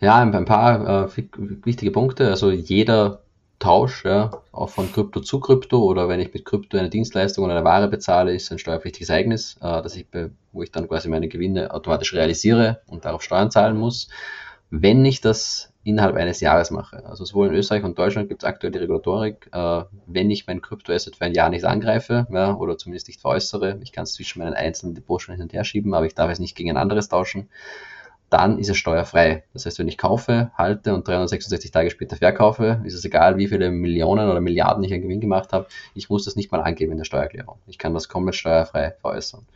Ja, 0.00 0.18
ein 0.20 0.44
paar 0.44 1.06
äh, 1.06 1.22
wichtige 1.64 1.90
Punkte. 1.90 2.28
Also 2.28 2.50
jeder 2.50 3.22
Tausch, 3.58 4.04
ja, 4.06 4.30
auch 4.52 4.70
von 4.70 4.90
Krypto 4.90 5.20
zu 5.20 5.38
Krypto 5.38 5.82
oder 5.84 6.08
wenn 6.08 6.20
ich 6.20 6.32
mit 6.32 6.46
Krypto 6.46 6.78
eine 6.78 6.88
Dienstleistung 6.88 7.44
oder 7.44 7.56
eine 7.56 7.64
Ware 7.64 7.88
bezahle, 7.88 8.34
ist 8.34 8.50
ein 8.50 8.58
steuerpflichtiges 8.58 9.10
Ereignis, 9.10 9.56
äh, 9.60 9.82
dass 9.82 9.96
ich, 9.96 10.06
wo 10.52 10.62
ich 10.62 10.72
dann 10.72 10.88
quasi 10.88 11.08
meine 11.08 11.28
Gewinne 11.28 11.72
automatisch 11.72 12.14
realisiere 12.14 12.80
und 12.86 13.04
darauf 13.04 13.22
Steuern 13.22 13.50
zahlen 13.50 13.76
muss 13.76 14.08
wenn 14.70 15.04
ich 15.04 15.20
das 15.20 15.72
innerhalb 15.82 16.14
eines 16.16 16.40
Jahres 16.40 16.70
mache. 16.70 17.04
Also 17.06 17.24
sowohl 17.24 17.48
in 17.48 17.54
Österreich 17.54 17.82
und 17.82 17.98
Deutschland 17.98 18.28
gibt 18.28 18.42
es 18.42 18.46
aktuell 18.46 18.70
die 18.70 18.78
Regulatorik, 18.78 19.48
äh, 19.52 19.82
wenn 20.06 20.30
ich 20.30 20.46
mein 20.46 20.62
Kryptoasset 20.62 21.16
für 21.16 21.24
ein 21.24 21.34
Jahr 21.34 21.48
nicht 21.48 21.64
angreife 21.64 22.26
ja, 22.30 22.54
oder 22.54 22.78
zumindest 22.78 23.08
nicht 23.08 23.20
veräußere, 23.20 23.80
ich 23.82 23.92
kann 23.92 24.04
es 24.04 24.12
zwischen 24.12 24.40
meinen 24.40 24.54
einzelnen 24.54 24.94
Depots 24.94 25.24
schon 25.24 25.34
hin 25.34 25.42
und 25.42 25.52
her 25.52 25.64
schieben, 25.64 25.94
aber 25.94 26.06
ich 26.06 26.14
darf 26.14 26.30
es 26.30 26.38
nicht 26.38 26.54
gegen 26.54 26.70
ein 26.70 26.76
anderes 26.76 27.08
tauschen, 27.08 27.48
dann 28.30 28.58
ist 28.58 28.70
es 28.70 28.76
steuerfrei. 28.78 29.44
Das 29.52 29.66
heißt, 29.66 29.78
wenn 29.80 29.88
ich 29.88 29.98
kaufe, 29.98 30.52
halte 30.56 30.94
und 30.94 31.06
366 31.06 31.70
Tage 31.72 31.90
später 31.90 32.16
verkaufe, 32.16 32.80
ist 32.84 32.94
es 32.94 33.04
egal, 33.04 33.36
wie 33.36 33.48
viele 33.48 33.70
Millionen 33.70 34.30
oder 34.30 34.40
Milliarden 34.40 34.82
ich 34.84 34.94
an 34.94 35.02
Gewinn 35.02 35.20
gemacht 35.20 35.52
habe, 35.52 35.66
ich 35.94 36.08
muss 36.08 36.24
das 36.24 36.36
nicht 36.36 36.52
mal 36.52 36.62
angeben 36.62 36.92
in 36.92 36.98
der 36.98 37.04
Steuererklärung. 37.04 37.58
Ich 37.66 37.78
kann 37.78 37.92
das 37.92 38.08
komplett 38.08 38.36
steuerfrei 38.36 38.92
veräußern. 39.00 39.46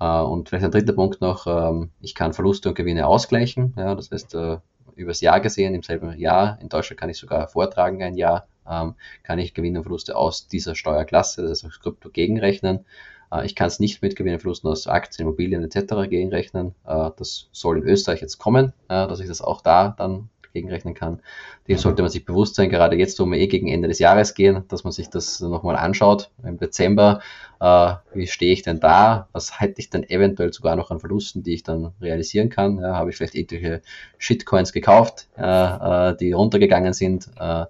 Äh, 0.00 0.20
und 0.20 0.48
vielleicht 0.48 0.64
ein 0.64 0.70
dritter 0.70 0.94
Punkt 0.94 1.20
noch, 1.20 1.46
ähm, 1.46 1.90
ich 2.00 2.14
kann 2.14 2.32
Verluste 2.32 2.70
und 2.70 2.74
Gewinne 2.74 3.06
ausgleichen. 3.06 3.74
Ja, 3.76 3.94
das 3.94 4.10
heißt, 4.10 4.34
äh, 4.34 4.56
übers 4.96 5.20
Jahr 5.20 5.40
gesehen, 5.40 5.74
im 5.74 5.82
selben 5.82 6.16
Jahr, 6.18 6.58
in 6.60 6.68
Deutschland 6.68 6.98
kann 6.98 7.10
ich 7.10 7.18
sogar 7.18 7.48
vortragen 7.48 8.02
ein 8.02 8.16
Jahr, 8.16 8.46
ähm, 8.68 8.94
kann 9.22 9.38
ich 9.38 9.54
Gewinne 9.54 9.80
und 9.80 9.84
Verluste 9.84 10.16
aus 10.16 10.48
dieser 10.48 10.74
Steuerklasse, 10.74 11.42
das 11.46 11.62
heißt 11.62 11.82
Krypto 11.82 12.08
gegenrechnen. 12.08 12.86
Äh, 13.34 13.46
ich 13.46 13.54
kann 13.54 13.66
es 13.66 13.80
nicht 13.80 14.02
mit 14.02 14.16
Gewinn 14.16 14.34
und 14.34 14.40
Verlusten 14.40 14.68
aus 14.68 14.86
Aktien, 14.86 15.26
Immobilien 15.26 15.64
etc. 15.64 16.08
gegenrechnen. 16.08 16.74
Das 16.84 17.48
soll 17.52 17.78
in 17.78 17.84
Österreich 17.84 18.20
jetzt 18.20 18.38
kommen, 18.38 18.72
dass 18.88 19.20
ich 19.20 19.28
das 19.28 19.40
auch 19.40 19.60
da 19.60 19.94
dann 19.96 20.28
gegenrechnen 20.54 20.94
kann. 20.94 21.20
Dem 21.68 21.76
sollte 21.76 22.00
man 22.00 22.10
sich 22.10 22.24
bewusst 22.24 22.54
sein, 22.54 22.70
gerade 22.70 22.96
jetzt, 22.96 23.20
wo 23.20 23.26
wir 23.26 23.38
eh 23.38 23.48
gegen 23.48 23.68
Ende 23.68 23.88
des 23.88 23.98
Jahres 23.98 24.34
gehen, 24.34 24.64
dass 24.68 24.84
man 24.84 24.92
sich 24.92 25.10
das 25.10 25.40
nochmal 25.40 25.76
anschaut 25.76 26.30
im 26.42 26.58
Dezember. 26.58 27.20
Äh, 27.60 27.94
wie 28.14 28.26
stehe 28.26 28.52
ich 28.52 28.62
denn 28.62 28.80
da? 28.80 29.28
Was 29.32 29.60
hätte 29.60 29.80
ich 29.80 29.90
denn 29.90 30.08
eventuell 30.08 30.52
sogar 30.52 30.76
noch 30.76 30.90
an 30.90 31.00
Verlusten, 31.00 31.42
die 31.42 31.54
ich 31.54 31.64
dann 31.64 31.92
realisieren 32.00 32.48
kann? 32.48 32.78
Ja, 32.78 32.94
habe 32.94 33.10
ich 33.10 33.16
vielleicht 33.16 33.34
irgendwelche 33.34 33.82
Shitcoins 34.16 34.72
gekauft, 34.72 35.28
äh, 35.36 35.42
äh, 35.42 36.16
die 36.16 36.32
runtergegangen 36.32 36.94
sind? 36.94 37.28
Äh, 37.38 37.66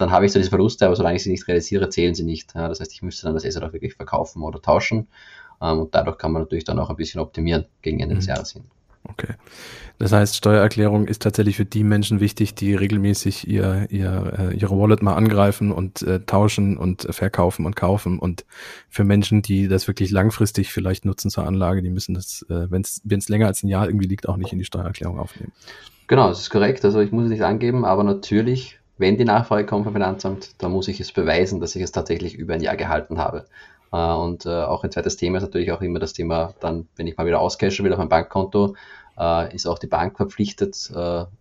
dann 0.00 0.10
habe 0.10 0.26
ich 0.26 0.32
so 0.32 0.38
diese 0.38 0.50
Verluste, 0.50 0.86
aber 0.86 0.96
solange 0.96 1.16
ich 1.16 1.22
sie 1.22 1.30
nicht 1.30 1.46
realisiere, 1.46 1.88
zählen 1.88 2.14
sie 2.14 2.24
nicht. 2.24 2.54
Ja, 2.54 2.68
das 2.68 2.80
heißt, 2.80 2.92
ich 2.92 3.02
müsste 3.02 3.24
dann 3.24 3.34
das 3.34 3.44
Asset 3.44 3.62
auch 3.62 3.72
wirklich 3.72 3.94
verkaufen 3.94 4.42
oder 4.42 4.60
tauschen. 4.60 5.08
Ähm, 5.60 5.80
und 5.80 5.94
dadurch 5.94 6.18
kann 6.18 6.32
man 6.32 6.42
natürlich 6.42 6.64
dann 6.64 6.78
auch 6.78 6.90
ein 6.90 6.96
bisschen 6.96 7.20
optimieren 7.20 7.66
gegen 7.82 8.00
Ende 8.00 8.14
mhm. 8.14 8.18
des 8.18 8.26
Jahres 8.26 8.52
hin. 8.52 8.64
Okay. 9.04 9.34
Das 9.98 10.12
heißt, 10.12 10.36
Steuererklärung 10.36 11.06
ist 11.06 11.22
tatsächlich 11.22 11.56
für 11.56 11.64
die 11.64 11.84
Menschen 11.84 12.20
wichtig, 12.20 12.54
die 12.54 12.74
regelmäßig 12.74 13.48
ihr, 13.48 13.86
ihr, 13.90 14.32
äh, 14.38 14.56
ihre 14.56 14.78
Wallet 14.78 15.02
mal 15.02 15.14
angreifen 15.14 15.72
und 15.72 16.02
äh, 16.02 16.20
tauschen 16.20 16.76
und 16.78 17.06
verkaufen 17.10 17.66
und 17.66 17.76
kaufen. 17.76 18.18
Und 18.18 18.44
für 18.88 19.04
Menschen, 19.04 19.42
die 19.42 19.68
das 19.68 19.88
wirklich 19.88 20.10
langfristig 20.10 20.72
vielleicht 20.72 21.04
nutzen 21.04 21.30
zur 21.30 21.46
Anlage, 21.46 21.82
die 21.82 21.90
müssen 21.90 22.14
das, 22.14 22.46
äh, 22.48 22.70
wenn 22.70 22.82
es 22.82 23.28
länger 23.28 23.46
als 23.46 23.62
ein 23.62 23.68
Jahr 23.68 23.86
irgendwie 23.86 24.06
liegt, 24.06 24.28
auch 24.28 24.36
nicht 24.36 24.52
in 24.52 24.58
die 24.58 24.64
Steuererklärung 24.64 25.18
aufnehmen. 25.18 25.52
Genau, 26.06 26.28
das 26.28 26.40
ist 26.40 26.50
korrekt. 26.50 26.84
Also 26.84 27.00
ich 27.00 27.12
muss 27.12 27.24
es 27.24 27.30
nicht 27.30 27.42
angeben, 27.42 27.84
aber 27.84 28.02
natürlich, 28.02 28.79
wenn 29.00 29.16
die 29.16 29.24
Nachfrage 29.24 29.66
kommt 29.66 29.84
vom 29.84 29.94
Finanzamt, 29.94 30.62
dann 30.62 30.72
muss 30.72 30.86
ich 30.86 31.00
es 31.00 31.10
beweisen, 31.10 31.58
dass 31.58 31.74
ich 31.74 31.82
es 31.82 31.90
tatsächlich 31.90 32.34
über 32.34 32.54
ein 32.54 32.60
Jahr 32.60 32.76
gehalten 32.76 33.18
habe. 33.18 33.46
Äh, 33.92 33.96
und 33.96 34.44
äh, 34.46 34.50
auch 34.50 34.84
ein 34.84 34.90
zweites 34.90 35.16
Thema 35.16 35.38
ist 35.38 35.44
natürlich 35.44 35.72
auch 35.72 35.80
immer 35.80 35.98
das 35.98 36.12
Thema, 36.12 36.54
dann, 36.60 36.86
wenn 36.96 37.06
ich 37.06 37.16
mal 37.16 37.26
wieder 37.26 37.40
auscashen 37.40 37.84
will 37.84 37.92
auf 37.92 37.98
mein 37.98 38.10
Bankkonto, 38.10 38.74
äh, 39.18 39.54
ist 39.54 39.66
auch 39.66 39.78
die 39.78 39.86
Bank 39.86 40.18
verpflichtet, 40.18 40.92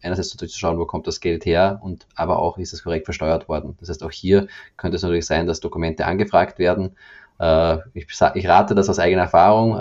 einerseits 0.01 0.33
natürlich 0.33 0.53
zu 0.53 0.59
schauen, 0.59 0.79
wo 0.79 0.85
kommt 0.85 1.05
das 1.05 1.19
Geld 1.19 1.45
her 1.45 1.79
und 1.83 2.07
aber 2.15 2.39
auch, 2.39 2.57
ist 2.57 2.71
es 2.71 2.83
korrekt 2.83 3.05
versteuert 3.05 3.49
worden. 3.49 3.75
Das 3.81 3.89
heißt, 3.89 4.03
auch 4.03 4.11
hier 4.11 4.47
könnte 4.77 4.95
es 4.95 5.03
natürlich 5.03 5.25
sein, 5.25 5.45
dass 5.45 5.59
Dokumente 5.59 6.05
angefragt 6.05 6.59
werden. 6.59 6.95
Ich, 7.93 8.07
ich 8.33 8.47
rate 8.49 8.75
das 8.75 8.89
aus 8.89 8.99
eigener 8.99 9.21
Erfahrung. 9.21 9.77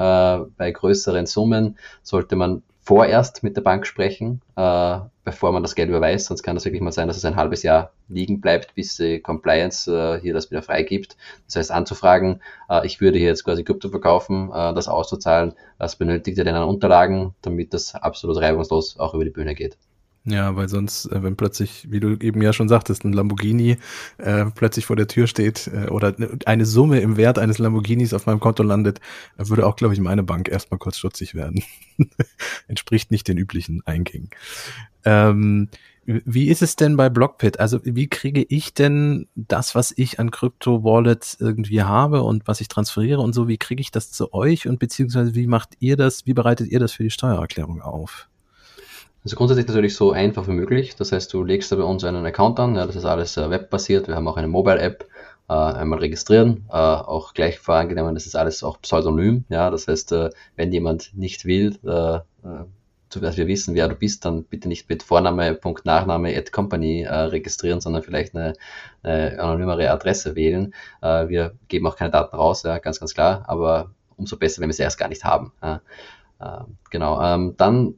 Bei 0.57 0.71
größeren 0.71 1.27
Summen 1.27 1.77
sollte 2.05 2.37
man 2.37 2.63
vorerst 2.89 3.43
mit 3.43 3.55
der 3.55 3.61
Bank 3.61 3.87
sprechen, 3.87 4.41
äh, 4.57 4.99
bevor 5.23 5.53
man 5.53 5.63
das 5.63 5.75
Geld 5.75 5.91
überweist. 5.91 6.25
Sonst 6.25 6.43
kann 6.43 6.57
das 6.57 6.65
wirklich 6.65 6.81
mal 6.81 6.91
sein, 6.91 7.07
dass 7.07 7.19
es 7.19 7.25
ein 7.27 7.37
halbes 7.37 7.63
Jahr 7.63 7.93
liegen 8.09 8.41
bleibt, 8.41 8.75
bis 8.75 8.97
die 8.97 9.21
Compliance 9.21 9.93
äh, 9.93 10.19
hier 10.23 10.33
das 10.33 10.51
wieder 10.51 10.63
freigibt. 10.63 11.19
Das 11.45 11.57
heißt, 11.57 11.71
anzufragen, 11.71 12.41
äh, 12.71 12.87
ich 12.87 13.03
würde 13.03 13.19
hier 13.19 13.27
jetzt 13.27 13.45
quasi 13.45 13.63
Krypto 13.63 13.91
verkaufen, 13.91 14.51
äh, 14.51 14.73
das 14.73 14.89
auszuzahlen, 14.89 15.53
was 15.77 15.97
benötigt 15.97 16.39
ihr 16.39 16.45
denn 16.45 16.55
an 16.55 16.67
Unterlagen, 16.67 17.35
damit 17.43 17.75
das 17.75 17.95
absolut 17.95 18.39
reibungslos 18.39 18.99
auch 18.99 19.13
über 19.13 19.25
die 19.25 19.33
Bühne 19.33 19.55
geht. 19.55 19.77
Ja, 20.25 20.57
weil 20.57 20.69
sonst, 20.69 21.07
äh, 21.07 21.23
wenn 21.23 21.37
plötzlich, 21.37 21.87
wie 21.91 22.01
du 22.01 22.15
eben 22.21 22.43
ja 22.43 22.53
schon 22.53 22.69
sagtest, 22.69 23.05
ein 23.05 23.13
Lamborghini 23.13 23.79
äh, 24.19 24.45
plötzlich 24.55 24.85
vor 24.85 24.97
der 24.97 25.07
Tür 25.09 25.27
steht 25.27 25.69
äh, 25.69 25.89
oder 25.89 26.15
eine 26.45 26.67
Summe 26.67 27.01
im 27.01 27.17
Wert 27.17 27.39
eines 27.39 27.59
Lamborghinis 27.59 28.13
auf 28.13 28.27
meinem 28.27 28.41
Konto 28.41 28.63
landet, 28.63 29.01
würde 29.39 29.67
auch, 29.67 29.77
glaube 29.77 29.95
ich, 29.95 30.01
meine 30.01 30.23
Bank 30.23 30.49
erstmal 30.49 30.79
kurz 30.79 30.99
stutzig 30.99 31.35
werden. 31.35 31.63
Entspricht 32.69 33.11
nicht 33.11 33.27
den 33.29 33.39
üblichen 33.39 33.83
Eingängen. 33.87 34.29
Ähm, 35.05 35.69
Wie 36.05 36.49
ist 36.49 36.63
es 36.63 36.77
denn 36.77 36.97
bei 36.97 37.11
Blockpit? 37.11 37.61
Also 37.61 37.81
wie 37.85 38.09
kriege 38.09 38.43
ich 38.43 38.75
denn 38.75 39.29
das, 39.35 39.75
was 39.75 39.93
ich 39.97 40.19
an 40.19 40.31
Krypto-Wallets 40.31 41.37
irgendwie 41.41 41.83
habe 41.83 42.23
und 42.23 42.47
was 42.49 42.61
ich 42.61 42.69
transferiere 42.69 43.21
und 43.21 43.35
so, 43.35 43.47
wie 43.49 43.59
kriege 43.59 43.81
ich 43.81 43.91
das 43.91 44.11
zu 44.11 44.33
euch 44.35 44.67
und 44.69 44.79
beziehungsweise 44.79 45.35
wie 45.35 45.47
macht 45.47 45.71
ihr 45.81 45.97
das, 45.97 46.27
wie 46.27 46.35
bereitet 46.35 46.69
ihr 46.69 46.81
das 46.81 46.93
für 46.93 47.03
die 47.05 47.11
Steuererklärung 47.11 47.83
auf? 47.83 48.29
Also 49.29 49.37
grundsätzlich 49.37 49.67
natürlich 49.67 49.95
so 49.95 50.13
einfach 50.13 50.49
wie 50.49 50.53
möglich. 50.53 50.97
Das 50.97 51.13
heißt, 51.13 51.35
du 51.35 51.45
legst 51.45 51.71
da 51.71 51.77
bei 51.77 51.83
uns 51.83 52.03
einen 52.03 52.25
Account 52.25 52.59
an. 52.61 52.77
Ja, 52.77 52.87
das 52.87 52.97
ist 52.97 53.05
alles 53.05 53.37
äh, 53.37 53.51
webbasiert. 53.51 54.09
Wir 54.09 54.17
haben 54.17 54.27
auch 54.27 54.39
eine 54.39 54.49
Mobile-App. 54.49 55.07
Äh, 55.51 55.53
einmal 55.53 55.99
registrieren, 55.99 56.65
äh, 56.71 56.73
auch 56.73 57.35
gleich 57.35 57.59
vorangenommen, 57.59 58.15
das 58.15 58.25
ist 58.25 58.37
alles 58.37 58.63
auch 58.63 58.81
pseudonym. 58.81 59.45
Ja, 59.51 59.69
das 59.69 59.87
heißt, 59.87 60.13
äh, 60.13 60.31
wenn 60.57 60.73
jemand 60.73 61.15
nicht 61.15 61.45
will, 61.45 61.77
äh, 61.85 62.17
äh, 62.17 63.21
dass 63.21 63.37
wir 63.37 63.47
wissen, 63.47 63.75
wer 63.75 63.89
du 63.89 63.97
bist, 63.97 64.25
dann 64.25 64.45
bitte 64.45 64.67
nicht 64.67 64.89
mit 64.89 65.03
Vorname, 65.03 65.53
Punkt, 65.55 65.85
Nachname, 65.85 66.35
at 66.35 66.51
Company 66.51 67.03
äh, 67.03 67.15
registrieren, 67.15 67.83
sondern 67.83 68.03
vielleicht 68.03 68.35
eine, 68.35 68.55
eine 69.03 69.39
anonymere 69.39 69.91
Adresse 69.91 70.37
wählen. 70.37 70.73
Äh, 71.03 71.29
wir 71.29 71.53
geben 71.69 71.87
auch 71.87 71.97
keine 71.97 72.13
Daten 72.13 72.35
raus, 72.35 72.63
ja, 72.63 72.79
ganz, 72.79 72.99
ganz 72.99 73.13
klar, 73.13 73.45
aber 73.47 73.91
umso 74.17 74.39
besser, 74.39 74.63
wenn 74.63 74.71
wir 74.71 74.75
sie 74.75 74.85
erst 74.85 74.99
gar 74.99 75.09
nicht 75.09 75.25
haben. 75.25 75.53
Ja. 75.63 75.83
Äh, 76.41 76.65
genau, 76.91 77.21
ähm, 77.23 77.55
dann 77.59 77.95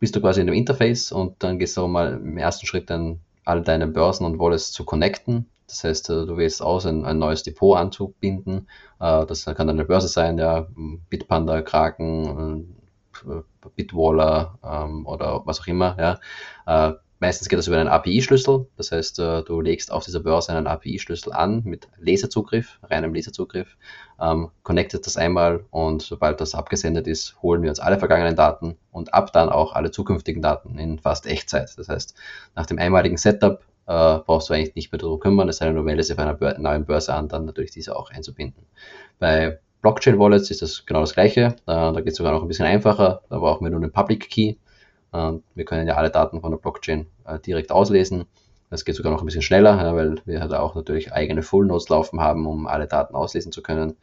bist 0.00 0.14
du 0.16 0.20
quasi 0.20 0.40
in 0.40 0.46
dem 0.46 0.54
Interface 0.54 1.12
und 1.12 1.42
dann 1.42 1.58
gehst 1.58 1.76
du 1.76 1.82
auch 1.82 1.88
mal 1.88 2.14
im 2.14 2.38
ersten 2.38 2.66
Schritt 2.66 2.90
dann 2.90 3.20
alle 3.44 3.62
deine 3.62 3.86
Börsen 3.86 4.24
und 4.24 4.38
Wallets 4.38 4.72
zu 4.72 4.84
connecten. 4.84 5.46
Das 5.66 5.84
heißt, 5.84 6.10
äh, 6.10 6.26
du 6.26 6.36
wählst 6.36 6.62
aus, 6.62 6.86
ein, 6.86 7.04
ein 7.04 7.18
neues 7.18 7.42
Depot 7.42 7.76
anzubinden. 7.76 8.68
Äh, 9.00 9.26
das 9.26 9.44
kann 9.44 9.66
dann 9.66 9.70
eine 9.70 9.84
Börse 9.84 10.08
sein, 10.08 10.38
ja, 10.38 10.66
Bitpanda, 11.10 11.62
Kraken, 11.62 12.74
äh, 13.26 13.68
Bitwaller 13.76 14.58
ähm, 14.64 15.06
oder 15.06 15.42
was 15.44 15.60
auch 15.60 15.66
immer. 15.66 15.96
Ja. 16.66 16.98
Meistens 17.20 17.48
geht 17.48 17.58
das 17.58 17.66
über 17.66 17.78
einen 17.78 17.88
API-Schlüssel. 17.88 18.66
Das 18.76 18.92
heißt, 18.92 19.18
du 19.18 19.60
legst 19.60 19.90
auf 19.90 20.04
dieser 20.04 20.20
Börse 20.20 20.52
einen 20.52 20.66
API-Schlüssel 20.66 21.32
an 21.32 21.62
mit 21.64 21.88
Laserzugriff, 21.98 22.78
reinem 22.82 23.14
Laserzugriff, 23.14 23.76
ähm, 24.20 24.50
connectet 24.62 25.06
das 25.06 25.16
einmal 25.16 25.64
und 25.70 26.02
sobald 26.02 26.40
das 26.40 26.54
abgesendet 26.54 27.06
ist, 27.06 27.40
holen 27.42 27.62
wir 27.62 27.70
uns 27.70 27.80
alle 27.80 27.98
vergangenen 27.98 28.36
Daten 28.36 28.76
und 28.92 29.14
ab 29.14 29.32
dann 29.32 29.48
auch 29.48 29.74
alle 29.74 29.90
zukünftigen 29.90 30.42
Daten 30.42 30.78
in 30.78 30.98
fast 30.98 31.26
Echtzeit. 31.26 31.76
Das 31.76 31.88
heißt, 31.88 32.14
nach 32.54 32.66
dem 32.66 32.78
einmaligen 32.78 33.16
Setup 33.16 33.62
äh, 33.86 34.18
brauchst 34.18 34.48
du 34.48 34.54
eigentlich 34.54 34.74
nicht 34.74 34.92
mehr 34.92 34.98
darum 34.98 35.18
kümmern, 35.18 35.48
es 35.48 35.56
sei 35.56 35.66
denn, 35.66 35.74
du 35.74 35.82
meldest 35.82 36.12
auf 36.12 36.18
einer 36.18 36.34
Bör 36.34 36.58
neuen 36.58 36.84
Börse 36.84 37.14
an, 37.14 37.28
dann 37.28 37.46
natürlich 37.46 37.70
diese 37.70 37.96
auch 37.96 38.10
einzubinden. 38.10 38.66
Bei 39.18 39.58
Blockchain-Wallets 39.82 40.50
ist 40.50 40.62
das 40.62 40.84
genau 40.86 41.00
das 41.00 41.14
gleiche. 41.14 41.40
Äh, 41.40 41.54
da 41.66 42.00
geht 42.00 42.08
es 42.08 42.16
sogar 42.16 42.32
noch 42.32 42.42
ein 42.42 42.48
bisschen 42.48 42.66
einfacher. 42.66 43.22
Da 43.28 43.38
brauchen 43.38 43.64
wir 43.64 43.70
nur 43.70 43.80
einen 43.80 43.92
Public 43.92 44.28
Key. 44.28 44.56
Äh, 45.12 45.32
wir 45.54 45.64
können 45.64 45.86
ja 45.86 45.94
alle 45.94 46.10
Daten 46.10 46.40
von 46.40 46.50
der 46.50 46.58
Blockchain 46.58 47.06
äh, 47.26 47.38
direkt 47.38 47.70
auslesen. 47.70 48.26
Das 48.70 48.84
geht 48.84 48.96
sogar 48.96 49.12
noch 49.12 49.22
ein 49.22 49.26
bisschen 49.26 49.42
schneller, 49.42 49.94
weil 49.94 50.20
wir 50.26 50.40
halt 50.40 50.52
auch 50.52 50.74
natürlich 50.74 51.12
eigene 51.12 51.42
Full 51.42 51.66
Nodes 51.66 51.88
laufen 51.88 52.20
haben, 52.20 52.46
um 52.46 52.66
alle 52.66 52.86
Daten 52.86 53.14
auslesen 53.14 53.50
zu 53.50 53.62
können. 53.62 53.96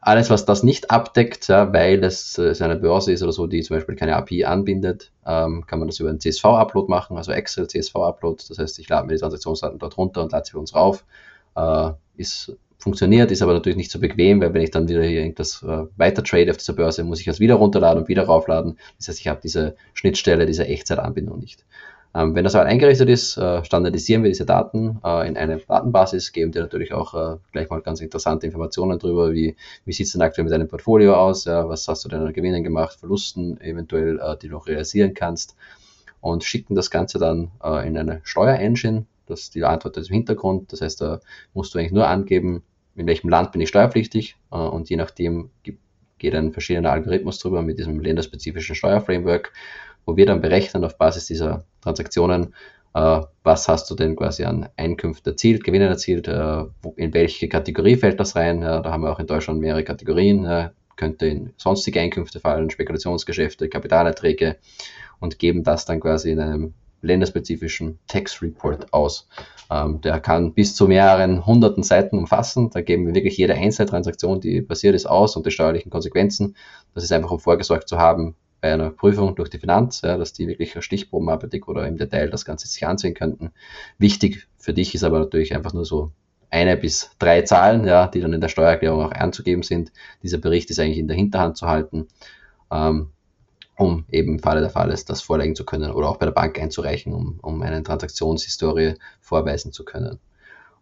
Alles, 0.00 0.30
was 0.30 0.44
das 0.44 0.62
nicht 0.62 0.90
abdeckt, 0.90 1.48
weil 1.48 2.04
es 2.04 2.38
äh, 2.38 2.54
eine 2.60 2.76
Börse 2.76 3.12
ist 3.12 3.22
oder 3.22 3.32
so, 3.32 3.46
die 3.46 3.62
zum 3.62 3.76
Beispiel 3.76 3.96
keine 3.96 4.16
API 4.16 4.44
anbindet, 4.44 5.12
ähm, 5.24 5.66
kann 5.66 5.78
man 5.78 5.88
das 5.88 5.98
über 5.98 6.10
einen 6.10 6.20
CSV-Upload 6.20 6.88
machen, 6.88 7.16
also 7.16 7.32
Excel 7.32 7.66
CSV-Upload. 7.66 8.44
Das 8.48 8.58
heißt, 8.58 8.78
ich 8.78 8.88
lade 8.88 9.06
mir 9.06 9.14
die 9.14 9.20
Transaktionsdaten 9.20 9.78
dort 9.78 9.96
runter 9.96 10.22
und 10.22 10.32
lade 10.32 10.46
sie 10.48 10.56
uns 10.56 10.74
rauf. 10.74 11.04
Äh, 11.56 11.90
ist 12.16 12.56
funktioniert, 12.78 13.30
ist 13.30 13.42
aber 13.42 13.54
natürlich 13.54 13.76
nicht 13.76 13.90
so 13.90 13.98
bequem, 13.98 14.40
weil 14.40 14.54
wenn 14.54 14.62
ich 14.62 14.70
dann 14.70 14.88
wieder 14.88 15.02
hier 15.02 15.20
irgendwas 15.20 15.62
äh, 15.62 15.84
weiter 15.96 16.22
trade 16.22 16.50
auf 16.50 16.56
dieser 16.56 16.74
Börse, 16.74 17.04
muss 17.04 17.20
ich 17.20 17.26
das 17.26 17.40
wieder 17.40 17.54
runterladen 17.54 18.02
und 18.02 18.08
wieder 18.08 18.24
raufladen. 18.24 18.78
Das 18.98 19.08
heißt, 19.08 19.20
ich 19.20 19.28
habe 19.28 19.40
diese 19.42 19.76
Schnittstelle, 19.94 20.46
diese 20.46 20.66
Echtzeitanbindung 20.66 21.38
nicht. 21.38 21.64
Ähm, 22.16 22.34
wenn 22.34 22.44
das 22.44 22.54
aber 22.54 22.64
eingerichtet 22.64 23.10
ist, 23.10 23.36
äh, 23.36 23.62
standardisieren 23.62 24.22
wir 24.22 24.30
diese 24.30 24.46
Daten 24.46 25.00
äh, 25.04 25.28
in 25.28 25.36
eine 25.36 25.58
Datenbasis, 25.58 26.32
geben 26.32 26.50
dir 26.50 26.62
natürlich 26.62 26.94
auch 26.94 27.12
äh, 27.14 27.36
gleich 27.52 27.68
mal 27.68 27.82
ganz 27.82 28.00
interessante 28.00 28.46
Informationen 28.46 28.98
darüber, 28.98 29.32
wie, 29.32 29.54
wie 29.84 29.92
sieht 29.92 30.06
es 30.06 30.12
denn 30.12 30.22
aktuell 30.22 30.44
mit 30.44 30.52
deinem 30.52 30.68
Portfolio 30.68 31.14
aus, 31.14 31.44
ja, 31.44 31.68
was 31.68 31.86
hast 31.88 32.06
du 32.06 32.08
denn 32.08 32.20
an 32.20 32.32
Gewinnen 32.32 32.64
gemacht, 32.64 32.98
Verlusten 32.98 33.60
eventuell, 33.60 34.18
äh, 34.18 34.36
die 34.38 34.48
du 34.48 34.54
noch 34.54 34.66
realisieren 34.66 35.12
kannst 35.12 35.56
und 36.22 36.42
schicken 36.42 36.74
das 36.74 36.90
Ganze 36.90 37.18
dann 37.18 37.50
äh, 37.62 37.86
in 37.86 37.98
eine 37.98 38.20
Steuerengine, 38.22 39.04
das 39.26 39.50
die 39.50 39.64
Antwort 39.64 39.96
ist 39.96 40.08
im 40.08 40.14
Hintergrund, 40.14 40.72
das 40.72 40.80
heißt, 40.80 41.00
da 41.00 41.20
musst 41.54 41.74
du 41.74 41.78
eigentlich 41.78 41.92
nur 41.92 42.06
angeben, 42.06 42.62
in 42.94 43.06
welchem 43.06 43.28
Land 43.28 43.52
bin 43.52 43.60
ich 43.60 43.68
steuerpflichtig 43.68 44.36
äh, 44.50 44.56
und 44.56 44.88
je 44.88 44.96
nachdem 44.96 45.50
geht 46.18 46.34
ein 46.34 46.52
verschiedener 46.52 46.92
Algorithmus 46.92 47.38
drüber 47.38 47.62
mit 47.62 47.78
diesem 47.78 48.00
länderspezifischen 48.00 48.74
Steuerframework 48.74 49.52
wo 50.06 50.16
wir 50.16 50.24
dann 50.24 50.40
berechnen 50.40 50.84
auf 50.84 50.96
Basis 50.96 51.26
dieser 51.26 51.64
Transaktionen, 51.82 52.54
äh, 52.94 53.20
was 53.42 53.68
hast 53.68 53.90
du 53.90 53.94
denn 53.94 54.16
quasi 54.16 54.44
an 54.44 54.68
Einkünften 54.76 55.32
erzielt, 55.32 55.64
Gewinnen 55.64 55.88
erzielt, 55.88 56.28
äh, 56.28 56.64
in 56.94 57.12
welche 57.12 57.48
Kategorie 57.48 57.96
fällt 57.96 58.18
das 58.20 58.36
rein. 58.36 58.60
Da 58.60 58.84
haben 58.84 59.02
wir 59.02 59.12
auch 59.12 59.18
in 59.18 59.26
Deutschland 59.26 59.60
mehrere 59.60 59.84
Kategorien, 59.84 60.70
könnte 60.96 61.26
in 61.26 61.52
sonstige 61.58 62.00
Einkünfte 62.00 62.40
fallen, 62.40 62.70
Spekulationsgeschäfte, 62.70 63.68
Kapitalerträge 63.68 64.56
und 65.18 65.38
geben 65.38 65.62
das 65.62 65.84
dann 65.84 66.00
quasi 66.00 66.30
in 66.30 66.40
einem 66.40 66.74
länderspezifischen 67.02 67.98
Tax 68.06 68.42
Report 68.42 68.92
aus. 68.92 69.28
Ähm, 69.70 70.00
der 70.00 70.20
kann 70.20 70.54
bis 70.54 70.74
zu 70.74 70.86
mehreren 70.86 71.44
hunderten 71.46 71.82
Seiten 71.82 72.18
umfassen. 72.18 72.70
Da 72.70 72.82
geben 72.82 73.06
wir 73.06 73.14
wirklich 73.14 73.36
jede 73.36 73.54
einzelne 73.54 73.88
Transaktion, 73.88 74.40
die 74.40 74.62
passiert 74.62 74.94
ist, 74.94 75.06
aus 75.06 75.36
und 75.36 75.46
die 75.46 75.50
steuerlichen 75.50 75.90
Konsequenzen. 75.90 76.56
Das 76.94 77.04
ist 77.04 77.12
einfach, 77.12 77.30
um 77.30 77.40
vorgesorgt 77.40 77.88
zu 77.88 77.98
haben, 77.98 78.36
bei 78.60 78.72
einer 78.72 78.90
Prüfung 78.90 79.34
durch 79.34 79.50
die 79.50 79.58
Finanz, 79.58 80.02
ja, 80.02 80.16
dass 80.16 80.32
die 80.32 80.48
wirklich 80.48 80.74
Stichprobenarbeitig 80.82 81.68
oder 81.68 81.86
im 81.86 81.96
Detail 81.96 82.30
das 82.30 82.44
Ganze 82.44 82.66
sich 82.66 82.86
ansehen 82.86 83.14
könnten. 83.14 83.52
Wichtig 83.98 84.46
für 84.56 84.72
dich 84.72 84.94
ist 84.94 85.04
aber 85.04 85.18
natürlich 85.18 85.54
einfach 85.54 85.72
nur 85.72 85.84
so 85.84 86.12
eine 86.50 86.76
bis 86.76 87.10
drei 87.18 87.42
Zahlen, 87.42 87.86
ja, 87.86 88.06
die 88.06 88.20
dann 88.20 88.32
in 88.32 88.40
der 88.40 88.48
Steuererklärung 88.48 89.02
auch 89.02 89.12
anzugeben 89.12 89.62
sind. 89.62 89.92
Dieser 90.22 90.38
Bericht 90.38 90.70
ist 90.70 90.78
eigentlich 90.78 90.98
in 90.98 91.08
der 91.08 91.16
Hinterhand 91.16 91.56
zu 91.56 91.66
halten, 91.66 92.08
ähm, 92.70 93.10
um 93.78 94.04
eben 94.10 94.34
im 94.34 94.38
Falle 94.38 94.60
der 94.60 94.70
Fall 94.70 94.90
ist, 94.90 95.10
das 95.10 95.20
vorlegen 95.22 95.54
zu 95.54 95.64
können 95.64 95.90
oder 95.90 96.08
auch 96.08 96.16
bei 96.16 96.26
der 96.26 96.32
Bank 96.32 96.58
einzureichen, 96.58 97.12
um, 97.12 97.38
um 97.42 97.62
eine 97.62 97.82
Transaktionshistorie 97.82 98.94
vorweisen 99.20 99.72
zu 99.72 99.84
können. 99.84 100.18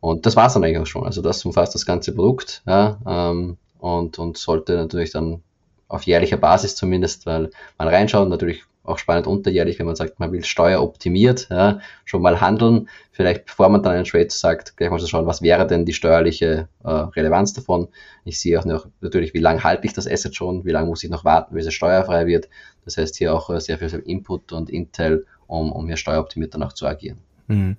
Und 0.01 0.27
das 0.27 0.37
war 0.37 0.47
es 0.47 0.55
dann 0.55 0.65
eigentlich 0.65 0.79
auch 0.79 0.87
schon. 0.87 1.05
Also 1.05 1.23
das 1.23 1.45
umfasst 1.45 1.75
das 1.75 1.87
ganze 1.87 2.15
Produkt 2.15 2.63
ja, 2.67 2.99
ähm, 3.07 3.57
und, 3.79 4.19
und 4.19 4.37
sollte 4.37 4.77
natürlich 4.77 5.13
dann 5.13 5.43
auf 5.89 6.03
jährlicher 6.03 6.37
Basis 6.37 6.77
zumindest, 6.77 7.27
weil 7.27 7.51
man 7.79 7.89
reinschaut, 7.89 8.29
natürlich 8.29 8.65
auch 8.85 8.99
spannend 8.99 9.27
unterjährlich, 9.27 9.79
wenn 9.79 9.87
man 9.87 9.97
sagt, 9.97 10.21
man 10.21 10.31
will 10.31 10.45
steueroptimiert, 10.45 11.49
ja, 11.51 11.81
schon 12.05 12.23
mal 12.23 12.41
handeln, 12.41 12.89
vielleicht 13.11 13.47
bevor 13.47 13.71
man 13.71 13.83
dann 13.83 13.95
einen 13.95 14.05
Trade 14.05 14.31
sagt, 14.31 14.77
gleich 14.77 14.91
mal 14.91 15.01
zu 15.01 15.07
schauen, 15.07 15.27
was 15.27 15.43
wäre 15.43 15.67
denn 15.67 15.87
die 15.87 15.95
steuerliche 15.95 16.69
äh, 16.85 16.91
Relevanz 16.91 17.55
davon. 17.55 17.89
Ich 18.25 18.41
sehe 18.41 18.61
auch 18.61 18.65
noch 18.65 18.87
natürlich, 19.01 19.35
wie 19.35 19.41
lange 19.41 19.65
halte 19.65 19.87
ich 19.87 19.95
das 19.95 20.07
Asset 20.07 20.37
schon, 20.37 20.65
wie 20.65 20.71
lange 20.71 20.87
muss 20.87 21.03
ich 21.03 21.11
noch 21.11 21.25
warten, 21.25 21.55
bis 21.55 21.67
es 21.67 21.75
steuerfrei 21.75 22.27
wird. 22.27 22.49
Das 22.85 22.99
heißt 22.99 23.17
hier 23.17 23.35
auch 23.35 23.51
äh, 23.51 23.61
sehr 23.61 23.79
viel 23.79 23.89
Input 24.05 24.53
und 24.53 24.69
Intel, 24.69 25.27
um, 25.47 25.73
um 25.73 25.87
hier 25.87 25.97
steueroptimiert 25.97 26.55
danach 26.55 26.75
zu 26.75 26.87
agieren. 26.87 27.19
Hm. 27.49 27.77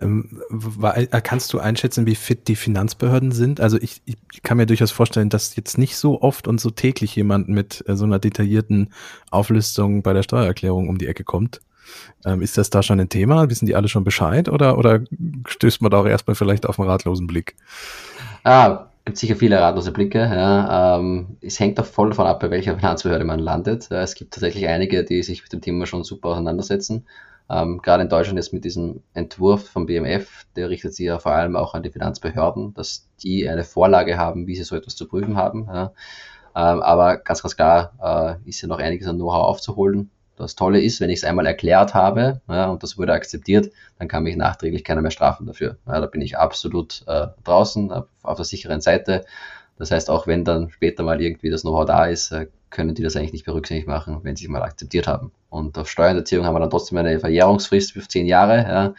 Ähm, 0.00 0.40
kannst 1.22 1.52
du 1.52 1.60
einschätzen, 1.60 2.06
wie 2.06 2.16
fit 2.16 2.48
die 2.48 2.56
Finanzbehörden 2.56 3.30
sind? 3.30 3.60
Also 3.60 3.78
ich, 3.80 4.02
ich 4.04 4.42
kann 4.42 4.56
mir 4.56 4.66
durchaus 4.66 4.90
vorstellen, 4.90 5.28
dass 5.28 5.54
jetzt 5.54 5.78
nicht 5.78 5.96
so 5.96 6.22
oft 6.22 6.48
und 6.48 6.60
so 6.60 6.70
täglich 6.70 7.14
jemand 7.14 7.48
mit 7.48 7.84
äh, 7.86 7.96
so 7.96 8.04
einer 8.04 8.18
detaillierten 8.18 8.92
Auflistung 9.30 10.02
bei 10.02 10.12
der 10.12 10.24
Steuererklärung 10.24 10.88
um 10.88 10.98
die 10.98 11.06
Ecke 11.06 11.22
kommt. 11.24 11.60
Ähm, 12.24 12.42
ist 12.42 12.58
das 12.58 12.70
da 12.70 12.82
schon 12.82 12.98
ein 12.98 13.08
Thema? 13.08 13.48
Wissen 13.48 13.66
die 13.66 13.76
alle 13.76 13.88
schon 13.88 14.02
Bescheid 14.02 14.48
oder, 14.48 14.76
oder 14.76 15.00
stößt 15.46 15.82
man 15.82 15.92
da 15.92 16.00
auch 16.00 16.06
erstmal 16.06 16.34
vielleicht 16.34 16.66
auf 16.66 16.80
einen 16.80 16.88
ratlosen 16.88 17.28
Blick? 17.28 17.54
Ah, 18.42 18.88
gibt 19.06 19.18
sicher 19.18 19.36
viele 19.36 19.60
ratlose 19.60 19.92
Blicke. 19.92 20.18
Ja. 20.18 20.98
Ähm, 20.98 21.38
es 21.40 21.58
hängt 21.60 21.78
auch 21.80 21.86
voll 21.86 22.10
davon 22.10 22.26
ab, 22.26 22.40
bei 22.40 22.50
welcher 22.50 22.74
Finanzbehörde 22.74 23.24
man 23.24 23.38
landet. 23.38 23.90
Es 23.90 24.16
gibt 24.16 24.34
tatsächlich 24.34 24.66
einige, 24.66 25.04
die 25.04 25.22
sich 25.22 25.42
mit 25.42 25.52
dem 25.52 25.60
Thema 25.60 25.86
schon 25.86 26.04
super 26.04 26.30
auseinandersetzen. 26.30 27.06
Ähm, 27.48 27.80
gerade 27.80 28.02
in 28.02 28.08
Deutschland 28.08 28.38
ist 28.38 28.52
mit 28.52 28.64
diesem 28.64 29.02
Entwurf 29.14 29.68
vom 29.68 29.86
BMF, 29.86 30.46
der 30.56 30.68
richtet 30.68 30.94
sich 30.94 31.06
ja 31.06 31.18
vor 31.18 31.32
allem 31.32 31.54
auch 31.54 31.74
an 31.74 31.82
die 31.82 31.90
Finanzbehörden, 31.90 32.74
dass 32.74 33.08
die 33.22 33.48
eine 33.48 33.64
Vorlage 33.64 34.18
haben, 34.18 34.46
wie 34.46 34.56
sie 34.56 34.64
so 34.64 34.74
etwas 34.74 34.96
zu 34.96 35.06
prüfen 35.06 35.36
haben. 35.36 35.66
Ja. 35.66 35.92
Ähm, 36.56 36.82
aber 36.82 37.18
ganz, 37.18 37.42
ganz 37.42 37.54
klar 37.54 38.38
äh, 38.44 38.48
ist 38.48 38.62
ja 38.62 38.68
noch 38.68 38.78
einiges 38.78 39.06
an 39.06 39.16
Know-how 39.16 39.44
aufzuholen. 39.44 40.10
Das 40.36 40.54
Tolle 40.54 40.80
ist, 40.80 41.00
wenn 41.00 41.08
ich 41.08 41.20
es 41.20 41.24
einmal 41.24 41.46
erklärt 41.46 41.94
habe 41.94 42.40
ja, 42.48 42.66
und 42.66 42.82
das 42.82 42.98
wurde 42.98 43.12
akzeptiert, 43.12 43.72
dann 43.98 44.08
kann 44.08 44.22
mich 44.22 44.36
nachträglich 44.36 44.84
keiner 44.84 45.00
mehr 45.00 45.10
strafen 45.10 45.46
dafür. 45.46 45.78
Ja, 45.86 46.00
da 46.00 46.06
bin 46.06 46.20
ich 46.20 46.36
absolut 46.36 47.04
äh, 47.06 47.28
draußen, 47.44 47.90
auf 47.90 48.36
der 48.36 48.44
sicheren 48.44 48.80
Seite. 48.80 49.24
Das 49.78 49.90
heißt, 49.90 50.10
auch 50.10 50.26
wenn 50.26 50.44
dann 50.44 50.70
später 50.70 51.04
mal 51.04 51.20
irgendwie 51.20 51.50
das 51.50 51.62
Know-how 51.62 51.86
da 51.86 52.06
ist, 52.06 52.32
äh, 52.32 52.48
können 52.70 52.94
die 52.94 53.02
das 53.02 53.16
eigentlich 53.16 53.32
nicht 53.32 53.44
berücksichtigt 53.44 53.88
machen, 53.88 54.20
wenn 54.22 54.36
sie 54.36 54.44
es 54.44 54.50
mal 54.50 54.62
akzeptiert 54.62 55.06
haben. 55.06 55.32
Und 55.50 55.78
auf 55.78 55.88
Steuerhinterziehung 55.88 56.44
haben 56.44 56.54
wir 56.54 56.60
dann 56.60 56.70
trotzdem 56.70 56.98
eine 56.98 57.20
Verjährungsfrist 57.20 57.92
für 57.92 58.06
zehn 58.06 58.26
Jahre. 58.26 58.56
Ja. 58.56 58.94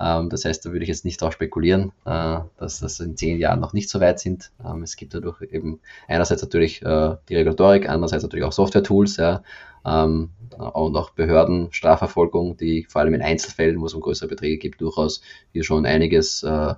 Ähm, 0.00 0.28
das 0.30 0.44
heißt, 0.44 0.64
da 0.64 0.72
würde 0.72 0.84
ich 0.84 0.88
jetzt 0.88 1.04
nicht 1.04 1.20
darauf 1.20 1.34
spekulieren, 1.34 1.92
äh, 2.04 2.38
dass 2.58 2.80
das 2.80 3.00
in 3.00 3.16
zehn 3.16 3.38
Jahren 3.38 3.60
noch 3.60 3.72
nicht 3.72 3.88
so 3.88 4.00
weit 4.00 4.20
sind. 4.20 4.52
Ähm, 4.64 4.82
es 4.82 4.96
gibt 4.96 5.14
dadurch 5.14 5.42
eben 5.42 5.80
einerseits 6.06 6.42
natürlich 6.42 6.82
äh, 6.82 7.16
die 7.28 7.36
Regulatorik, 7.36 7.88
andererseits 7.88 8.22
natürlich 8.22 8.44
auch 8.44 8.52
Software-Tools, 8.52 9.16
ja, 9.16 9.42
ähm, 9.84 10.30
und 10.56 10.96
auch 10.96 11.10
Behörden, 11.10 11.68
Strafverfolgung, 11.72 12.56
die 12.56 12.86
vor 12.88 13.00
allem 13.00 13.14
in 13.14 13.22
Einzelfällen, 13.22 13.80
wo 13.80 13.86
es 13.86 13.94
um 13.94 14.00
größere 14.00 14.28
Beträge 14.28 14.58
gibt, 14.58 14.80
durchaus 14.80 15.20
hier 15.52 15.64
schon 15.64 15.86
einiges 15.86 16.42
äh, 16.42 16.74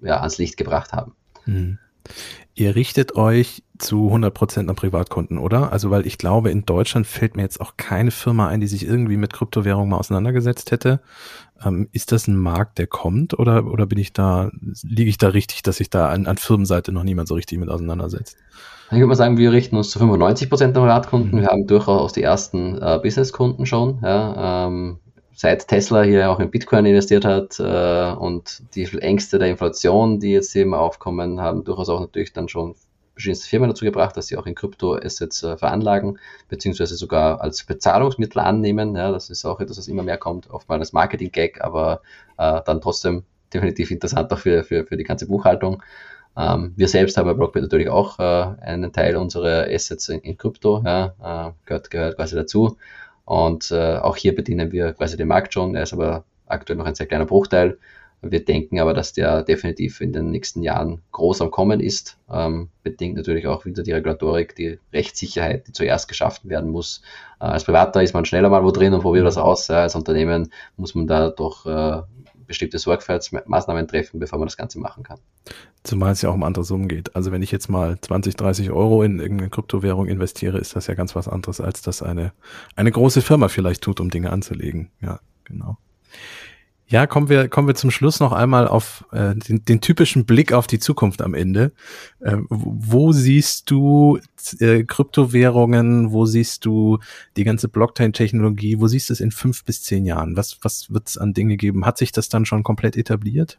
ja, 0.00 0.20
ans 0.20 0.38
Licht 0.38 0.56
gebracht 0.56 0.92
haben. 0.92 1.14
Mhm. 1.46 1.78
Ihr 2.56 2.76
richtet 2.76 3.16
euch 3.16 3.64
zu 3.78 4.12
100% 4.12 4.68
an 4.68 4.76
Privatkunden, 4.76 5.38
oder? 5.38 5.72
Also, 5.72 5.90
weil 5.90 6.06
ich 6.06 6.18
glaube, 6.18 6.50
in 6.50 6.64
Deutschland 6.64 7.06
fällt 7.06 7.36
mir 7.36 7.42
jetzt 7.42 7.60
auch 7.60 7.76
keine 7.76 8.12
Firma 8.12 8.46
ein, 8.46 8.60
die 8.60 8.68
sich 8.68 8.86
irgendwie 8.86 9.16
mit 9.16 9.32
Kryptowährungen 9.32 9.90
mal 9.90 9.98
auseinandergesetzt 9.98 10.70
hätte. 10.70 11.00
Ähm, 11.64 11.88
ist 11.92 12.12
das 12.12 12.28
ein 12.28 12.36
Markt, 12.36 12.78
der 12.78 12.86
kommt 12.86 13.36
oder, 13.36 13.66
oder 13.66 13.86
bin 13.86 13.98
ich 13.98 14.12
da, 14.12 14.50
liege 14.82 15.10
ich 15.10 15.18
da 15.18 15.28
richtig, 15.28 15.62
dass 15.62 15.78
sich 15.78 15.90
da 15.90 16.10
an, 16.10 16.26
an 16.26 16.36
Firmenseite 16.36 16.92
noch 16.92 17.02
niemand 17.02 17.26
so 17.26 17.34
richtig 17.34 17.58
mit 17.58 17.68
auseinandersetzt? 17.68 18.36
Ich 18.90 18.98
würde 18.98 19.06
mal 19.06 19.14
sagen, 19.16 19.38
wir 19.38 19.50
richten 19.50 19.76
uns 19.76 19.90
zu 19.90 19.98
95% 19.98 20.62
an 20.62 20.72
Privatkunden. 20.72 21.38
Mhm. 21.38 21.42
Wir 21.42 21.48
haben 21.48 21.66
durchaus 21.66 22.12
die 22.12 22.22
ersten 22.22 22.80
äh, 22.80 23.00
Businesskunden 23.02 23.66
schon. 23.66 23.98
Ja, 24.02 24.66
ähm, 24.66 25.00
seit 25.34 25.66
Tesla 25.68 26.02
hier 26.02 26.30
auch 26.30 26.40
in 26.40 26.50
Bitcoin 26.50 26.86
investiert 26.86 27.24
hat 27.24 27.58
äh, 27.58 28.12
und 28.12 28.62
die 28.74 28.84
Ängste 28.98 29.38
der 29.38 29.48
Inflation, 29.48 30.20
die 30.20 30.32
jetzt 30.32 30.54
eben 30.56 30.74
aufkommen, 30.74 31.40
haben 31.40 31.64
durchaus 31.64 31.88
auch 31.88 32.00
natürlich 32.00 32.32
dann 32.32 32.48
schon 32.48 32.74
verschiedenste 33.14 33.48
Firmen 33.48 33.70
dazu 33.70 33.84
gebracht, 33.84 34.16
dass 34.16 34.26
sie 34.26 34.36
auch 34.36 34.46
in 34.46 34.54
Kryptoassets 34.54 35.42
äh, 35.42 35.56
veranlagen, 35.56 36.18
beziehungsweise 36.48 36.96
sogar 36.96 37.40
als 37.40 37.64
Bezahlungsmittel 37.64 38.40
annehmen. 38.40 38.96
Ja, 38.96 39.12
das 39.12 39.30
ist 39.30 39.44
auch 39.44 39.60
etwas, 39.60 39.78
was 39.78 39.88
immer 39.88 40.02
mehr 40.02 40.18
kommt, 40.18 40.50
oftmals 40.50 40.80
als 40.80 40.92
Marketing-Gag, 40.92 41.60
aber 41.60 42.02
äh, 42.38 42.60
dann 42.66 42.80
trotzdem 42.80 43.24
definitiv 43.52 43.90
interessant 43.90 44.32
auch 44.32 44.38
für, 44.38 44.64
für, 44.64 44.84
für 44.84 44.96
die 44.96 45.04
ganze 45.04 45.26
Buchhaltung. 45.26 45.82
Ähm, 46.36 46.72
wir 46.76 46.88
selbst 46.88 47.16
haben 47.16 47.26
bei 47.26 47.34
Blockbit 47.34 47.62
natürlich 47.62 47.88
auch 47.88 48.18
äh, 48.18 48.22
einen 48.22 48.92
Teil 48.92 49.16
unserer 49.16 49.66
Assets 49.68 50.08
in, 50.08 50.36
Krypto, 50.36 50.82
ja, 50.84 51.14
äh, 51.22 51.52
gehört, 51.66 51.90
gehört 51.90 52.16
quasi 52.16 52.34
dazu. 52.34 52.76
Und 53.24 53.70
äh, 53.70 53.96
auch 53.96 54.16
hier 54.16 54.34
bedienen 54.34 54.72
wir 54.72 54.92
quasi 54.92 55.16
den 55.16 55.28
Markt 55.28 55.54
schon. 55.54 55.74
Er 55.74 55.84
ist 55.84 55.92
aber 55.92 56.24
aktuell 56.46 56.76
noch 56.76 56.86
ein 56.86 56.94
sehr 56.94 57.06
kleiner 57.06 57.26
Bruchteil. 57.26 57.78
Wir 58.30 58.44
denken 58.44 58.80
aber, 58.80 58.94
dass 58.94 59.12
der 59.12 59.42
definitiv 59.42 60.00
in 60.00 60.12
den 60.12 60.30
nächsten 60.30 60.62
Jahren 60.62 61.02
groß 61.12 61.42
am 61.42 61.50
Kommen 61.50 61.80
ist. 61.80 62.18
Ähm, 62.30 62.70
bedingt 62.82 63.16
natürlich 63.16 63.46
auch 63.46 63.64
wieder 63.64 63.82
die 63.82 63.92
Regulatorik, 63.92 64.54
die 64.56 64.78
Rechtssicherheit, 64.92 65.68
die 65.68 65.72
zuerst 65.72 66.08
geschaffen 66.08 66.48
werden 66.48 66.70
muss. 66.70 67.02
Äh, 67.40 67.44
als 67.44 67.64
Privater 67.64 68.02
ist 68.02 68.14
man 68.14 68.24
schneller 68.24 68.48
mal 68.48 68.64
wo 68.64 68.70
drin 68.70 68.94
und 68.94 69.02
probiert 69.02 69.26
was 69.26 69.36
aus. 69.36 69.68
Ja, 69.68 69.82
als 69.82 69.94
Unternehmen 69.94 70.50
muss 70.76 70.94
man 70.94 71.06
da 71.06 71.30
doch 71.30 71.66
äh, 71.66 72.02
bestimmte 72.46 72.78
Sorgfaltsmaßnahmen 72.78 73.88
treffen, 73.88 74.20
bevor 74.20 74.38
man 74.38 74.46
das 74.46 74.56
Ganze 74.56 74.78
machen 74.78 75.02
kann. 75.02 75.18
Zumal 75.82 76.12
es 76.12 76.22
ja 76.22 76.30
auch 76.30 76.34
um 76.34 76.42
andere 76.42 76.64
Summen 76.64 76.88
geht. 76.88 77.14
Also 77.14 77.32
wenn 77.32 77.42
ich 77.42 77.50
jetzt 77.50 77.68
mal 77.68 77.98
20, 78.00 78.36
30 78.36 78.70
Euro 78.70 79.02
in 79.02 79.18
irgendeine 79.18 79.50
Kryptowährung 79.50 80.06
investiere, 80.06 80.58
ist 80.58 80.76
das 80.76 80.86
ja 80.86 80.94
ganz 80.94 81.14
was 81.14 81.28
anderes, 81.28 81.60
als 81.60 81.82
das 81.82 82.02
eine, 82.02 82.32
eine 82.76 82.90
große 82.90 83.22
Firma 83.22 83.48
vielleicht 83.48 83.82
tut, 83.82 84.00
um 84.00 84.10
Dinge 84.10 84.30
anzulegen. 84.30 84.90
Ja, 85.00 85.20
genau. 85.44 85.78
Ja, 86.94 87.08
kommen 87.08 87.28
wir, 87.28 87.48
kommen 87.48 87.66
wir 87.66 87.74
zum 87.74 87.90
Schluss 87.90 88.20
noch 88.20 88.30
einmal 88.30 88.68
auf 88.68 89.04
äh, 89.10 89.34
den, 89.34 89.64
den 89.64 89.80
typischen 89.80 90.26
Blick 90.26 90.52
auf 90.52 90.68
die 90.68 90.78
Zukunft 90.78 91.22
am 91.22 91.34
Ende. 91.34 91.72
Äh, 92.20 92.36
wo 92.48 93.10
siehst 93.10 93.68
du 93.68 94.20
äh, 94.60 94.84
Kryptowährungen? 94.84 96.12
Wo 96.12 96.24
siehst 96.24 96.64
du 96.64 97.00
die 97.36 97.42
ganze 97.42 97.68
Blockchain-Technologie? 97.68 98.78
Wo 98.78 98.86
siehst 98.86 99.08
du 99.08 99.12
es 99.12 99.18
in 99.18 99.32
fünf 99.32 99.64
bis 99.64 99.82
zehn 99.82 100.06
Jahren? 100.06 100.36
Was, 100.36 100.58
was 100.62 100.88
wird 100.92 101.08
es 101.08 101.18
an 101.18 101.32
Dinge 101.32 101.56
geben? 101.56 101.84
Hat 101.84 101.98
sich 101.98 102.12
das 102.12 102.28
dann 102.28 102.46
schon 102.46 102.62
komplett 102.62 102.96
etabliert? 102.96 103.58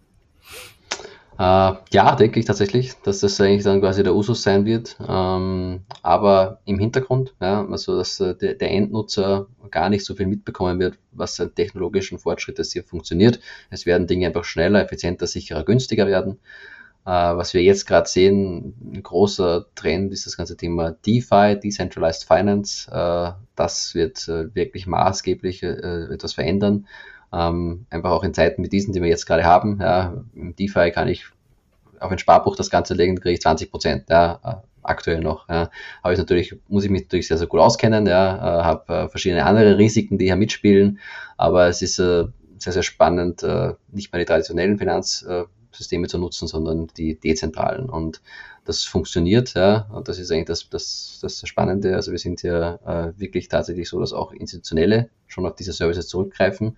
Äh, 1.38 1.73
ja, 1.91 2.15
denke 2.15 2.39
ich 2.39 2.45
tatsächlich, 2.45 2.93
dass 3.03 3.19
das 3.19 3.41
eigentlich 3.41 3.63
dann 3.63 3.81
quasi 3.81 4.03
der 4.03 4.15
Usus 4.15 4.41
sein 4.41 4.65
wird. 4.65 4.95
Ähm, 5.05 5.81
aber 6.01 6.61
im 6.65 6.79
Hintergrund, 6.79 7.36
ja, 7.41 7.65
also 7.67 7.97
dass 7.97 8.19
äh, 8.21 8.36
der, 8.36 8.71
Endnutzer 8.71 9.47
gar 9.69 9.89
nicht 9.89 10.05
so 10.05 10.15
viel 10.15 10.27
mitbekommen 10.27 10.79
wird, 10.79 10.97
was 11.11 11.39
an 11.41 11.53
technologischen 11.53 12.19
Fortschritt 12.19 12.59
hier 12.71 12.83
funktioniert. 12.83 13.41
Es 13.69 13.86
werden 13.86 14.07
Dinge 14.07 14.27
einfach 14.27 14.45
schneller, 14.45 14.81
effizienter, 14.81 15.27
sicherer, 15.27 15.65
günstiger 15.65 16.07
werden. 16.07 16.39
Äh, 17.05 17.09
was 17.09 17.53
wir 17.53 17.61
jetzt 17.61 17.86
gerade 17.86 18.07
sehen, 18.07 18.73
ein 18.93 19.03
großer 19.03 19.65
Trend 19.75 20.13
ist 20.13 20.25
das 20.25 20.38
ganze 20.38 20.55
Thema 20.55 20.91
DeFi, 21.05 21.59
Decentralized 21.61 22.23
Finance. 22.23 22.89
Das 23.55 23.93
wird 23.93 24.27
wirklich 24.27 24.88
maßgeblich 24.88 25.63
etwas 25.63 26.33
verändern. 26.33 26.88
Ähm, 27.36 27.86
einfach 27.89 28.11
auch 28.11 28.23
in 28.23 28.33
Zeiten 28.33 28.63
wie 28.63 28.69
diesen, 28.69 28.93
die 28.93 29.01
wir 29.01 29.09
jetzt 29.09 29.25
gerade 29.25 29.43
haben. 29.43 29.79
Ja, 29.81 30.23
Im 30.33 30.55
DeFi 30.55 30.91
kann 30.91 31.09
ich 31.09 31.25
auf 31.99 32.11
ein 32.11 32.17
Sparbuch 32.17 32.55
das 32.55 32.69
Ganze 32.69 32.93
legen, 32.93 33.19
kriege 33.19 33.33
ich 33.33 33.41
20 33.41 33.71
Prozent. 33.71 34.09
Ja, 34.09 34.39
äh, 34.43 34.55
aktuell 34.83 35.19
noch. 35.19 35.49
Ja. 35.49 35.69
Aber 36.01 36.13
ich 36.13 36.19
natürlich, 36.19 36.55
muss 36.69 36.86
ich 36.86 36.89
mich 36.89 37.03
natürlich 37.03 37.27
sehr, 37.27 37.38
sehr 37.38 37.47
gut 37.47 37.59
auskennen. 37.59 38.05
Ja, 38.07 38.36
äh, 38.38 38.63
habe 38.63 38.93
äh, 38.93 39.09
verschiedene 39.09 39.45
andere 39.45 39.77
Risiken, 39.77 40.17
die 40.17 40.25
hier 40.25 40.38
mitspielen. 40.38 40.99
Aber 41.36 41.67
es 41.67 41.81
ist 41.81 41.99
äh, 41.99 42.25
sehr, 42.57 42.73
sehr 42.73 42.83
spannend, 42.83 43.43
äh, 43.43 43.73
nicht 43.91 44.13
mehr 44.13 44.19
die 44.19 44.25
traditionellen 44.25 44.77
Finanzsysteme 44.77 46.07
zu 46.07 46.17
nutzen, 46.17 46.47
sondern 46.47 46.88
die 46.95 47.19
dezentralen. 47.19 47.89
Und 47.89 48.21
das 48.63 48.83
funktioniert, 48.83 49.53
ja, 49.53 49.88
und 49.91 50.07
das 50.07 50.17
ist 50.17 50.31
eigentlich 50.31 50.45
das, 50.45 50.69
das, 50.69 51.19
das 51.21 51.47
Spannende. 51.47 51.95
Also 51.95 52.11
wir 52.11 52.17
sind 52.17 52.41
ja 52.41 52.79
wirklich 53.15 53.47
tatsächlich 53.47 53.88
so, 53.88 53.99
dass 53.99 54.11
auch 54.11 54.31
Institutionelle 54.31 55.09
schon 55.27 55.45
auf 55.45 55.53
diese 55.53 55.71
Services 55.71 56.07
zurückgreifen 56.07 56.75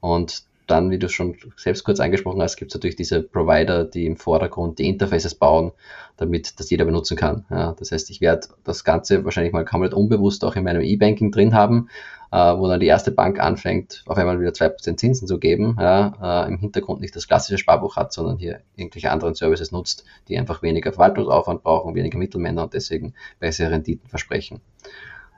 und 0.00 0.42
dann, 0.68 0.90
wie 0.90 0.98
du 0.98 1.08
schon 1.08 1.36
selbst 1.56 1.82
kurz 1.84 1.98
angesprochen 1.98 2.42
hast, 2.42 2.56
gibt 2.56 2.70
es 2.70 2.74
natürlich 2.74 2.96
diese 2.96 3.22
Provider, 3.22 3.84
die 3.84 4.06
im 4.06 4.16
Vordergrund 4.16 4.78
die 4.78 4.88
Interfaces 4.88 5.34
bauen, 5.34 5.72
damit 6.18 6.60
das 6.60 6.70
jeder 6.70 6.84
benutzen 6.84 7.16
kann. 7.16 7.46
Ja, 7.50 7.72
das 7.78 7.90
heißt, 7.90 8.10
ich 8.10 8.20
werde 8.20 8.48
das 8.64 8.84
Ganze 8.84 9.24
wahrscheinlich 9.24 9.52
mal 9.52 9.64
komplett 9.64 9.94
unbewusst 9.94 10.44
auch 10.44 10.56
in 10.56 10.64
meinem 10.64 10.82
E-Banking 10.82 11.32
drin 11.32 11.54
haben, 11.54 11.88
äh, 12.30 12.36
wo 12.36 12.68
dann 12.68 12.80
die 12.80 12.86
erste 12.86 13.10
Bank 13.10 13.40
anfängt, 13.40 14.04
auf 14.06 14.18
einmal 14.18 14.40
wieder 14.40 14.52
2% 14.52 14.98
Zinsen 14.98 15.26
zu 15.26 15.38
geben, 15.38 15.76
ja, 15.80 16.44
äh, 16.44 16.48
im 16.48 16.58
Hintergrund 16.58 17.00
nicht 17.00 17.16
das 17.16 17.26
klassische 17.26 17.58
Sparbuch 17.58 17.96
hat, 17.96 18.12
sondern 18.12 18.36
hier 18.36 18.60
irgendwelche 18.76 19.10
anderen 19.10 19.34
Services 19.34 19.72
nutzt, 19.72 20.04
die 20.28 20.38
einfach 20.38 20.62
weniger 20.62 20.92
Verwaltungsaufwand 20.92 21.62
brauchen, 21.62 21.94
weniger 21.94 22.18
Mittelmänner 22.18 22.64
und 22.64 22.74
deswegen 22.74 23.14
bessere 23.40 23.70
Renditen 23.70 24.08
versprechen. 24.08 24.60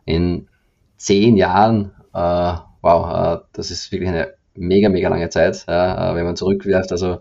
In 0.04 0.48
zehn 0.96 1.36
Jahren, 1.36 1.92
äh, 2.12 2.54
wow, 2.82 3.38
äh, 3.38 3.44
das 3.52 3.70
ist 3.70 3.92
wirklich 3.92 4.08
eine 4.08 4.39
mega, 4.60 4.88
mega 4.88 5.08
lange 5.08 5.28
Zeit, 5.30 5.64
ja, 5.66 6.12
äh, 6.12 6.14
wenn 6.14 6.24
man 6.24 6.36
zurückwirft. 6.36 6.92
Also 6.92 7.20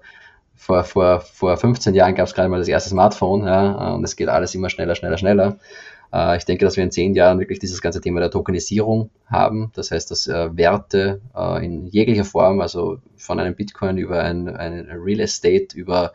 vor, 0.55 0.83
vor, 0.83 1.21
vor 1.21 1.57
15 1.57 1.95
Jahren 1.95 2.15
gab 2.15 2.27
es 2.27 2.33
gerade 2.33 2.49
mal 2.49 2.59
das 2.59 2.67
erste 2.67 2.89
Smartphone 2.89 3.45
ja, 3.45 3.93
und 3.93 4.03
es 4.03 4.15
geht 4.15 4.27
alles 4.27 4.53
immer 4.53 4.69
schneller, 4.69 4.95
schneller, 4.95 5.17
schneller. 5.17 5.57
Äh, 6.13 6.37
ich 6.37 6.45
denke, 6.45 6.65
dass 6.65 6.75
wir 6.75 6.83
in 6.83 6.91
zehn 6.91 7.15
Jahren 7.15 7.39
wirklich 7.39 7.59
dieses 7.59 7.81
ganze 7.81 8.01
Thema 8.01 8.19
der 8.19 8.29
Tokenisierung 8.29 9.09
haben. 9.25 9.71
Das 9.73 9.91
heißt, 9.91 10.11
dass 10.11 10.27
äh, 10.27 10.55
Werte 10.55 11.21
in 11.61 11.85
jeglicher 11.87 12.25
Form, 12.25 12.59
also 12.59 12.99
von 13.15 13.39
einem 13.39 13.55
Bitcoin 13.55 13.97
über 13.97 14.21
ein, 14.21 14.49
ein 14.49 14.89
Real 14.91 15.21
Estate, 15.21 15.67
über 15.75 16.11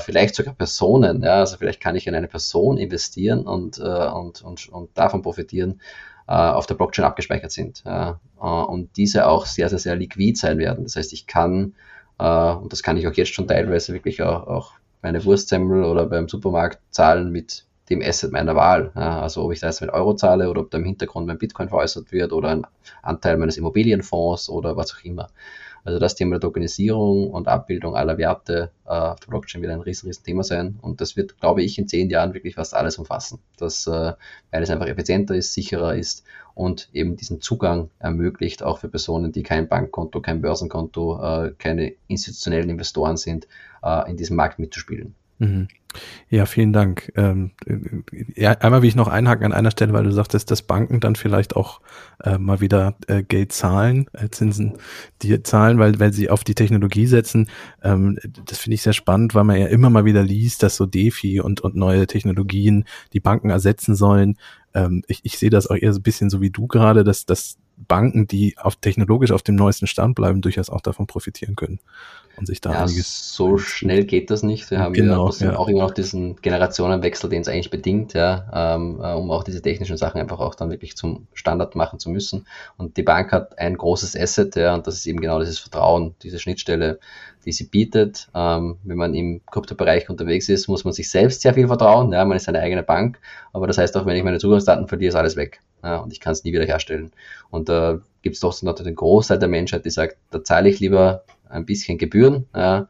vielleicht 0.00 0.34
sogar 0.34 0.54
Personen, 0.54 1.22
ja, 1.22 1.38
also 1.38 1.56
vielleicht 1.56 1.80
kann 1.80 1.94
ich 1.94 2.08
in 2.08 2.14
eine 2.16 2.26
Person 2.26 2.78
investieren 2.78 3.46
und, 3.46 3.78
und, 3.78 4.42
und, 4.42 4.68
und 4.68 4.98
davon 4.98 5.22
profitieren, 5.22 5.80
auf 6.32 6.66
der 6.66 6.74
Blockchain 6.74 7.04
abgespeichert 7.04 7.50
sind. 7.50 7.82
Äh, 7.86 8.12
und 8.38 8.96
diese 8.96 9.26
auch 9.26 9.46
sehr, 9.46 9.68
sehr, 9.68 9.78
sehr 9.78 9.96
liquid 9.96 10.38
sein 10.38 10.58
werden. 10.58 10.84
Das 10.84 10.96
heißt, 10.96 11.12
ich 11.12 11.26
kann, 11.26 11.74
äh, 12.18 12.52
und 12.52 12.72
das 12.72 12.82
kann 12.82 12.96
ich 12.96 13.08
auch 13.08 13.14
jetzt 13.14 13.32
schon 13.32 13.48
teilweise 13.48 13.94
wirklich 13.94 14.22
auch, 14.22 14.46
auch 14.46 14.72
meine 15.02 15.24
Wurstsemmel 15.24 15.84
oder 15.84 16.06
beim 16.06 16.28
Supermarkt 16.28 16.80
zahlen 16.90 17.30
mit 17.32 17.64
dem 17.88 18.02
Asset 18.02 18.32
meiner 18.32 18.54
Wahl. 18.54 18.90
Also 18.94 19.44
ob 19.44 19.52
ich 19.52 19.60
da 19.60 19.68
jetzt 19.68 19.80
mit 19.80 19.90
Euro 19.90 20.14
zahle 20.14 20.50
oder 20.50 20.60
ob 20.60 20.70
da 20.70 20.76
im 20.76 20.84
Hintergrund 20.84 21.26
mein 21.26 21.38
Bitcoin 21.38 21.70
veräußert 21.70 22.12
wird 22.12 22.32
oder 22.32 22.50
ein 22.50 22.66
Anteil 23.00 23.38
meines 23.38 23.56
Immobilienfonds 23.56 24.50
oder 24.50 24.76
was 24.76 24.94
auch 24.94 25.04
immer. 25.04 25.28
Also 25.84 25.98
das 25.98 26.14
Thema 26.14 26.32
der 26.32 26.40
Tokenisierung 26.40 27.30
und 27.30 27.48
Abbildung 27.48 27.96
aller 27.96 28.18
Werte 28.18 28.70
äh, 28.84 28.90
auf 28.90 29.20
der 29.20 29.28
Blockchain 29.28 29.62
wird 29.62 29.72
ein 29.72 29.80
riesen, 29.80 30.06
riesen 30.06 30.24
Thema 30.24 30.42
sein. 30.42 30.78
Und 30.82 31.00
das 31.00 31.16
wird, 31.16 31.40
glaube 31.40 31.62
ich, 31.62 31.78
in 31.78 31.88
zehn 31.88 32.10
Jahren 32.10 32.34
wirklich 32.34 32.56
fast 32.56 32.74
alles 32.74 32.98
umfassen. 32.98 33.38
Das, 33.56 33.86
äh, 33.86 34.12
weil 34.50 34.62
es 34.62 34.70
einfach 34.70 34.86
effizienter 34.86 35.34
ist, 35.34 35.54
sicherer 35.54 35.94
ist 35.94 36.24
und 36.54 36.88
eben 36.92 37.16
diesen 37.16 37.40
Zugang 37.40 37.90
ermöglicht, 37.98 38.62
auch 38.62 38.78
für 38.78 38.88
Personen, 38.88 39.32
die 39.32 39.42
kein 39.42 39.68
Bankkonto, 39.68 40.20
kein 40.20 40.42
Börsenkonto, 40.42 41.22
äh, 41.22 41.54
keine 41.56 41.94
institutionellen 42.08 42.70
Investoren 42.70 43.16
sind, 43.16 43.46
äh, 43.82 44.10
in 44.10 44.16
diesem 44.16 44.36
Markt 44.36 44.58
mitzuspielen. 44.58 45.14
Mhm. 45.38 45.68
Ja, 46.28 46.44
vielen 46.44 46.72
Dank. 46.72 47.10
Ähm, 47.16 47.52
ja, 48.34 48.52
einmal 48.52 48.82
will 48.82 48.88
ich 48.88 48.94
noch 48.94 49.08
einhaken 49.08 49.46
an 49.46 49.52
einer 49.52 49.70
Stelle, 49.70 49.94
weil 49.94 50.04
du 50.04 50.12
sagtest, 50.12 50.50
dass 50.50 50.62
Banken 50.62 51.00
dann 51.00 51.16
vielleicht 51.16 51.56
auch 51.56 51.80
äh, 52.22 52.36
mal 52.36 52.60
wieder 52.60 52.96
äh, 53.06 53.22
Geld 53.22 53.52
zahlen, 53.52 54.08
äh, 54.12 54.28
Zinsen, 54.28 54.74
die 55.22 55.42
zahlen, 55.42 55.78
weil, 55.78 55.98
weil 55.98 56.12
sie 56.12 56.28
auf 56.28 56.44
die 56.44 56.54
Technologie 56.54 57.06
setzen. 57.06 57.48
Ähm, 57.82 58.18
das 58.44 58.58
finde 58.58 58.74
ich 58.74 58.82
sehr 58.82 58.92
spannend, 58.92 59.34
weil 59.34 59.44
man 59.44 59.58
ja 59.58 59.66
immer 59.66 59.88
mal 59.88 60.04
wieder 60.04 60.22
liest, 60.22 60.62
dass 60.62 60.76
so 60.76 60.84
DeFi 60.84 61.40
und, 61.40 61.62
und 61.62 61.74
neue 61.74 62.06
Technologien 62.06 62.84
die 63.14 63.20
Banken 63.20 63.48
ersetzen 63.48 63.94
sollen. 63.94 64.36
Ähm, 64.74 65.02
ich, 65.08 65.20
ich 65.22 65.38
sehe 65.38 65.50
das 65.50 65.66
auch 65.66 65.76
eher 65.76 65.94
so 65.94 66.00
ein 66.00 66.04
bisschen 66.04 66.28
so 66.28 66.42
wie 66.42 66.50
du 66.50 66.66
gerade, 66.66 67.04
dass, 67.04 67.24
dass 67.24 67.56
Banken, 67.86 68.26
die 68.26 68.56
auf 68.58 68.76
technologisch 68.76 69.30
auf 69.30 69.42
dem 69.42 69.54
neuesten 69.54 69.86
Stand 69.86 70.14
bleiben, 70.14 70.40
durchaus 70.40 70.70
auch 70.70 70.80
davon 70.80 71.06
profitieren 71.06 71.56
können 71.56 71.78
und 72.38 72.46
sich 72.46 72.60
da 72.60 72.72
ja, 72.72 72.82
einiges. 72.82 73.34
So 73.34 73.58
schnell 73.58 74.04
geht 74.04 74.30
das 74.30 74.42
nicht. 74.42 74.70
Wir 74.70 74.78
haben 74.78 74.92
genau, 74.92 75.30
ja, 75.30 75.52
ja. 75.52 75.56
auch 75.56 75.68
immer 75.68 75.80
noch 75.80 75.90
diesen 75.92 76.36
Generationenwechsel, 76.36 77.30
den 77.30 77.42
es 77.42 77.48
eigentlich 77.48 77.70
bedingt, 77.70 78.14
ja, 78.14 78.74
ähm, 78.76 79.00
äh, 79.02 79.12
um 79.12 79.30
auch 79.30 79.44
diese 79.44 79.62
technischen 79.62 79.96
Sachen 79.96 80.20
einfach 80.20 80.40
auch 80.40 80.54
dann 80.54 80.70
wirklich 80.70 80.96
zum 80.96 81.26
Standard 81.34 81.74
machen 81.74 81.98
zu 81.98 82.10
müssen. 82.10 82.46
Und 82.76 82.96
die 82.96 83.02
Bank 83.02 83.32
hat 83.32 83.58
ein 83.58 83.76
großes 83.76 84.16
Asset, 84.16 84.56
ja, 84.56 84.74
und 84.74 84.86
das 84.86 84.96
ist 84.96 85.06
eben 85.06 85.20
genau 85.20 85.38
dieses 85.40 85.58
Vertrauen, 85.58 86.14
diese 86.22 86.38
Schnittstelle, 86.38 86.98
die 87.44 87.52
sie 87.52 87.64
bietet. 87.64 88.28
Ähm, 88.34 88.78
wenn 88.84 88.96
man 88.96 89.14
im 89.14 89.40
Kryptobereich 89.46 90.08
unterwegs 90.10 90.48
ist, 90.48 90.68
muss 90.68 90.84
man 90.84 90.92
sich 90.92 91.10
selbst 91.10 91.42
sehr 91.42 91.54
viel 91.54 91.66
vertrauen. 91.66 92.12
Ja, 92.12 92.24
man 92.24 92.36
ist 92.36 92.48
eine 92.48 92.60
eigene 92.60 92.82
Bank, 92.82 93.18
aber 93.52 93.66
das 93.66 93.78
heißt 93.78 93.96
auch, 93.96 94.06
wenn 94.06 94.16
ich 94.16 94.24
meine 94.24 94.38
Zugangsdaten 94.38 94.88
verliere, 94.88 95.10
ist 95.10 95.14
alles 95.14 95.36
weg. 95.36 95.60
Ja, 95.82 95.98
und 95.98 96.12
ich 96.12 96.20
kann 96.20 96.32
es 96.32 96.44
nie 96.44 96.52
wieder 96.52 96.64
herstellen. 96.64 97.12
Und 97.50 97.68
da 97.68 97.92
äh, 97.92 97.98
gibt 98.22 98.34
es 98.34 98.40
doch 98.40 98.60
noch 98.62 98.74
den 98.74 98.94
Großteil 98.94 99.38
der 99.38 99.48
Menschheit, 99.48 99.84
die 99.84 99.90
sagt, 99.90 100.16
da 100.30 100.42
zahle 100.42 100.68
ich 100.68 100.80
lieber 100.80 101.24
ein 101.48 101.64
bisschen 101.64 101.98
Gebühren. 101.98 102.46
Ja, 102.54 102.88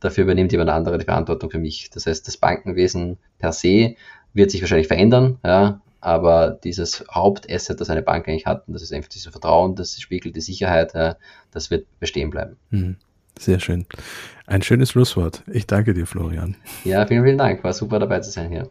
dafür 0.00 0.24
übernimmt 0.24 0.52
jemand 0.52 0.70
andere 0.70 0.98
die 0.98 1.04
Verantwortung 1.04 1.50
für 1.50 1.58
mich. 1.58 1.90
Das 1.90 2.06
heißt, 2.06 2.26
das 2.26 2.36
Bankenwesen 2.36 3.18
per 3.38 3.52
se 3.52 3.94
wird 4.32 4.50
sich 4.50 4.60
wahrscheinlich 4.62 4.88
verändern, 4.88 5.38
ja, 5.44 5.80
aber 6.00 6.58
dieses 6.64 7.04
Hauptasset, 7.10 7.80
das 7.80 7.90
eine 7.90 8.02
Bank 8.02 8.26
eigentlich 8.26 8.46
hat, 8.46 8.66
und 8.66 8.74
das 8.74 8.82
ist 8.82 8.92
einfach 8.92 9.10
dieses 9.10 9.30
Vertrauen, 9.30 9.74
das 9.74 10.00
spiegelt 10.00 10.36
die 10.36 10.40
Sicherheit, 10.40 10.94
das 11.50 11.70
wird 11.70 11.86
bestehen 11.98 12.30
bleiben. 12.30 12.56
Hm. 12.70 12.96
Sehr 13.40 13.58
schön. 13.58 13.86
Ein 14.46 14.60
schönes 14.60 14.90
Schlusswort. 14.90 15.44
Ich 15.46 15.66
danke 15.66 15.94
dir, 15.94 16.06
Florian. 16.06 16.56
Ja, 16.84 17.06
vielen, 17.06 17.24
vielen 17.24 17.38
Dank. 17.38 17.64
War 17.64 17.72
super 17.72 17.98
dabei 17.98 18.20
zu 18.20 18.30
sein 18.30 18.50
hier. 18.50 18.68